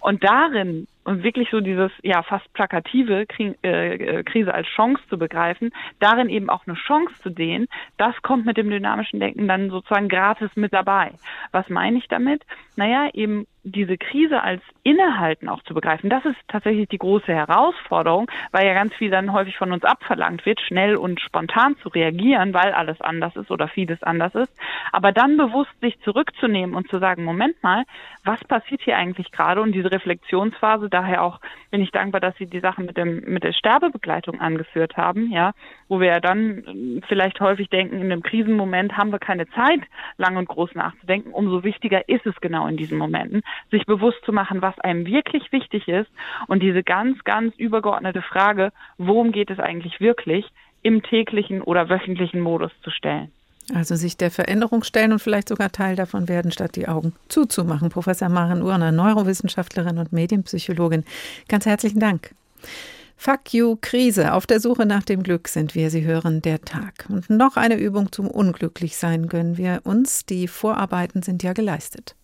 Und 0.00 0.24
darin 0.24 0.86
und 1.04 1.22
wirklich 1.22 1.48
so 1.50 1.60
dieses 1.60 1.90
ja 2.02 2.22
fast 2.22 2.52
plakative 2.52 3.26
äh, 3.38 3.94
äh, 3.94 4.22
Krise 4.24 4.52
als 4.54 4.68
Chance 4.68 5.02
zu 5.08 5.18
begreifen, 5.18 5.72
darin 6.00 6.28
eben 6.28 6.50
auch 6.50 6.66
eine 6.66 6.76
Chance 6.76 7.14
zu 7.22 7.30
sehen, 7.32 7.66
das 7.96 8.14
kommt 8.22 8.44
mit 8.44 8.58
dem 8.58 8.68
dynamischen 8.68 9.18
Denken 9.18 9.48
dann 9.48 9.70
sozusagen 9.70 10.08
gratis 10.08 10.50
mit 10.54 10.72
dabei. 10.72 11.12
Was 11.50 11.68
meine 11.70 11.96
ich 11.96 12.08
damit? 12.08 12.42
Naja, 12.76 13.08
eben 13.14 13.46
diese 13.70 13.98
Krise 13.98 14.42
als 14.42 14.62
Innehalten 14.82 15.48
auch 15.48 15.62
zu 15.62 15.74
begreifen, 15.74 16.10
das 16.10 16.24
ist 16.24 16.36
tatsächlich 16.48 16.88
die 16.88 16.98
große 16.98 17.32
Herausforderung, 17.32 18.30
weil 18.52 18.66
ja 18.66 18.74
ganz 18.74 18.94
viel 18.94 19.10
dann 19.10 19.32
häufig 19.32 19.56
von 19.56 19.72
uns 19.72 19.84
abverlangt 19.84 20.46
wird, 20.46 20.60
schnell 20.60 20.96
und 20.96 21.20
spontan 21.20 21.76
zu 21.82 21.88
reagieren, 21.88 22.54
weil 22.54 22.72
alles 22.72 23.00
anders 23.00 23.36
ist 23.36 23.50
oder 23.50 23.68
vieles 23.68 24.02
anders 24.02 24.34
ist. 24.34 24.52
Aber 24.92 25.12
dann 25.12 25.36
bewusst 25.36 25.78
sich 25.80 26.00
zurückzunehmen 26.00 26.74
und 26.74 26.88
zu 26.88 26.98
sagen, 26.98 27.24
Moment 27.24 27.62
mal, 27.62 27.84
was 28.24 28.42
passiert 28.44 28.82
hier 28.82 28.96
eigentlich 28.96 29.30
gerade? 29.30 29.60
Und 29.60 29.72
diese 29.72 29.90
Reflexionsphase, 29.90 30.88
daher 30.88 31.22
auch 31.22 31.40
bin 31.70 31.80
ich 31.80 31.90
dankbar, 31.90 32.20
dass 32.20 32.36
Sie 32.36 32.46
die 32.46 32.60
Sachen 32.60 32.86
mit 32.86 32.96
dem, 32.96 33.22
mit 33.26 33.44
der 33.44 33.52
Sterbebegleitung 33.52 34.40
angeführt 34.40 34.96
haben, 34.96 35.30
ja, 35.30 35.52
wo 35.88 36.00
wir 36.00 36.08
ja 36.08 36.20
dann 36.20 36.98
äh, 36.98 37.00
vielleicht 37.06 37.40
häufig 37.40 37.68
denken, 37.68 37.96
in 37.96 38.12
einem 38.12 38.22
Krisenmoment 38.22 38.96
haben 38.96 39.12
wir 39.12 39.18
keine 39.18 39.48
Zeit, 39.48 39.80
lang 40.16 40.36
und 40.36 40.48
groß 40.48 40.74
nachzudenken. 40.74 41.32
Umso 41.32 41.64
wichtiger 41.64 42.08
ist 42.08 42.26
es 42.26 42.34
genau 42.40 42.66
in 42.66 42.76
diesen 42.76 42.98
Momenten, 42.98 43.42
sich 43.70 43.86
bewusst 43.86 44.18
zu 44.24 44.32
machen, 44.32 44.62
was 44.62 44.78
einem 44.80 45.06
wirklich 45.06 45.52
wichtig 45.52 45.88
ist 45.88 46.10
und 46.46 46.62
diese 46.62 46.82
ganz, 46.82 47.22
ganz 47.24 47.54
übergeordnete 47.56 48.22
Frage, 48.22 48.72
worum 48.96 49.32
geht 49.32 49.50
es 49.50 49.58
eigentlich 49.58 50.00
wirklich, 50.00 50.46
im 50.82 51.02
täglichen 51.02 51.60
oder 51.62 51.88
wöchentlichen 51.88 52.40
Modus 52.40 52.70
zu 52.82 52.90
stellen. 52.90 53.32
Also 53.74 53.96
sich 53.96 54.16
der 54.16 54.30
Veränderung 54.30 54.82
stellen 54.82 55.12
und 55.12 55.18
vielleicht 55.18 55.48
sogar 55.48 55.70
Teil 55.70 55.94
davon 55.94 56.28
werden, 56.28 56.50
statt 56.50 56.76
die 56.76 56.88
Augen 56.88 57.12
zuzumachen. 57.28 57.90
Professor 57.90 58.28
Maren 58.28 58.62
Urner, 58.62 58.92
Neurowissenschaftlerin 58.92 59.98
und 59.98 60.12
Medienpsychologin. 60.12 61.04
Ganz 61.48 61.66
herzlichen 61.66 62.00
Dank. 62.00 62.34
Fuck 63.20 63.52
you, 63.52 63.76
Krise. 63.80 64.32
Auf 64.32 64.46
der 64.46 64.60
Suche 64.60 64.86
nach 64.86 65.02
dem 65.02 65.22
Glück 65.22 65.48
sind 65.48 65.74
wir. 65.74 65.90
Sie 65.90 66.04
hören 66.04 66.40
der 66.40 66.62
Tag. 66.62 67.06
Und 67.08 67.28
noch 67.28 67.56
eine 67.56 67.76
Übung 67.76 68.12
zum 68.12 68.28
Unglücklichsein 68.28 69.26
gönnen 69.26 69.58
wir 69.58 69.80
uns. 69.84 70.24
Die 70.24 70.48
Vorarbeiten 70.48 71.22
sind 71.22 71.42
ja 71.42 71.52
geleistet. 71.52 72.14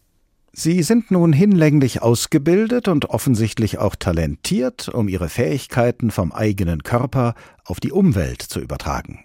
Sie 0.56 0.84
sind 0.84 1.10
nun 1.10 1.32
hinlänglich 1.32 2.00
ausgebildet 2.00 2.86
und 2.86 3.10
offensichtlich 3.10 3.78
auch 3.78 3.96
talentiert, 3.96 4.88
um 4.88 5.08
ihre 5.08 5.28
Fähigkeiten 5.28 6.12
vom 6.12 6.30
eigenen 6.30 6.84
Körper 6.84 7.34
auf 7.64 7.80
die 7.80 7.90
Umwelt 7.90 8.40
zu 8.40 8.60
übertragen. 8.60 9.24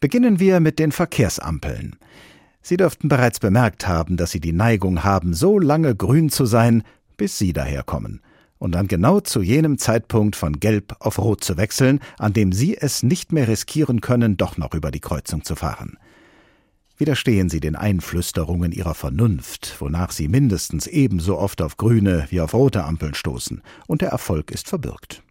Beginnen 0.00 0.40
wir 0.40 0.60
mit 0.60 0.78
den 0.78 0.92
Verkehrsampeln. 0.92 1.96
Sie 2.62 2.78
dürften 2.78 3.08
bereits 3.08 3.38
bemerkt 3.38 3.86
haben, 3.86 4.16
dass 4.16 4.30
Sie 4.30 4.40
die 4.40 4.52
Neigung 4.54 5.04
haben, 5.04 5.34
so 5.34 5.58
lange 5.58 5.94
grün 5.94 6.30
zu 6.30 6.46
sein, 6.46 6.84
bis 7.18 7.36
Sie 7.36 7.52
daherkommen 7.52 8.22
und 8.60 8.72
dann 8.72 8.86
genau 8.86 9.20
zu 9.20 9.42
jenem 9.42 9.78
Zeitpunkt 9.78 10.36
von 10.36 10.60
Gelb 10.60 10.94
auf 11.00 11.18
Rot 11.18 11.42
zu 11.42 11.56
wechseln, 11.56 12.00
an 12.18 12.32
dem 12.32 12.52
Sie 12.52 12.76
es 12.76 13.02
nicht 13.02 13.32
mehr 13.32 13.48
riskieren 13.48 14.00
können, 14.00 14.36
doch 14.36 14.56
noch 14.56 14.74
über 14.74 14.90
die 14.90 15.00
Kreuzung 15.00 15.44
zu 15.44 15.56
fahren. 15.56 15.98
Widerstehen 17.00 17.48
Sie 17.48 17.60
den 17.60 17.76
Einflüsterungen 17.76 18.72
Ihrer 18.72 18.94
Vernunft, 18.94 19.76
wonach 19.78 20.10
Sie 20.12 20.28
mindestens 20.28 20.86
ebenso 20.86 21.38
oft 21.38 21.62
auf 21.62 21.78
grüne 21.78 22.26
wie 22.28 22.42
auf 22.42 22.52
rote 22.52 22.84
Ampeln 22.84 23.14
stoßen, 23.14 23.62
und 23.86 24.02
der 24.02 24.10
Erfolg 24.10 24.50
ist 24.50 24.68
verbürgt. 24.68 25.22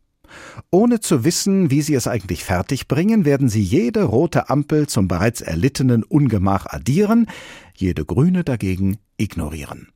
Ohne 0.72 0.99
zu 0.99 1.24
wissen, 1.24 1.70
wie 1.70 1.84
Sie 1.84 1.93
es 1.93 2.07
eigentlich 2.07 2.43
fertigbringen, 2.43 3.24
werden 3.24 3.49
Sie 3.49 3.61
jede 3.61 4.01
rote 4.05 4.49
Ampel 4.49 4.88
zum 4.88 5.07
bereits 5.07 5.41
erlittenen 5.41 6.01
Ungemach 6.01 6.65
addieren, 6.65 7.28
jede 7.76 8.03
grüne 8.03 8.43
dagegen 8.43 8.97
ignorieren. 9.17 9.89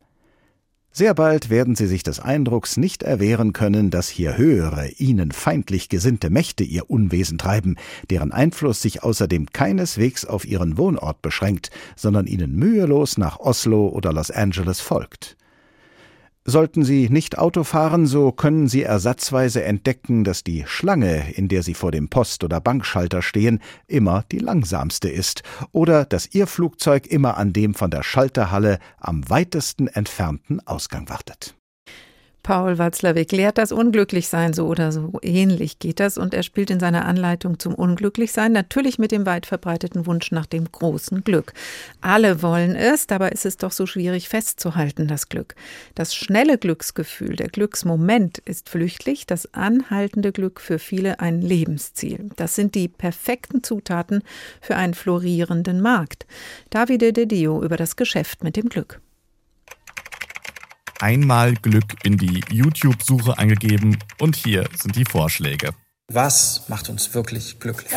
Sehr 0.96 1.16
bald 1.16 1.50
werden 1.50 1.76
sie 1.76 1.88
sich 1.88 2.04
des 2.04 2.20
Eindrucks 2.20 2.78
nicht 2.78 3.02
erwehren 3.02 3.52
können, 3.52 3.90
dass 3.90 4.10
hier 4.10 4.38
höhere, 4.38 4.90
ihnen 5.00 5.32
feindlich 5.32 5.90
gesinnte 5.90 6.30
Mächte 6.30 6.64
ihr 6.64 6.88
Unwesen 6.88 7.40
treiben, 7.40 7.78
deren 8.12 8.32
Einfluss 8.32 8.84
sich 8.84 9.02
außerdem 9.02 9.48
keineswegs 9.52 10.24
auf 10.24 10.46
ihren 10.46 10.78
Wohnort 10.78 11.24
beschränkt, 11.24 11.72
sondern 11.96 12.28
ihnen 12.28 12.56
mühelos 12.56 13.18
nach 13.18 13.40
Oslo 13.40 13.88
oder 13.88 14.14
Los 14.14 14.30
Angeles 14.30 14.82
folgt. 14.82 15.36
Sollten 16.46 16.84
Sie 16.84 17.08
nicht 17.10 17.38
Auto 17.38 17.64
fahren, 17.64 18.06
so 18.06 18.34
können 18.34 18.68
Sie 18.68 18.84
ersatzweise 18.84 19.64
entdecken, 19.64 20.26
dass 20.26 20.44
die 20.44 20.66
Schlange, 20.68 21.34
in 21.36 21.48
der 21.48 21.64
Sie 21.64 21.74
vor 21.74 21.92
dem 21.92 22.10
Post- 22.10 22.44
oder 22.44 22.60
Bankschalter 22.60 23.22
stehen, 23.22 23.62
immer 23.88 24.26
die 24.30 24.40
langsamste 24.40 25.10
ist, 25.10 25.44
oder 25.72 26.04
dass 26.04 26.34
Ihr 26.34 26.46
Flugzeug 26.48 27.08
immer 27.08 27.38
an 27.38 27.54
dem 27.54 27.74
von 27.74 27.92
der 27.92 28.04
Schalterhalle 28.04 28.80
am 29.00 29.30
weitesten 29.30 29.88
entfernten 29.88 30.60
Ausgang 30.68 31.08
wartet. 31.08 31.56
Paul 32.44 32.78
Watzlawick 32.78 33.32
lehrt 33.32 33.58
das 33.58 33.72
Unglücklichsein 33.72 34.52
so 34.52 34.68
oder 34.68 34.92
so 34.92 35.14
ähnlich 35.22 35.80
geht 35.80 36.02
das 36.02 36.18
und 36.18 36.34
er 36.34 36.44
spielt 36.44 36.70
in 36.70 36.80
seiner 36.82 37.06
Anleitung 37.06 37.58
zum 37.58 37.74
Unglücklichsein 37.74 38.52
natürlich 38.52 39.00
mit 39.00 39.14
dem 39.14 39.26
weit 39.26 39.46
verbreiteten 39.46 40.06
Wunsch 40.06 40.30
nach 40.34 40.46
dem 40.46 40.70
großen 40.70 41.24
Glück. 41.24 41.54
Alle 42.02 42.42
wollen 42.42 42.76
es, 42.76 43.08
dabei 43.08 43.30
ist 43.30 43.46
es 43.46 43.56
doch 43.56 43.72
so 43.72 43.86
schwierig 43.86 44.28
festzuhalten, 44.28 45.08
das 45.08 45.30
Glück. 45.30 45.56
Das 45.96 46.14
schnelle 46.14 46.58
Glücksgefühl, 46.58 47.38
der 47.38 47.48
Glücksmoment 47.48 48.40
ist 48.40 48.68
flüchtig, 48.68 49.26
das 49.26 49.54
anhaltende 49.54 50.34
Glück 50.34 50.60
für 50.60 50.80
viele 50.80 51.22
ein 51.22 51.42
Lebensziel. 51.42 52.30
Das 52.36 52.56
sind 52.56 52.76
die 52.76 52.90
perfekten 52.90 53.64
Zutaten 53.64 54.22
für 54.60 54.76
einen 54.76 54.96
florierenden 54.96 55.80
Markt. 55.80 56.28
Davide 56.72 57.14
De 57.14 57.26
Dio 57.26 57.64
über 57.64 57.78
das 57.78 57.96
Geschäft 57.96 58.44
mit 58.44 58.58
dem 58.58 58.68
Glück 58.68 59.00
einmal 61.00 61.54
Glück 61.56 61.96
in 62.04 62.18
die 62.18 62.42
YouTube-Suche 62.50 63.38
eingegeben 63.38 63.98
und 64.20 64.36
hier 64.36 64.68
sind 64.76 64.96
die 64.96 65.06
Vorschläge. 65.06 65.72
Was 66.12 66.68
macht 66.68 66.90
uns 66.90 67.14
wirklich 67.14 67.60
glücklich? 67.60 67.92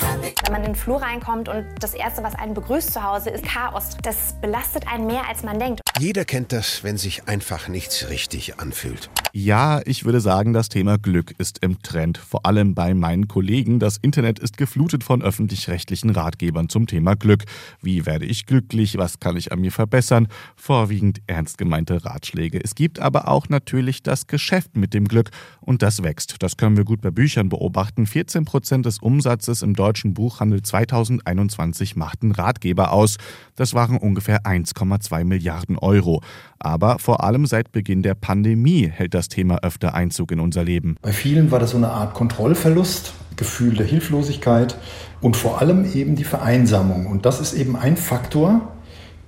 Wenn 0.00 0.52
man 0.52 0.62
in 0.62 0.72
den 0.72 0.74
Flur 0.76 1.02
reinkommt 1.02 1.48
und 1.48 1.66
das 1.80 1.92
Erste, 1.92 2.22
was 2.22 2.34
einen 2.34 2.54
begrüßt 2.54 2.92
zu 2.92 3.02
Hause, 3.02 3.30
ist 3.30 3.44
Chaos. 3.44 3.98
Das 4.02 4.34
belastet 4.40 4.90
einen 4.90 5.06
mehr, 5.06 5.28
als 5.28 5.42
man 5.42 5.58
denkt. 5.58 5.80
Jeder 5.98 6.24
kennt 6.24 6.52
das, 6.52 6.84
wenn 6.84 6.96
sich 6.96 7.28
einfach 7.28 7.68
nichts 7.68 8.08
richtig 8.08 8.58
anfühlt. 8.58 9.10
Ja, 9.32 9.82
ich 9.84 10.04
würde 10.04 10.20
sagen, 10.20 10.52
das 10.52 10.68
Thema 10.68 10.96
Glück 10.96 11.34
ist 11.38 11.58
im 11.62 11.82
Trend, 11.82 12.16
vor 12.16 12.46
allem 12.46 12.74
bei 12.74 12.94
meinen 12.94 13.28
Kollegen. 13.28 13.78
Das 13.78 13.98
Internet 13.98 14.38
ist 14.38 14.56
geflutet 14.56 15.04
von 15.04 15.22
öffentlich-rechtlichen 15.22 16.10
Ratgebern 16.10 16.68
zum 16.68 16.86
Thema 16.86 17.14
Glück. 17.14 17.44
Wie 17.82 18.06
werde 18.06 18.24
ich 18.24 18.46
glücklich? 18.46 18.96
Was 18.96 19.20
kann 19.20 19.36
ich 19.36 19.52
an 19.52 19.60
mir 19.60 19.72
verbessern? 19.72 20.28
Vorwiegend 20.56 21.20
ernst 21.26 21.58
gemeinte 21.58 22.04
Ratschläge. 22.04 22.58
Es 22.62 22.74
gibt 22.74 23.00
aber 23.00 23.28
auch 23.28 23.48
natürlich 23.48 24.02
das 24.02 24.26
Geschäft 24.28 24.76
mit 24.76 24.94
dem 24.94 25.06
Glück 25.06 25.30
und 25.60 25.82
das 25.82 26.02
wächst. 26.02 26.36
Das 26.38 26.56
können 26.56 26.76
wir 26.76 26.84
gut 26.84 27.02
bei 27.02 27.10
Büchern 27.10 27.48
beobachten. 27.48 28.06
14 28.06 28.44
Prozent 28.44 28.86
des 28.86 28.98
Umsatzes 29.00 29.62
im 29.62 29.74
deutschen 29.74 29.87
Buchhandel 30.14 30.62
2021 30.62 31.96
machten 31.96 32.32
Ratgeber 32.32 32.92
aus. 32.92 33.16
Das 33.56 33.74
waren 33.74 33.96
ungefähr 33.96 34.42
1,2 34.42 35.24
Milliarden 35.24 35.78
Euro. 35.78 36.22
Aber 36.58 36.98
vor 36.98 37.24
allem 37.24 37.46
seit 37.46 37.72
Beginn 37.72 38.02
der 38.02 38.14
Pandemie 38.14 38.88
hält 38.88 39.14
das 39.14 39.28
Thema 39.28 39.58
öfter 39.62 39.94
Einzug 39.94 40.32
in 40.32 40.40
unser 40.40 40.64
Leben. 40.64 40.96
Bei 41.02 41.12
vielen 41.12 41.50
war 41.50 41.58
das 41.58 41.70
so 41.70 41.76
eine 41.76 41.90
Art 41.90 42.14
Kontrollverlust, 42.14 43.14
Gefühl 43.36 43.74
der 43.74 43.86
Hilflosigkeit 43.86 44.76
und 45.20 45.36
vor 45.36 45.60
allem 45.60 45.90
eben 45.92 46.16
die 46.16 46.24
Vereinsamung. 46.24 47.06
Und 47.06 47.24
das 47.26 47.40
ist 47.40 47.54
eben 47.54 47.76
ein 47.76 47.96
Faktor, 47.96 48.72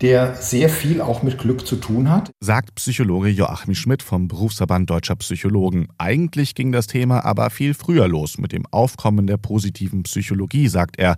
der 0.01 0.34
sehr 0.34 0.68
viel 0.68 1.01
auch 1.01 1.22
mit 1.22 1.38
Glück 1.38 1.66
zu 1.66 1.76
tun 1.76 2.11
hat. 2.11 2.30
Sagt 2.40 2.74
Psychologe 2.76 3.28
Joachim 3.28 3.74
Schmidt 3.74 4.03
vom 4.03 4.28
Berufsverband 4.28 4.88
Deutscher 4.88 5.16
Psychologen. 5.16 5.88
Eigentlich 5.98 6.55
ging 6.55 6.72
das 6.72 6.86
Thema 6.86 7.24
aber 7.24 7.51
viel 7.51 7.74
früher 7.74 8.09
los 8.09 8.38
mit 8.38 8.53
dem 8.53 8.64
Aufkommen 8.70 9.26
der 9.26 9.36
positiven 9.36 10.03
Psychologie, 10.05 10.68
sagt 10.68 10.98
er. 10.98 11.16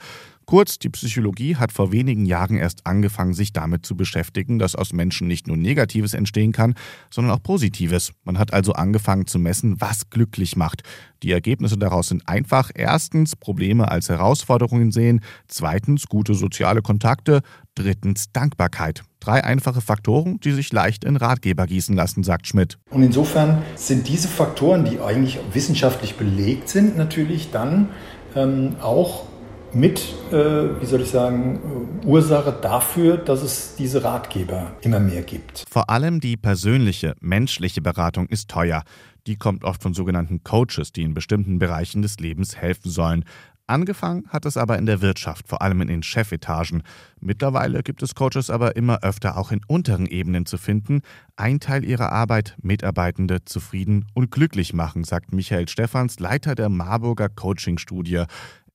Kurz, 0.52 0.78
die 0.78 0.90
Psychologie 0.90 1.56
hat 1.56 1.72
vor 1.72 1.92
wenigen 1.92 2.26
Jahren 2.26 2.58
erst 2.58 2.86
angefangen, 2.86 3.32
sich 3.32 3.54
damit 3.54 3.86
zu 3.86 3.96
beschäftigen, 3.96 4.58
dass 4.58 4.76
aus 4.76 4.92
Menschen 4.92 5.26
nicht 5.26 5.46
nur 5.46 5.56
Negatives 5.56 6.12
entstehen 6.12 6.52
kann, 6.52 6.74
sondern 7.10 7.32
auch 7.32 7.42
Positives. 7.42 8.12
Man 8.24 8.38
hat 8.38 8.52
also 8.52 8.74
angefangen 8.74 9.26
zu 9.26 9.38
messen, 9.38 9.80
was 9.80 10.10
glücklich 10.10 10.54
macht. 10.54 10.82
Die 11.22 11.32
Ergebnisse 11.32 11.78
daraus 11.78 12.08
sind 12.08 12.28
einfach. 12.28 12.70
Erstens 12.74 13.34
Probleme 13.34 13.90
als 13.90 14.10
Herausforderungen 14.10 14.92
sehen, 14.92 15.22
zweitens 15.48 16.06
gute 16.06 16.34
soziale 16.34 16.82
Kontakte, 16.82 17.40
drittens 17.74 18.30
Dankbarkeit. 18.32 19.04
Drei 19.20 19.42
einfache 19.42 19.80
Faktoren, 19.80 20.38
die 20.40 20.52
sich 20.52 20.70
leicht 20.70 21.04
in 21.04 21.16
Ratgeber 21.16 21.66
gießen 21.66 21.96
lassen, 21.96 22.24
sagt 22.24 22.46
Schmidt. 22.46 22.76
Und 22.90 23.02
insofern 23.02 23.62
sind 23.76 24.06
diese 24.06 24.28
Faktoren, 24.28 24.84
die 24.84 25.00
eigentlich 25.00 25.38
wissenschaftlich 25.54 26.16
belegt 26.16 26.68
sind, 26.68 26.98
natürlich 26.98 27.50
dann 27.52 27.88
ähm, 28.36 28.76
auch 28.82 29.31
mit, 29.74 30.14
äh, 30.30 30.80
wie 30.80 30.86
soll 30.86 31.00
ich 31.00 31.10
sagen, 31.10 31.60
Ursache 32.04 32.52
dafür, 32.60 33.16
dass 33.16 33.42
es 33.42 33.74
diese 33.76 34.04
Ratgeber 34.04 34.72
immer 34.82 35.00
mehr 35.00 35.22
gibt. 35.22 35.64
Vor 35.70 35.90
allem 35.90 36.20
die 36.20 36.36
persönliche, 36.36 37.14
menschliche 37.20 37.80
Beratung 37.80 38.26
ist 38.28 38.50
teuer. 38.50 38.82
Die 39.26 39.36
kommt 39.36 39.64
oft 39.64 39.82
von 39.82 39.94
sogenannten 39.94 40.42
Coaches, 40.42 40.92
die 40.92 41.02
in 41.02 41.14
bestimmten 41.14 41.58
Bereichen 41.58 42.02
des 42.02 42.18
Lebens 42.18 42.56
helfen 42.56 42.90
sollen. 42.90 43.24
Angefangen 43.68 44.28
hat 44.28 44.44
es 44.44 44.56
aber 44.56 44.76
in 44.76 44.86
der 44.86 45.00
Wirtschaft, 45.00 45.48
vor 45.48 45.62
allem 45.62 45.80
in 45.80 45.88
den 45.88 46.02
Chefetagen. 46.02 46.82
Mittlerweile 47.20 47.82
gibt 47.82 48.02
es 48.02 48.14
Coaches 48.14 48.50
aber 48.50 48.74
immer 48.76 49.02
öfter 49.02 49.38
auch 49.38 49.52
in 49.52 49.60
unteren 49.66 50.06
Ebenen 50.06 50.46
zu 50.46 50.58
finden. 50.58 51.00
Ein 51.36 51.60
Teil 51.60 51.84
ihrer 51.84 52.10
Arbeit, 52.10 52.56
Mitarbeitende 52.60 53.44
zufrieden 53.44 54.06
und 54.14 54.30
glücklich 54.30 54.74
machen, 54.74 55.04
sagt 55.04 55.32
Michael 55.32 55.68
Stephans, 55.68 56.18
Leiter 56.18 56.56
der 56.56 56.68
Marburger 56.68 57.28
Coaching-Studie. 57.28 58.24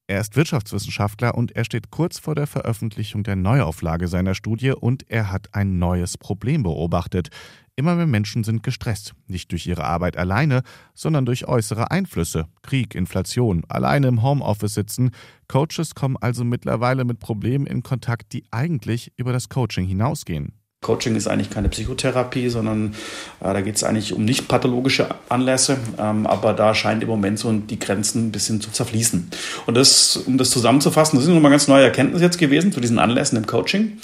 Er 0.09 0.21
ist 0.21 0.37
Wirtschaftswissenschaftler 0.37 1.35
und 1.35 1.53
er 1.57 1.65
steht 1.65 1.91
kurz 1.91 2.17
vor 2.17 2.33
der 2.33 2.47
Veröffentlichung 2.47 3.23
der 3.23 3.35
Neuauflage 3.35 4.07
seiner 4.07 4.35
Studie 4.35 4.71
und 4.71 5.03
er 5.09 5.33
hat 5.33 5.53
ein 5.53 5.79
neues 5.79 6.17
Problem 6.17 6.63
beobachtet. 6.63 7.27
Immer 7.75 7.95
mehr 7.95 8.07
Menschen 8.07 8.45
sind 8.45 8.63
gestresst, 8.63 9.15
nicht 9.27 9.51
durch 9.51 9.67
ihre 9.67 9.83
Arbeit 9.83 10.15
alleine, 10.15 10.63
sondern 10.93 11.25
durch 11.25 11.45
äußere 11.49 11.91
Einflüsse, 11.91 12.47
Krieg, 12.63 12.95
Inflation, 12.95 13.65
alleine 13.67 14.07
im 14.07 14.23
Homeoffice 14.23 14.75
sitzen. 14.75 15.11
Coaches 15.49 15.93
kommen 15.93 16.15
also 16.21 16.45
mittlerweile 16.45 17.03
mit 17.03 17.19
Problemen 17.19 17.67
in 17.67 17.83
Kontakt, 17.83 18.31
die 18.31 18.45
eigentlich 18.49 19.11
über 19.17 19.33
das 19.33 19.49
Coaching 19.49 19.85
hinausgehen. 19.85 20.53
Coaching 20.87 21.17
ist 21.17 21.27
eigentlich 21.27 21.49
keine 21.49 21.67
Psychotherapie, 21.67 22.47
sondern 22.47 22.95
äh, 23.41 23.51
da 23.51 23.59
geht 23.59 23.75
es 23.75 23.83
eigentlich 23.83 24.13
um 24.13 24.23
nicht 24.23 24.47
pathologische 24.47 25.09
Anlässe, 25.27 25.77
ähm, 25.99 26.25
aber 26.25 26.53
da 26.53 26.73
scheint 26.73 27.03
im 27.03 27.09
Moment 27.09 27.39
so 27.39 27.51
die 27.51 27.77
Grenzen 27.77 28.27
ein 28.27 28.31
bisschen 28.31 28.61
zu 28.61 28.71
zerfließen. 28.71 29.29
Und 29.65 29.75
das, 29.75 30.15
um 30.15 30.37
das 30.37 30.49
zusammenzufassen, 30.49 31.17
das 31.17 31.25
sind 31.25 31.35
nochmal 31.35 31.51
ganz 31.51 31.67
neue 31.67 31.83
Erkenntnisse 31.83 32.23
jetzt 32.23 32.37
gewesen 32.37 32.71
zu 32.71 32.79
diesen 32.79 32.99
Anlässen 32.99 33.37
im 33.37 33.45
Coaching 33.45 33.97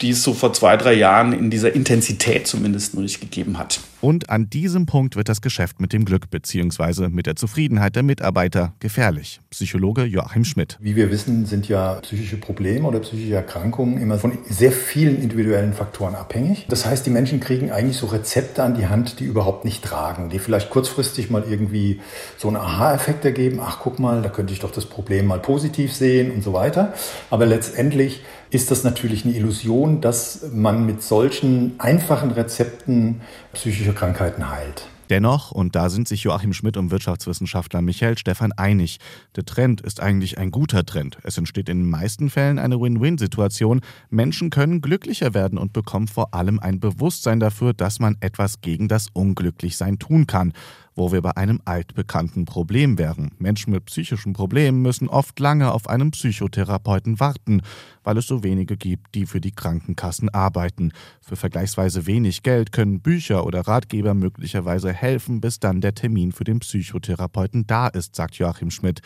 die 0.00 0.10
es 0.10 0.22
so 0.22 0.34
vor 0.34 0.52
zwei, 0.52 0.76
drei 0.76 0.94
Jahren 0.94 1.32
in 1.32 1.50
dieser 1.50 1.74
Intensität 1.74 2.46
zumindest 2.46 2.94
noch 2.94 3.02
nicht 3.02 3.20
gegeben 3.20 3.58
hat. 3.58 3.80
Und 4.00 4.28
an 4.28 4.50
diesem 4.50 4.86
Punkt 4.86 5.16
wird 5.16 5.28
das 5.28 5.40
Geschäft 5.40 5.80
mit 5.80 5.92
dem 5.92 6.04
Glück 6.04 6.30
bzw. 6.30 7.08
mit 7.08 7.26
der 7.26 7.36
Zufriedenheit 7.36 7.96
der 7.96 8.02
Mitarbeiter 8.02 8.74
gefährlich. 8.80 9.40
Psychologe 9.50 10.04
Joachim 10.04 10.44
Schmidt. 10.44 10.78
Wie 10.80 10.96
wir 10.96 11.10
wissen, 11.10 11.46
sind 11.46 11.68
ja 11.68 11.94
psychische 12.02 12.36
Probleme 12.36 12.86
oder 12.86 13.00
psychische 13.00 13.34
Erkrankungen 13.34 13.98
immer 13.98 14.18
von 14.18 14.36
sehr 14.48 14.72
vielen 14.72 15.22
individuellen 15.22 15.72
Faktoren 15.72 16.14
abhängig. 16.14 16.23
Das 16.68 16.86
heißt, 16.86 17.04
die 17.06 17.10
Menschen 17.10 17.40
kriegen 17.40 17.70
eigentlich 17.70 17.96
so 17.96 18.06
Rezepte 18.06 18.62
an 18.62 18.74
die 18.74 18.86
Hand, 18.86 19.20
die 19.20 19.24
überhaupt 19.24 19.64
nicht 19.64 19.84
tragen, 19.84 20.30
die 20.30 20.38
vielleicht 20.38 20.70
kurzfristig 20.70 21.30
mal 21.30 21.44
irgendwie 21.48 22.00
so 22.36 22.48
einen 22.48 22.56
Aha-Effekt 22.56 23.24
ergeben. 23.24 23.60
Ach, 23.62 23.78
guck 23.80 23.98
mal, 23.98 24.22
da 24.22 24.28
könnte 24.28 24.52
ich 24.52 24.60
doch 24.60 24.72
das 24.72 24.86
Problem 24.86 25.26
mal 25.26 25.40
positiv 25.40 25.92
sehen 25.94 26.30
und 26.30 26.42
so 26.42 26.52
weiter. 26.52 26.94
Aber 27.30 27.46
letztendlich 27.46 28.22
ist 28.50 28.70
das 28.70 28.84
natürlich 28.84 29.24
eine 29.24 29.34
Illusion, 29.34 30.00
dass 30.00 30.46
man 30.52 30.86
mit 30.86 31.02
solchen 31.02 31.74
einfachen 31.78 32.30
Rezepten 32.30 33.20
psychische 33.52 33.92
Krankheiten 33.92 34.50
heilt. 34.50 34.86
Dennoch, 35.10 35.50
und 35.50 35.76
da 35.76 35.90
sind 35.90 36.08
sich 36.08 36.22
Joachim 36.22 36.52
Schmidt 36.52 36.76
und 36.76 36.90
Wirtschaftswissenschaftler 36.90 37.82
Michael 37.82 38.16
Stephan 38.16 38.52
einig, 38.52 38.98
der 39.36 39.44
Trend 39.44 39.80
ist 39.82 40.00
eigentlich 40.00 40.38
ein 40.38 40.50
guter 40.50 40.86
Trend. 40.86 41.18
Es 41.22 41.36
entsteht 41.36 41.68
in 41.68 41.80
den 41.80 41.90
meisten 41.90 42.30
Fällen 42.30 42.58
eine 42.58 42.80
Win-Win-Situation. 42.80 43.80
Menschen 44.08 44.50
können 44.50 44.80
glücklicher 44.80 45.34
werden 45.34 45.58
und 45.58 45.72
bekommen 45.72 46.08
vor 46.08 46.34
allem 46.34 46.58
ein 46.58 46.80
Bewusstsein 46.80 47.40
dafür, 47.40 47.74
dass 47.74 48.00
man 48.00 48.16
etwas 48.20 48.60
gegen 48.60 48.88
das 48.88 49.08
Unglücklichsein 49.12 49.98
tun 49.98 50.26
kann 50.26 50.52
wo 50.94 51.12
wir 51.12 51.22
bei 51.22 51.36
einem 51.36 51.60
altbekannten 51.64 52.44
Problem 52.44 52.98
wären. 52.98 53.32
Menschen 53.38 53.72
mit 53.72 53.86
psychischen 53.86 54.32
Problemen 54.32 54.82
müssen 54.82 55.08
oft 55.08 55.38
lange 55.40 55.72
auf 55.72 55.88
einen 55.88 56.10
Psychotherapeuten 56.10 57.20
warten, 57.20 57.62
weil 58.02 58.18
es 58.18 58.26
so 58.26 58.42
wenige 58.42 58.76
gibt, 58.76 59.14
die 59.14 59.26
für 59.26 59.40
die 59.40 59.52
Krankenkassen 59.52 60.28
arbeiten. 60.28 60.92
Für 61.20 61.36
vergleichsweise 61.36 62.06
wenig 62.06 62.42
Geld 62.42 62.72
können 62.72 63.00
Bücher 63.00 63.46
oder 63.46 63.62
Ratgeber 63.62 64.14
möglicherweise 64.14 64.92
helfen, 64.92 65.40
bis 65.40 65.60
dann 65.60 65.80
der 65.80 65.94
Termin 65.94 66.32
für 66.32 66.44
den 66.44 66.60
Psychotherapeuten 66.60 67.66
da 67.66 67.88
ist, 67.88 68.14
sagt 68.16 68.36
Joachim 68.36 68.70
Schmidt. 68.70 69.00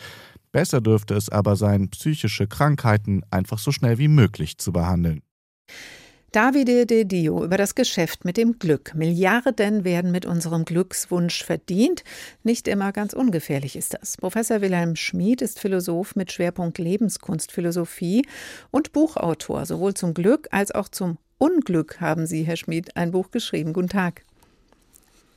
Besser 0.51 0.81
dürfte 0.81 1.13
es 1.13 1.29
aber 1.29 1.55
sein, 1.55 1.89
psychische 1.89 2.47
Krankheiten 2.47 3.21
einfach 3.29 3.59
so 3.59 3.71
schnell 3.71 3.97
wie 3.99 4.07
möglich 4.07 4.57
zu 4.57 4.71
behandeln. 4.71 5.21
Davide 6.31 6.85
De 6.85 7.05
Dio 7.05 7.43
über 7.43 7.57
das 7.57 7.73
Geschäft 7.73 8.23
mit 8.23 8.37
dem 8.37 8.59
Glück. 8.59 8.93
Milliarden 8.93 9.83
werden 9.83 10.11
mit 10.11 10.27
unserem 10.27 10.63
Glückswunsch 10.63 11.43
verdient. 11.43 12.03
Nicht 12.43 12.67
immer 12.67 12.91
ganz 12.91 13.13
ungefährlich 13.13 13.75
ist 13.75 13.95
das. 13.95 14.15
Professor 14.15 14.61
Wilhelm 14.61 14.95
Schmid 14.95 15.41
ist 15.41 15.59
Philosoph 15.59 16.15
mit 16.15 16.31
Schwerpunkt 16.31 16.77
Lebenskunstphilosophie 16.77 18.27
und 18.69 18.91
Buchautor. 18.91 19.65
Sowohl 19.65 19.95
zum 19.95 20.13
Glück 20.13 20.47
als 20.51 20.71
auch 20.71 20.87
zum 20.87 21.17
Unglück 21.39 21.99
haben 21.99 22.27
Sie, 22.27 22.43
Herr 22.43 22.57
Schmid, 22.57 22.95
ein 22.95 23.09
Buch 23.09 23.31
geschrieben. 23.31 23.73
Guten 23.73 23.89
Tag. 23.89 24.23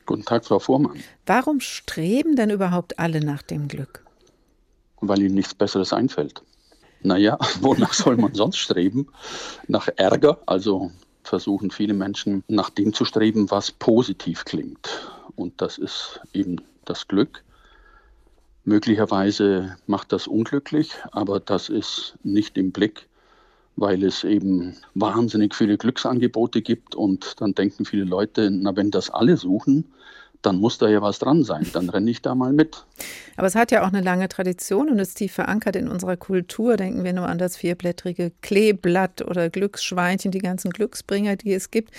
Guten 0.04 0.26
Tag, 0.26 0.44
Frau 0.44 0.58
Vormann. 0.58 1.00
Warum 1.24 1.60
streben 1.60 2.36
denn 2.36 2.50
überhaupt 2.50 2.98
alle 2.98 3.24
nach 3.24 3.40
dem 3.40 3.66
Glück? 3.66 4.04
Weil 5.00 5.22
ihnen 5.22 5.36
nichts 5.36 5.54
Besseres 5.54 5.94
einfällt. 5.94 6.42
Naja, 7.02 7.38
wonach 7.60 7.92
soll 7.92 8.16
man 8.16 8.34
sonst 8.34 8.58
streben? 8.58 9.08
Nach 9.68 9.88
Ärger. 9.96 10.38
Also 10.46 10.90
versuchen 11.22 11.70
viele 11.70 11.94
Menschen 11.94 12.42
nach 12.48 12.70
dem 12.70 12.92
zu 12.92 13.04
streben, 13.04 13.50
was 13.50 13.70
positiv 13.70 14.44
klingt. 14.44 14.88
Und 15.36 15.60
das 15.60 15.78
ist 15.78 16.20
eben 16.32 16.60
das 16.84 17.08
Glück. 17.08 17.44
Möglicherweise 18.64 19.76
macht 19.86 20.12
das 20.12 20.26
unglücklich, 20.26 20.92
aber 21.10 21.40
das 21.40 21.68
ist 21.68 22.16
nicht 22.22 22.56
im 22.56 22.70
Blick, 22.70 23.08
weil 23.74 24.04
es 24.04 24.22
eben 24.22 24.76
wahnsinnig 24.94 25.54
viele 25.54 25.78
Glücksangebote 25.78 26.62
gibt 26.62 26.94
und 26.94 27.40
dann 27.40 27.54
denken 27.54 27.84
viele 27.84 28.04
Leute, 28.04 28.50
na 28.50 28.76
wenn 28.76 28.90
das 28.90 29.10
alle 29.10 29.36
suchen, 29.36 29.92
dann 30.42 30.58
muss 30.58 30.78
da 30.78 30.88
ja 30.88 31.00
was 31.00 31.18
dran 31.18 31.44
sein. 31.44 31.66
Dann 31.72 31.88
renne 31.88 32.10
ich 32.10 32.20
da 32.20 32.34
mal 32.34 32.52
mit. 32.52 32.84
Aber 33.36 33.46
es 33.46 33.54
hat 33.54 33.70
ja 33.70 33.82
auch 33.82 33.88
eine 33.88 34.00
lange 34.00 34.28
Tradition 34.28 34.90
und 34.90 34.98
ist 34.98 35.14
tief 35.14 35.32
verankert 35.32 35.76
in 35.76 35.88
unserer 35.88 36.16
Kultur. 36.16 36.76
Denken 36.76 37.04
wir 37.04 37.12
nur 37.12 37.28
an 37.28 37.38
das 37.38 37.56
vierblättrige 37.56 38.32
Kleeblatt 38.42 39.22
oder 39.22 39.48
Glücksschweinchen, 39.50 40.32
die 40.32 40.40
ganzen 40.40 40.70
Glücksbringer, 40.70 41.36
die 41.36 41.54
es 41.54 41.70
gibt. 41.70 41.92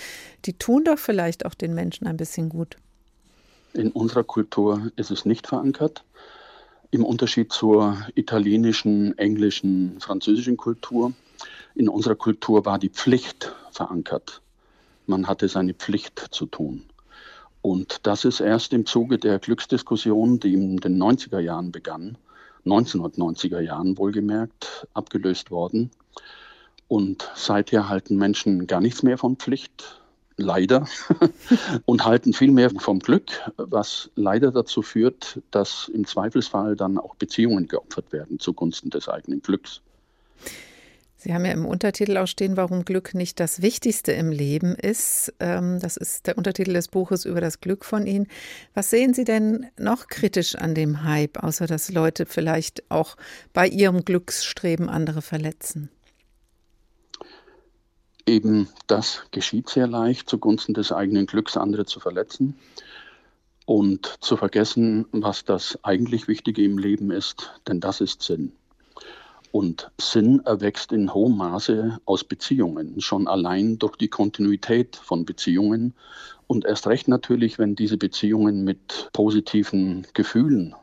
Die 0.44 0.52
tun 0.52 0.84
doch 0.84 0.98
vielleicht 0.98 1.46
auch 1.46 1.54
den 1.54 1.74
Menschen 1.74 2.06
ein 2.06 2.16
bisschen 2.16 2.50
gut. 2.50 2.76
In 3.72 3.90
unserer 3.90 4.24
Kultur 4.24 4.92
ist 4.96 5.10
es 5.10 5.24
nicht 5.24 5.48
verankert. 5.48 6.04
Im 6.90 7.04
Unterschied 7.04 7.52
zur 7.52 7.96
italienischen, 8.14 9.18
englischen, 9.18 9.98
französischen 9.98 10.56
Kultur. 10.56 11.12
In 11.74 11.88
unserer 11.88 12.14
Kultur 12.14 12.64
war 12.64 12.78
die 12.78 12.90
Pflicht 12.90 13.52
verankert. 13.72 14.42
Man 15.06 15.26
hatte 15.26 15.48
seine 15.48 15.74
Pflicht 15.74 16.28
zu 16.30 16.46
tun. 16.46 16.84
Und 17.64 18.00
das 18.06 18.26
ist 18.26 18.40
erst 18.40 18.74
im 18.74 18.84
Zuge 18.84 19.16
der 19.16 19.38
Glücksdiskussion, 19.38 20.38
die 20.38 20.52
in 20.52 20.76
den 20.76 21.02
90er 21.02 21.38
Jahren 21.38 21.72
begann, 21.72 22.18
1990er 22.66 23.60
Jahren 23.60 23.96
wohlgemerkt, 23.96 24.86
abgelöst 24.92 25.50
worden. 25.50 25.90
Und 26.88 27.30
seither 27.34 27.88
halten 27.88 28.18
Menschen 28.18 28.66
gar 28.66 28.82
nichts 28.82 29.02
mehr 29.02 29.16
von 29.16 29.36
Pflicht, 29.36 29.98
leider, 30.36 30.86
und 31.86 32.04
halten 32.04 32.34
viel 32.34 32.50
mehr 32.50 32.68
vom 32.68 32.98
Glück, 32.98 33.30
was 33.56 34.10
leider 34.14 34.52
dazu 34.52 34.82
führt, 34.82 35.40
dass 35.50 35.88
im 35.88 36.06
Zweifelsfall 36.06 36.76
dann 36.76 36.98
auch 36.98 37.14
Beziehungen 37.14 37.66
geopfert 37.66 38.12
werden 38.12 38.38
zugunsten 38.38 38.90
des 38.90 39.08
eigenen 39.08 39.40
Glücks. 39.40 39.80
Sie 41.24 41.32
haben 41.32 41.46
ja 41.46 41.52
im 41.52 41.64
Untertitel 41.64 42.18
auch 42.18 42.26
stehen, 42.26 42.58
warum 42.58 42.84
Glück 42.84 43.14
nicht 43.14 43.40
das 43.40 43.62
Wichtigste 43.62 44.12
im 44.12 44.30
Leben 44.30 44.74
ist. 44.74 45.32
Ähm, 45.40 45.80
das 45.80 45.96
ist 45.96 46.26
der 46.26 46.36
Untertitel 46.36 46.74
des 46.74 46.88
Buches 46.88 47.24
über 47.24 47.40
das 47.40 47.62
Glück 47.62 47.86
von 47.86 48.06
Ihnen. 48.06 48.26
Was 48.74 48.90
sehen 48.90 49.14
Sie 49.14 49.24
denn 49.24 49.66
noch 49.78 50.08
kritisch 50.08 50.54
an 50.54 50.74
dem 50.74 51.02
Hype, 51.02 51.42
außer 51.42 51.66
dass 51.66 51.90
Leute 51.90 52.26
vielleicht 52.26 52.90
auch 52.90 53.16
bei 53.54 53.66
ihrem 53.66 54.04
Glücksstreben 54.04 54.90
andere 54.90 55.22
verletzen? 55.22 55.88
Eben 58.26 58.68
das 58.86 59.22
geschieht 59.30 59.70
sehr 59.70 59.86
leicht, 59.86 60.28
zugunsten 60.28 60.74
des 60.74 60.92
eigenen 60.92 61.24
Glücks 61.24 61.56
andere 61.56 61.86
zu 61.86 62.00
verletzen 62.00 62.58
und 63.64 64.18
zu 64.20 64.36
vergessen, 64.36 65.06
was 65.10 65.46
das 65.46 65.78
eigentlich 65.84 66.28
Wichtige 66.28 66.62
im 66.62 66.76
Leben 66.76 67.10
ist, 67.10 67.50
denn 67.66 67.80
das 67.80 68.02
ist 68.02 68.20
Sinn. 68.20 68.52
Und 69.54 69.92
Sinn 70.00 70.40
erwächst 70.44 70.90
in 70.90 71.14
hohem 71.14 71.36
Maße 71.36 72.00
aus 72.06 72.24
Beziehungen, 72.24 73.00
schon 73.00 73.28
allein 73.28 73.78
durch 73.78 73.94
die 73.94 74.08
Kontinuität 74.08 74.96
von 74.96 75.24
Beziehungen 75.24 75.94
und 76.48 76.64
erst 76.64 76.88
recht 76.88 77.06
natürlich, 77.06 77.56
wenn 77.56 77.76
diese 77.76 77.96
Beziehungen 77.96 78.64
mit 78.64 79.10
positiven 79.12 80.08
Gefühlen 80.12 80.74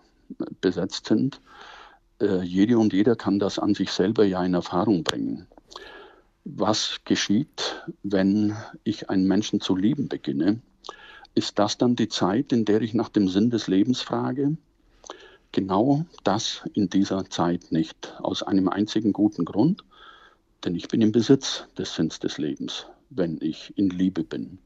besetzt 0.61 1.07
sind. 1.07 1.41
Äh, 2.22 2.43
jede 2.43 2.78
und 2.78 2.93
jeder 2.93 3.17
kann 3.17 3.39
das 3.39 3.59
an 3.59 3.74
sich 3.74 3.91
selber 3.91 4.24
ja 4.24 4.41
in 4.41 4.53
Erfahrung 4.53 5.03
bringen. 5.03 5.47
Was 6.45 7.01
geschieht, 7.03 7.84
wenn 8.03 8.55
ich 8.86 9.09
einen 9.09 9.28
Menschen 9.28 9.59
zu 9.59 9.76
lieben 9.76 10.07
beginne? 10.07 10.61
Ist 11.36 11.59
das 11.59 11.78
dann 11.78 11.97
die 11.97 12.07
Zeit, 12.07 12.53
in 12.53 12.63
der 12.63 12.82
ich 12.82 12.93
nach 12.93 13.09
dem 13.09 13.28
Sinn 13.28 13.49
des 13.49 13.67
Lebens 13.67 13.99
frage? 13.99 14.55
Genau 15.52 16.06
das 16.24 16.64
in 16.74 16.89
dieser 16.89 17.30
Zeit 17.30 17.72
nicht. 17.72 18.16
Aus 18.20 18.43
einem 18.43 18.70
einzigen 18.70 19.14
guten 19.14 19.45
Grund, 19.45 19.84
denn 20.64 20.76
ich 20.76 20.88
bin 20.88 21.02
im 21.02 21.12
Besitz 21.12 21.66
des 21.78 21.95
Sinns 21.95 22.20
des 22.20 22.38
Lebens, 22.38 22.88
wenn 23.10 23.39
ich 23.41 23.74
in 23.78 23.89
Liebe 23.89 24.24
bin. 24.24 24.60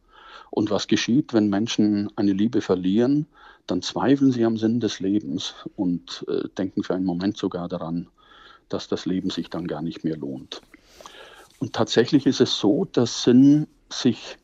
Und 0.51 0.69
was 0.69 0.87
geschieht, 0.87 1.33
wenn 1.33 1.49
Menschen 1.49 2.09
eine 2.15 2.33
Liebe 2.33 2.61
verlieren, 2.61 3.27
dann 3.67 3.81
zweifeln 3.81 4.31
sie 4.31 4.45
am 4.45 4.57
Sinn 4.57 4.79
des 4.79 4.99
Lebens 4.99 5.55
und 5.75 6.25
äh, 6.27 6.47
denken 6.57 6.83
für 6.83 6.93
einen 6.93 7.05
Moment 7.05 7.37
sogar 7.37 7.67
daran, 7.67 8.07
dass 8.69 8.87
das 8.87 9.05
Leben 9.05 9.29
sich 9.29 9.49
dann 9.49 9.67
gar 9.67 9.81
nicht 9.81 10.03
mehr 10.03 10.17
lohnt. 10.17 10.61
Und 11.59 11.73
tatsächlich 11.73 12.25
ist 12.25 12.41
es 12.41 12.57
so, 12.57 12.85
dass 12.85 13.23
Sinn 13.23 13.67
sich 13.91 14.37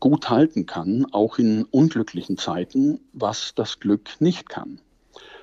gut 0.00 0.30
halten 0.30 0.66
kann, 0.66 1.06
auch 1.12 1.38
in 1.38 1.64
unglücklichen 1.64 2.38
Zeiten, 2.38 3.00
was 3.12 3.54
das 3.54 3.80
Glück 3.80 4.20
nicht 4.20 4.48
kann. 4.48 4.80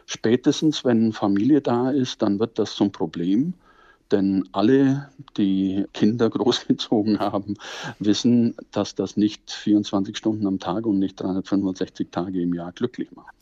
Spätestens, 0.06 0.86
wenn 0.86 1.14
Familie 1.14 1.62
da 1.62 1.90
ist, 1.90 2.22
dann 2.22 2.40
wird 2.40 2.60
das 2.60 2.76
zum 2.76 2.92
Problem. 2.92 3.54
Denn 4.12 4.48
alle, 4.52 5.10
die 5.38 5.86
Kinder 5.94 6.30
großgezogen 6.32 7.20
haben, 7.20 7.56
wissen, 8.00 8.56
dass 8.72 8.96
das 8.96 9.18
nicht 9.18 9.52
24 9.52 10.16
Stunden 10.16 10.46
am 10.46 10.60
Tag 10.60 10.86
und 10.86 11.00
nicht 11.00 11.20
365 11.20 12.10
Tage 12.12 12.42
im 12.42 12.54
Jahr 12.54 12.72
glücklich 12.72 13.12
macht. 13.16 13.34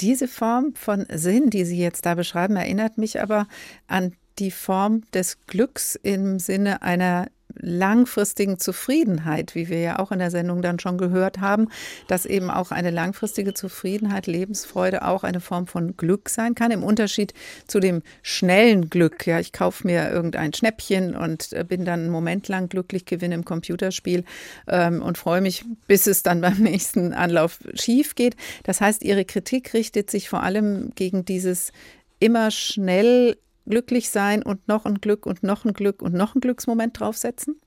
Diese 0.00 0.26
Form 0.26 0.74
von 0.74 1.06
Sinn, 1.12 1.50
die 1.50 1.64
Sie 1.64 1.78
jetzt 1.78 2.04
da 2.06 2.14
beschreiben, 2.14 2.56
erinnert 2.56 2.98
mich 2.98 3.20
aber 3.20 3.46
an 3.86 4.12
die 4.38 4.50
Form 4.50 5.02
des 5.12 5.46
Glücks 5.46 5.94
im 5.94 6.40
Sinne 6.40 6.82
einer 6.82 7.28
langfristigen 7.56 8.58
Zufriedenheit, 8.58 9.54
wie 9.54 9.68
wir 9.68 9.80
ja 9.80 9.98
auch 9.98 10.12
in 10.12 10.18
der 10.18 10.30
Sendung 10.30 10.62
dann 10.62 10.78
schon 10.78 10.98
gehört 10.98 11.40
haben, 11.40 11.68
dass 12.08 12.26
eben 12.26 12.50
auch 12.50 12.70
eine 12.70 12.90
langfristige 12.90 13.54
Zufriedenheit, 13.54 14.26
Lebensfreude 14.26 15.04
auch 15.04 15.24
eine 15.24 15.40
Form 15.40 15.66
von 15.66 15.96
Glück 15.96 16.28
sein 16.28 16.54
kann, 16.54 16.70
im 16.70 16.82
Unterschied 16.82 17.32
zu 17.66 17.80
dem 17.80 18.02
schnellen 18.22 18.90
Glück. 18.90 19.26
Ja, 19.26 19.40
ich 19.40 19.52
kaufe 19.52 19.86
mir 19.86 20.10
irgendein 20.10 20.52
Schnäppchen 20.52 21.16
und 21.16 21.52
äh, 21.52 21.64
bin 21.64 21.84
dann 21.84 22.00
einen 22.00 22.10
Moment 22.10 22.48
lang 22.48 22.68
glücklich, 22.68 23.04
gewinne 23.04 23.34
im 23.34 23.44
Computerspiel 23.44 24.24
ähm, 24.68 25.02
und 25.02 25.18
freue 25.18 25.40
mich, 25.40 25.64
bis 25.86 26.06
es 26.06 26.22
dann 26.22 26.40
beim 26.40 26.58
nächsten 26.58 27.12
Anlauf 27.12 27.58
schief 27.74 28.14
geht. 28.14 28.36
Das 28.64 28.80
heißt, 28.80 29.02
Ihre 29.02 29.24
Kritik 29.24 29.74
richtet 29.74 30.10
sich 30.10 30.28
vor 30.28 30.42
allem 30.42 30.92
gegen 30.94 31.24
dieses 31.24 31.72
immer 32.18 32.50
schnell 32.50 33.36
glücklich 33.66 34.10
sein 34.10 34.42
und 34.42 34.66
noch 34.68 34.84
ein 34.84 35.00
Glück 35.00 35.26
und 35.26 35.42
noch 35.42 35.64
ein 35.64 35.72
Glück 35.72 36.02
und 36.02 36.14
noch 36.14 36.34
ein 36.34 36.40
Glücksmoment 36.40 36.98
draufsetzen? 36.98 37.60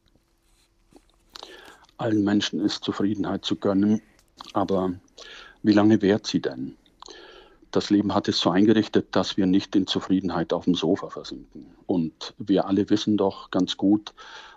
allen 1.98 2.24
Menschen 2.24 2.60
ist, 2.60 2.84
Zufriedenheit 2.84 3.44
zu 3.46 3.56
gönnen. 3.56 4.02
Aber 4.54 4.94
wie 5.64 5.74
lange 5.74 6.02
währt 6.02 6.28
sie 6.28 6.42
denn? 6.42 6.78
Das 7.72 7.90
Leben 7.90 8.14
hat 8.14 8.28
es 8.28 8.40
so 8.40 8.50
eingerichtet, 8.50 9.08
dass 9.12 9.36
wir 9.36 9.46
nicht 9.46 9.76
in 9.76 9.88
Zufriedenheit 9.88 10.54
auf 10.54 10.66
dem 10.66 10.76
Sofa 10.76 11.10
versinken. 11.10 11.66
Und 11.86 12.34
wir 12.38 12.66
alle 12.66 12.90
wissen 12.90 13.18
doch 13.18 13.52
ganz 13.52 13.78
gut, 13.78 14.14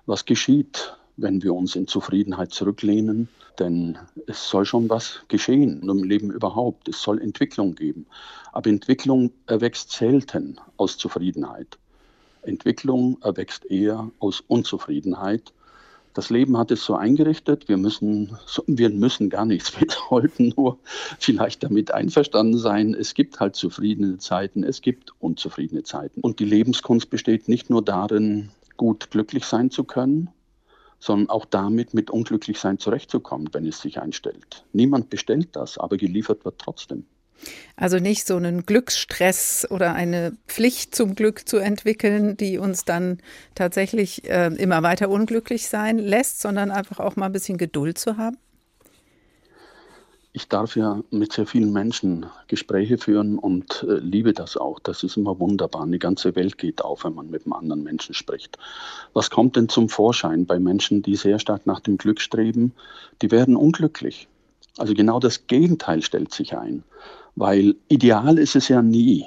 was 0.06 0.24
geschieht, 0.24 0.96
wenn 1.20 1.42
wir 1.42 1.54
uns 1.54 1.76
in 1.76 1.86
Zufriedenheit 1.86 2.52
zurücklehnen. 2.52 3.28
Denn 3.58 3.98
es 4.26 4.48
soll 4.48 4.64
schon 4.64 4.88
was 4.88 5.20
geschehen 5.28 5.82
im 5.88 6.04
Leben 6.04 6.30
überhaupt. 6.30 6.88
Es 6.88 7.02
soll 7.02 7.20
Entwicklung 7.20 7.74
geben. 7.74 8.06
Aber 8.52 8.70
Entwicklung 8.70 9.32
erwächst 9.46 9.92
selten 9.92 10.56
aus 10.76 10.96
Zufriedenheit. 10.96 11.78
Entwicklung 12.42 13.18
erwächst 13.22 13.66
eher 13.70 14.10
aus 14.18 14.42
Unzufriedenheit. 14.46 15.52
Das 16.12 16.28
Leben 16.28 16.58
hat 16.58 16.72
es 16.72 16.84
so 16.84 16.96
eingerichtet, 16.96 17.68
wir 17.68 17.76
müssen, 17.76 18.36
wir 18.66 18.90
müssen 18.90 19.30
gar 19.30 19.44
nichts, 19.44 19.72
wir 19.80 19.86
sollten 20.08 20.52
nur 20.56 20.78
vielleicht 21.18 21.62
damit 21.62 21.92
einverstanden 21.92 22.58
sein. 22.58 22.94
Es 22.94 23.14
gibt 23.14 23.38
halt 23.38 23.54
zufriedene 23.54 24.18
Zeiten, 24.18 24.64
es 24.64 24.80
gibt 24.80 25.12
unzufriedene 25.20 25.84
Zeiten. 25.84 26.20
Und 26.20 26.40
die 26.40 26.44
Lebenskunst 26.44 27.10
besteht 27.10 27.48
nicht 27.48 27.70
nur 27.70 27.82
darin, 27.82 28.50
gut 28.76 29.10
glücklich 29.10 29.44
sein 29.44 29.70
zu 29.70 29.84
können, 29.84 30.30
sondern 31.00 31.30
auch 31.30 31.46
damit, 31.46 31.94
mit 31.94 32.10
Unglücklichsein 32.10 32.78
zurechtzukommen, 32.78 33.48
wenn 33.52 33.66
es 33.66 33.80
sich 33.80 34.00
einstellt. 34.00 34.64
Niemand 34.72 35.10
bestellt 35.10 35.48
das, 35.52 35.78
aber 35.78 35.96
geliefert 35.96 36.44
wird 36.44 36.58
trotzdem. 36.58 37.06
Also 37.74 37.98
nicht 37.98 38.26
so 38.26 38.36
einen 38.36 38.66
Glücksstress 38.66 39.66
oder 39.70 39.94
eine 39.94 40.36
Pflicht 40.46 40.94
zum 40.94 41.14
Glück 41.14 41.48
zu 41.48 41.56
entwickeln, 41.56 42.36
die 42.36 42.58
uns 42.58 42.84
dann 42.84 43.18
tatsächlich 43.54 44.28
äh, 44.28 44.48
immer 44.48 44.82
weiter 44.82 45.08
unglücklich 45.08 45.68
sein 45.68 45.98
lässt, 45.98 46.40
sondern 46.40 46.70
einfach 46.70 47.00
auch 47.00 47.16
mal 47.16 47.26
ein 47.26 47.32
bisschen 47.32 47.56
Geduld 47.56 47.96
zu 47.96 48.18
haben? 48.18 48.36
Ich 50.32 50.48
darf 50.48 50.76
ja 50.76 51.02
mit 51.10 51.32
sehr 51.32 51.46
vielen 51.46 51.72
Menschen 51.72 52.26
Gespräche 52.46 52.98
führen 52.98 53.36
und 53.36 53.84
äh, 53.88 53.94
liebe 53.94 54.32
das 54.32 54.56
auch. 54.56 54.78
Das 54.78 55.02
ist 55.02 55.16
immer 55.16 55.40
wunderbar. 55.40 55.84
Die 55.88 55.98
ganze 55.98 56.36
Welt 56.36 56.56
geht 56.56 56.82
auf, 56.82 57.02
wenn 57.02 57.14
man 57.14 57.30
mit 57.30 57.46
einem 57.46 57.54
anderen 57.54 57.82
Menschen 57.82 58.14
spricht. 58.14 58.56
Was 59.12 59.30
kommt 59.30 59.56
denn 59.56 59.68
zum 59.68 59.88
Vorschein 59.88 60.46
bei 60.46 60.60
Menschen, 60.60 61.02
die 61.02 61.16
sehr 61.16 61.40
stark 61.40 61.66
nach 61.66 61.80
dem 61.80 61.98
Glück 61.98 62.20
streben? 62.20 62.72
Die 63.22 63.32
werden 63.32 63.56
unglücklich. 63.56 64.28
Also 64.78 64.94
genau 64.94 65.18
das 65.18 65.48
Gegenteil 65.48 66.00
stellt 66.00 66.32
sich 66.32 66.56
ein. 66.56 66.84
Weil 67.34 67.74
ideal 67.88 68.38
ist 68.38 68.54
es 68.54 68.68
ja 68.68 68.82
nie. 68.82 69.26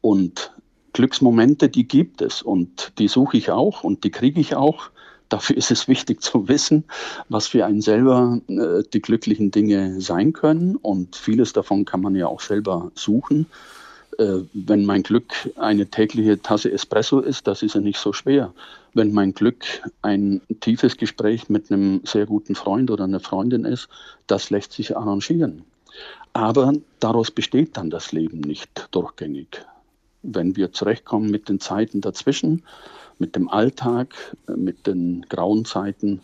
Und 0.00 0.52
Glücksmomente, 0.92 1.68
die 1.68 1.86
gibt 1.86 2.20
es 2.20 2.42
und 2.42 2.92
die 2.98 3.06
suche 3.06 3.36
ich 3.36 3.50
auch 3.50 3.84
und 3.84 4.02
die 4.02 4.10
kriege 4.10 4.40
ich 4.40 4.56
auch. 4.56 4.90
Dafür 5.28 5.56
ist 5.56 5.70
es 5.70 5.88
wichtig 5.88 6.22
zu 6.22 6.48
wissen, 6.48 6.84
was 7.28 7.48
für 7.48 7.64
einen 7.66 7.80
selber 7.80 8.40
äh, 8.48 8.82
die 8.92 9.00
glücklichen 9.00 9.50
Dinge 9.50 10.00
sein 10.00 10.32
können. 10.32 10.76
Und 10.76 11.16
vieles 11.16 11.52
davon 11.52 11.84
kann 11.84 12.00
man 12.00 12.14
ja 12.14 12.26
auch 12.26 12.40
selber 12.40 12.92
suchen. 12.94 13.46
Äh, 14.18 14.40
wenn 14.52 14.86
mein 14.86 15.02
Glück 15.02 15.32
eine 15.56 15.86
tägliche 15.86 16.40
Tasse 16.40 16.70
Espresso 16.70 17.20
ist, 17.20 17.46
das 17.46 17.62
ist 17.62 17.74
ja 17.74 17.80
nicht 17.80 17.98
so 17.98 18.12
schwer. 18.12 18.52
Wenn 18.94 19.12
mein 19.12 19.34
Glück 19.34 19.64
ein 20.02 20.40
tiefes 20.60 20.96
Gespräch 20.96 21.48
mit 21.48 21.70
einem 21.70 22.00
sehr 22.04 22.26
guten 22.26 22.54
Freund 22.54 22.90
oder 22.90 23.04
einer 23.04 23.20
Freundin 23.20 23.64
ist, 23.64 23.88
das 24.26 24.50
lässt 24.50 24.72
sich 24.72 24.96
arrangieren. 24.96 25.64
Aber 26.32 26.72
daraus 27.00 27.30
besteht 27.30 27.76
dann 27.76 27.90
das 27.90 28.12
Leben 28.12 28.40
nicht 28.40 28.88
durchgängig. 28.90 29.64
Wenn 30.22 30.56
wir 30.56 30.72
zurechtkommen 30.72 31.30
mit 31.30 31.48
den 31.48 31.60
Zeiten 31.60 32.00
dazwischen, 32.00 32.62
mit 33.18 33.36
dem 33.36 33.48
Alltag, 33.48 34.36
mit 34.54 34.86
den 34.86 35.24
grauen 35.28 35.64
Zeiten, 35.64 36.20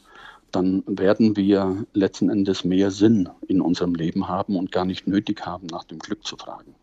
dann 0.51 0.83
werden 0.87 1.37
wir 1.37 1.87
letzten 1.95 2.29
Endes 2.29 2.65
mehr 2.65 2.91
Sinn 2.91 3.29
in 3.49 3.61
unserem 3.61 3.95
Leben 3.95 4.29
haben 4.29 4.57
und 4.57 4.71
gar 4.71 4.85
nicht 4.85 5.07
nötig 5.07 5.47
haben, 5.47 5.67
nach 5.67 5.85
dem 5.85 5.99
Glück 5.99 6.27
zu 6.27 6.37
fragen. 6.37 6.75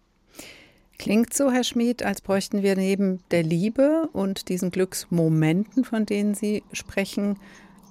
Klingt 0.97 1.33
so, 1.33 1.49
Herr 1.49 1.63
Schmid, 1.63 2.03
als 2.03 2.19
bräuchten 2.19 2.61
wir 2.61 2.75
neben 2.75 3.19
der 3.31 3.43
Liebe 3.43 4.09
und 4.11 4.49
diesen 4.49 4.71
Glücksmomenten, 4.71 5.85
von 5.85 6.05
denen 6.05 6.33
Sie 6.33 6.63
sprechen, 6.73 7.37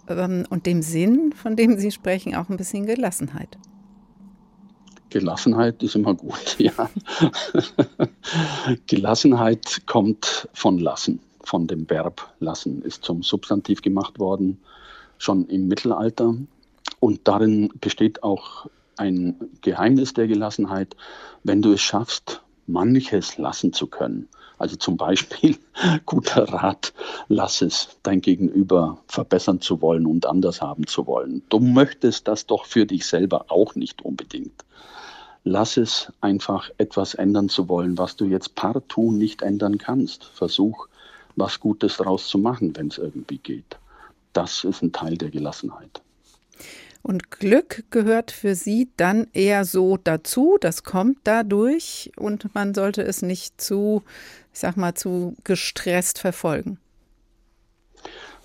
ähm, 0.09 0.45
und 0.51 0.67
dem 0.67 0.83
Sinn, 0.83 1.33
von 1.33 1.57
dem 1.57 1.79
Sie 1.79 1.91
sprechen, 1.91 2.35
auch 2.35 2.49
ein 2.51 2.57
bisschen 2.57 2.85
Gelassenheit. 2.85 3.57
Gelassenheit 5.11 5.83
ist 5.83 5.95
immer 5.95 6.15
gut, 6.15 6.57
ja. 6.59 6.91
Gelassenheit 8.87 9.83
kommt 9.87 10.49
von 10.53 10.79
lassen 10.79 11.21
von 11.49 11.67
dem 11.67 11.89
Verb 11.89 12.31
lassen, 12.41 12.83
ist 12.83 13.05
zum 13.05 13.23
Substantiv 13.23 13.81
gemacht 13.81 14.19
worden, 14.19 14.61
schon 15.17 15.47
im 15.47 15.67
Mittelalter. 15.67 16.35
Und 17.01 17.27
darin 17.27 17.73
besteht 17.81 18.23
auch 18.23 18.67
ein 18.99 19.37
Geheimnis 19.63 20.13
der 20.13 20.27
Gelassenheit, 20.27 20.95
wenn 21.45 21.63
du 21.63 21.73
es 21.73 21.81
schaffst, 21.81 22.43
manches 22.67 23.39
lassen 23.39 23.73
zu 23.73 23.87
können. 23.87 24.29
Also 24.59 24.77
zum 24.77 24.97
Beispiel 24.97 25.57
guter 26.07 26.45
Rat, 26.53 26.93
lass 27.29 27.63
es 27.63 27.97
dein 28.03 28.21
Gegenüber 28.21 28.99
verbessern 29.07 29.61
zu 29.63 29.81
wollen 29.81 30.05
und 30.05 30.27
anders 30.27 30.61
haben 30.61 30.87
zu 30.87 31.07
wollen. 31.07 31.43
Du 31.49 31.61
möchtest 31.61 32.29
das 32.29 32.47
doch 32.47 32.67
für 32.67 32.85
dich 32.85 33.07
selber 33.07 33.47
auch 33.49 33.75
nicht 33.75 34.03
unbedingt. 34.03 34.65
Lass 35.45 35.79
es 35.79 36.13
einfach 36.21 36.69
etwas 36.77 37.15
ändern 37.15 37.49
zu 37.49 37.69
wollen, 37.69 37.97
was 37.97 38.17
du 38.17 38.27
jetzt 38.27 38.55
partout 38.55 39.13
nicht 39.13 39.41
ändern 39.41 39.79
kannst. 39.79 40.25
Versuch 40.25 40.89
was 41.39 41.61
Gutes 41.61 41.97
daraus 41.97 42.29
zu 42.29 42.39
machen, 42.39 42.77
wenn 42.77 42.89
es 42.89 42.99
irgendwie 42.99 43.39
geht. 43.39 43.79
Das 44.33 44.65
ist 44.65 44.83
ein 44.83 44.93
Teil 44.93 45.17
der 45.17 45.31
Gelassenheit. 45.31 46.03
Und 47.03 47.31
Glück 47.31 47.85
gehört 47.91 48.31
für 48.31 48.55
Sie 48.55 48.91
dann 48.97 49.29
eher 49.33 49.65
so 49.65 49.97
dazu, 49.97 50.59
das 50.61 50.83
kommt 50.83 51.19
dadurch 51.25 52.13
und 52.17 52.55
man 52.55 52.75
sollte 52.75 53.03
es 53.03 53.23
nicht 53.23 53.61
zu, 53.61 54.03
ich 54.53 54.59
sag 54.59 54.77
mal, 54.77 54.95
zu 54.95 55.37
gestresst 55.45 56.19
verfolgen. 56.19 56.79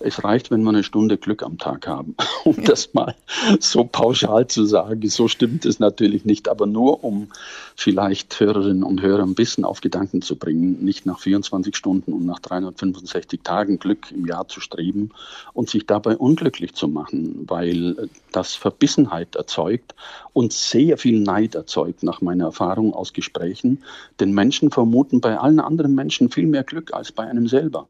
Es 0.06 0.22
reicht, 0.22 0.50
wenn 0.50 0.62
wir 0.62 0.68
eine 0.68 0.84
Stunde 0.84 1.16
Glück 1.16 1.42
am 1.42 1.56
Tag 1.56 1.86
haben, 1.86 2.14
um 2.44 2.62
das 2.62 2.92
mal 2.92 3.14
so 3.58 3.84
pauschal 3.84 4.46
zu 4.46 4.66
sagen. 4.66 5.08
So 5.08 5.28
stimmt 5.28 5.64
es 5.64 5.78
natürlich 5.78 6.26
nicht, 6.26 6.50
aber 6.50 6.66
nur 6.66 7.02
um 7.02 7.28
vielleicht 7.74 8.38
Hörerinnen 8.38 8.82
und 8.82 9.00
Hörer 9.00 9.22
ein 9.22 9.34
bisschen 9.34 9.64
auf 9.64 9.80
Gedanken 9.80 10.20
zu 10.20 10.36
bringen, 10.36 10.84
nicht 10.84 11.06
nach 11.06 11.20
24 11.20 11.74
Stunden 11.74 12.12
und 12.12 12.26
nach 12.26 12.38
365 12.38 13.40
Tagen 13.42 13.78
Glück 13.78 14.10
im 14.10 14.26
Jahr 14.26 14.46
zu 14.46 14.60
streben 14.60 15.08
und 15.54 15.70
sich 15.70 15.86
dabei 15.86 16.18
unglücklich 16.18 16.74
zu 16.74 16.86
machen, 16.86 17.46
weil 17.46 18.10
das 18.30 18.54
Verbissenheit 18.54 19.36
erzeugt 19.36 19.94
und 20.34 20.52
sehr 20.52 20.98
viel 20.98 21.20
Neid 21.20 21.54
erzeugt, 21.54 22.02
nach 22.02 22.20
meiner 22.20 22.44
Erfahrung 22.44 22.92
aus 22.92 23.14
Gesprächen. 23.14 23.82
Denn 24.20 24.32
Menschen 24.32 24.70
vermuten 24.70 25.22
bei 25.22 25.38
allen 25.38 25.60
anderen 25.60 25.94
Menschen 25.94 26.30
viel 26.30 26.46
mehr 26.46 26.64
Glück 26.64 26.92
als 26.92 27.10
bei 27.10 27.24
einem 27.24 27.48
selber. 27.48 27.88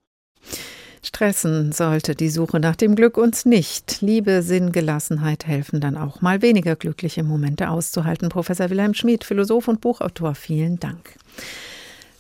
Stressen 1.05 1.73
sollte 1.73 2.15
die 2.15 2.31
Suche 2.31 2.61
nach 2.61 2.77
dem 2.77 2.95
Glück 2.97 3.19
uns 3.19 3.45
nicht. 3.45 4.01
Liebe, 4.01 4.43
Sinn, 4.43 4.73
Gelassenheit 4.73 5.47
helfen 5.47 5.81
dann 5.81 5.99
auch 5.99 6.23
mal 6.23 6.41
weniger 6.41 6.77
glückliche 6.77 7.23
Momente 7.23 7.69
auszuhalten. 7.69 8.31
Professor 8.31 8.71
Wilhelm 8.71 8.95
Schmid, 8.95 9.23
Philosoph 9.23 9.69
und 9.69 9.83
Buchautor, 9.83 10.35
vielen 10.35 10.81
Dank. 10.81 11.17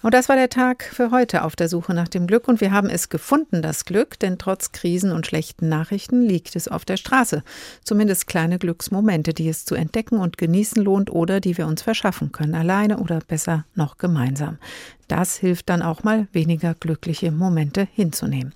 Und 0.04 0.12
das 0.12 0.28
war 0.28 0.36
der 0.36 0.50
Tag 0.50 0.84
für 0.84 1.10
heute 1.12 1.44
auf 1.44 1.56
der 1.56 1.70
Suche 1.70 1.94
nach 1.94 2.08
dem 2.08 2.26
Glück. 2.26 2.46
Und 2.46 2.60
wir 2.60 2.72
haben 2.72 2.90
es 2.90 3.08
gefunden, 3.08 3.62
das 3.62 3.86
Glück, 3.86 4.18
denn 4.18 4.36
trotz 4.36 4.70
Krisen 4.70 5.12
und 5.12 5.26
schlechten 5.26 5.70
Nachrichten 5.70 6.20
liegt 6.20 6.54
es 6.56 6.68
auf 6.68 6.84
der 6.84 6.98
Straße. 6.98 7.42
Zumindest 7.84 8.26
kleine 8.26 8.58
Glücksmomente, 8.58 9.32
die 9.32 9.48
es 9.48 9.64
zu 9.64 9.74
entdecken 9.74 10.18
und 10.18 10.36
genießen 10.36 10.82
lohnt 10.82 11.10
oder 11.10 11.40
die 11.40 11.56
wir 11.56 11.66
uns 11.66 11.80
verschaffen 11.80 12.32
können, 12.32 12.54
alleine 12.54 12.98
oder 12.98 13.20
besser 13.26 13.64
noch 13.76 13.96
gemeinsam. 13.96 14.58
Das 15.08 15.38
hilft 15.38 15.70
dann 15.70 15.80
auch 15.80 16.02
mal, 16.02 16.28
weniger 16.32 16.74
glückliche 16.74 17.32
Momente 17.32 17.88
hinzunehmen. 17.94 18.52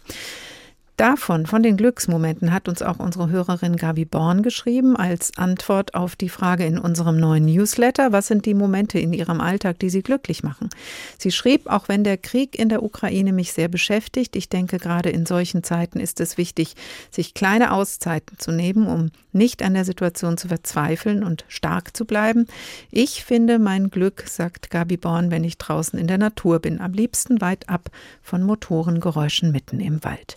Davon, 0.99 1.47
von 1.47 1.63
den 1.63 1.77
Glücksmomenten, 1.77 2.53
hat 2.53 2.69
uns 2.69 2.83
auch 2.83 2.99
unsere 2.99 3.31
Hörerin 3.31 3.77
Gabi 3.77 4.05
Born 4.05 4.43
geschrieben 4.43 4.97
als 4.97 5.31
Antwort 5.39 5.95
auf 5.95 6.17
die 6.17 6.29
Frage 6.29 6.67
in 6.67 6.77
unserem 6.77 7.19
neuen 7.21 7.45
Newsletter, 7.45 8.11
was 8.11 8.27
sind 8.27 8.47
die 8.47 8.55
Momente 8.55 8.99
in 8.99 9.13
ihrem 9.13 9.41
Alltag, 9.41 9.79
die 9.79 9.91
sie 9.91 10.03
glücklich 10.03 10.43
machen. 10.43 10.71
Sie 11.17 11.31
schrieb, 11.31 11.69
auch 11.71 11.87
wenn 11.87 12.03
der 12.03 12.17
Krieg 12.17 12.59
in 12.59 12.69
der 12.69 12.83
Ukraine 12.83 13.33
mich 13.33 13.53
sehr 13.53 13.69
beschäftigt, 13.69 14.35
ich 14.35 14.49
denke, 14.49 14.79
gerade 14.79 15.11
in 15.11 15.25
solchen 15.25 15.63
Zeiten 15.63 16.01
ist 16.01 16.19
es 16.19 16.37
wichtig, 16.37 16.75
sich 17.13 17.33
kleine 17.33 17.75
Auszeiten 17.75 18.37
zu 18.37 18.51
nehmen, 18.51 18.89
um 18.89 19.13
nicht 19.33 19.63
an 19.63 19.75
der 19.75 19.85
Situation 19.85 20.37
zu 20.37 20.49
verzweifeln 20.49 21.23
und 21.23 21.45
stark 21.47 21.97
zu 21.97 22.07
bleiben. 22.07 22.49
Ich 22.91 23.25
finde 23.25 23.61
mein 23.61 23.91
Glück, 23.91 24.25
sagt 24.27 24.71
Gabi 24.71 24.97
Born, 24.97 25.31
wenn 25.31 25.45
ich 25.45 25.59
draußen 25.59 25.97
in 25.97 26.09
der 26.09 26.19
Natur 26.19 26.59
bin, 26.59 26.81
am 26.81 26.93
liebsten 26.93 27.41
weit 27.41 27.69
ab 27.69 27.89
von 28.21 28.43
Motorengeräuschen 28.43 29.53
mitten 29.53 29.79
im 29.79 30.03
Wald. 30.03 30.37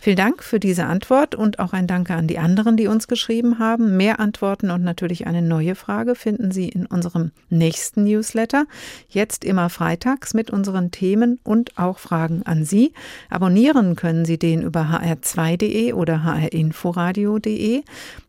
Vielen 0.00 0.16
Dank 0.16 0.44
für 0.44 0.60
diese 0.60 0.84
Antwort 0.84 1.34
und 1.34 1.58
auch 1.58 1.72
ein 1.72 1.88
Danke 1.88 2.14
an 2.14 2.28
die 2.28 2.38
anderen, 2.38 2.76
die 2.76 2.86
uns 2.86 3.08
geschrieben 3.08 3.58
haben. 3.58 3.96
Mehr 3.96 4.20
Antworten 4.20 4.70
und 4.70 4.84
natürlich 4.84 5.26
eine 5.26 5.42
neue 5.42 5.74
Frage 5.74 6.14
finden 6.14 6.52
Sie 6.52 6.68
in 6.68 6.86
unserem 6.86 7.32
nächsten 7.50 8.04
Newsletter. 8.04 8.66
Jetzt 9.08 9.44
immer 9.44 9.70
freitags 9.70 10.34
mit 10.34 10.50
unseren 10.50 10.92
Themen 10.92 11.40
und 11.42 11.76
auch 11.78 11.98
Fragen 11.98 12.42
an 12.44 12.64
Sie. 12.64 12.92
Abonnieren 13.28 13.96
können 13.96 14.24
Sie 14.24 14.38
den 14.38 14.62
über 14.62 14.82
hr2.de 15.02 15.92
oder 15.92 16.22
hrinforadio.de. 16.22 17.82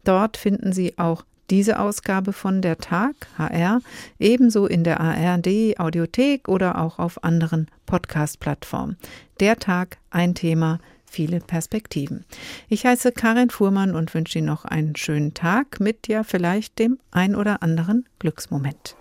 Dort 0.03 0.37
finden 0.37 0.73
Sie 0.73 0.97
auch 0.97 1.23
diese 1.51 1.79
Ausgabe 1.79 2.33
von 2.33 2.61
der 2.61 2.77
Tag 2.77 3.15
HR 3.37 3.81
ebenso 4.17 4.65
in 4.65 4.83
der 4.83 4.99
ARD 4.99 5.79
Audiothek 5.79 6.47
oder 6.47 6.79
auch 6.79 6.97
auf 6.97 7.23
anderen 7.23 7.67
Podcast-Plattformen. 7.85 8.97
Der 9.39 9.57
Tag, 9.57 9.97
ein 10.11 10.35
Thema, 10.35 10.79
viele 11.09 11.39
Perspektiven. 11.39 12.25
Ich 12.67 12.85
heiße 12.85 13.11
Karin 13.11 13.49
Fuhrmann 13.49 13.95
und 13.95 14.13
wünsche 14.13 14.39
Ihnen 14.39 14.47
noch 14.47 14.65
einen 14.65 14.95
schönen 14.95 15.33
Tag 15.33 15.79
mit 15.79 16.07
ja 16.07 16.23
vielleicht 16.23 16.79
dem 16.79 16.99
ein 17.11 17.35
oder 17.35 17.63
anderen 17.63 18.05
Glücksmoment. 18.19 18.98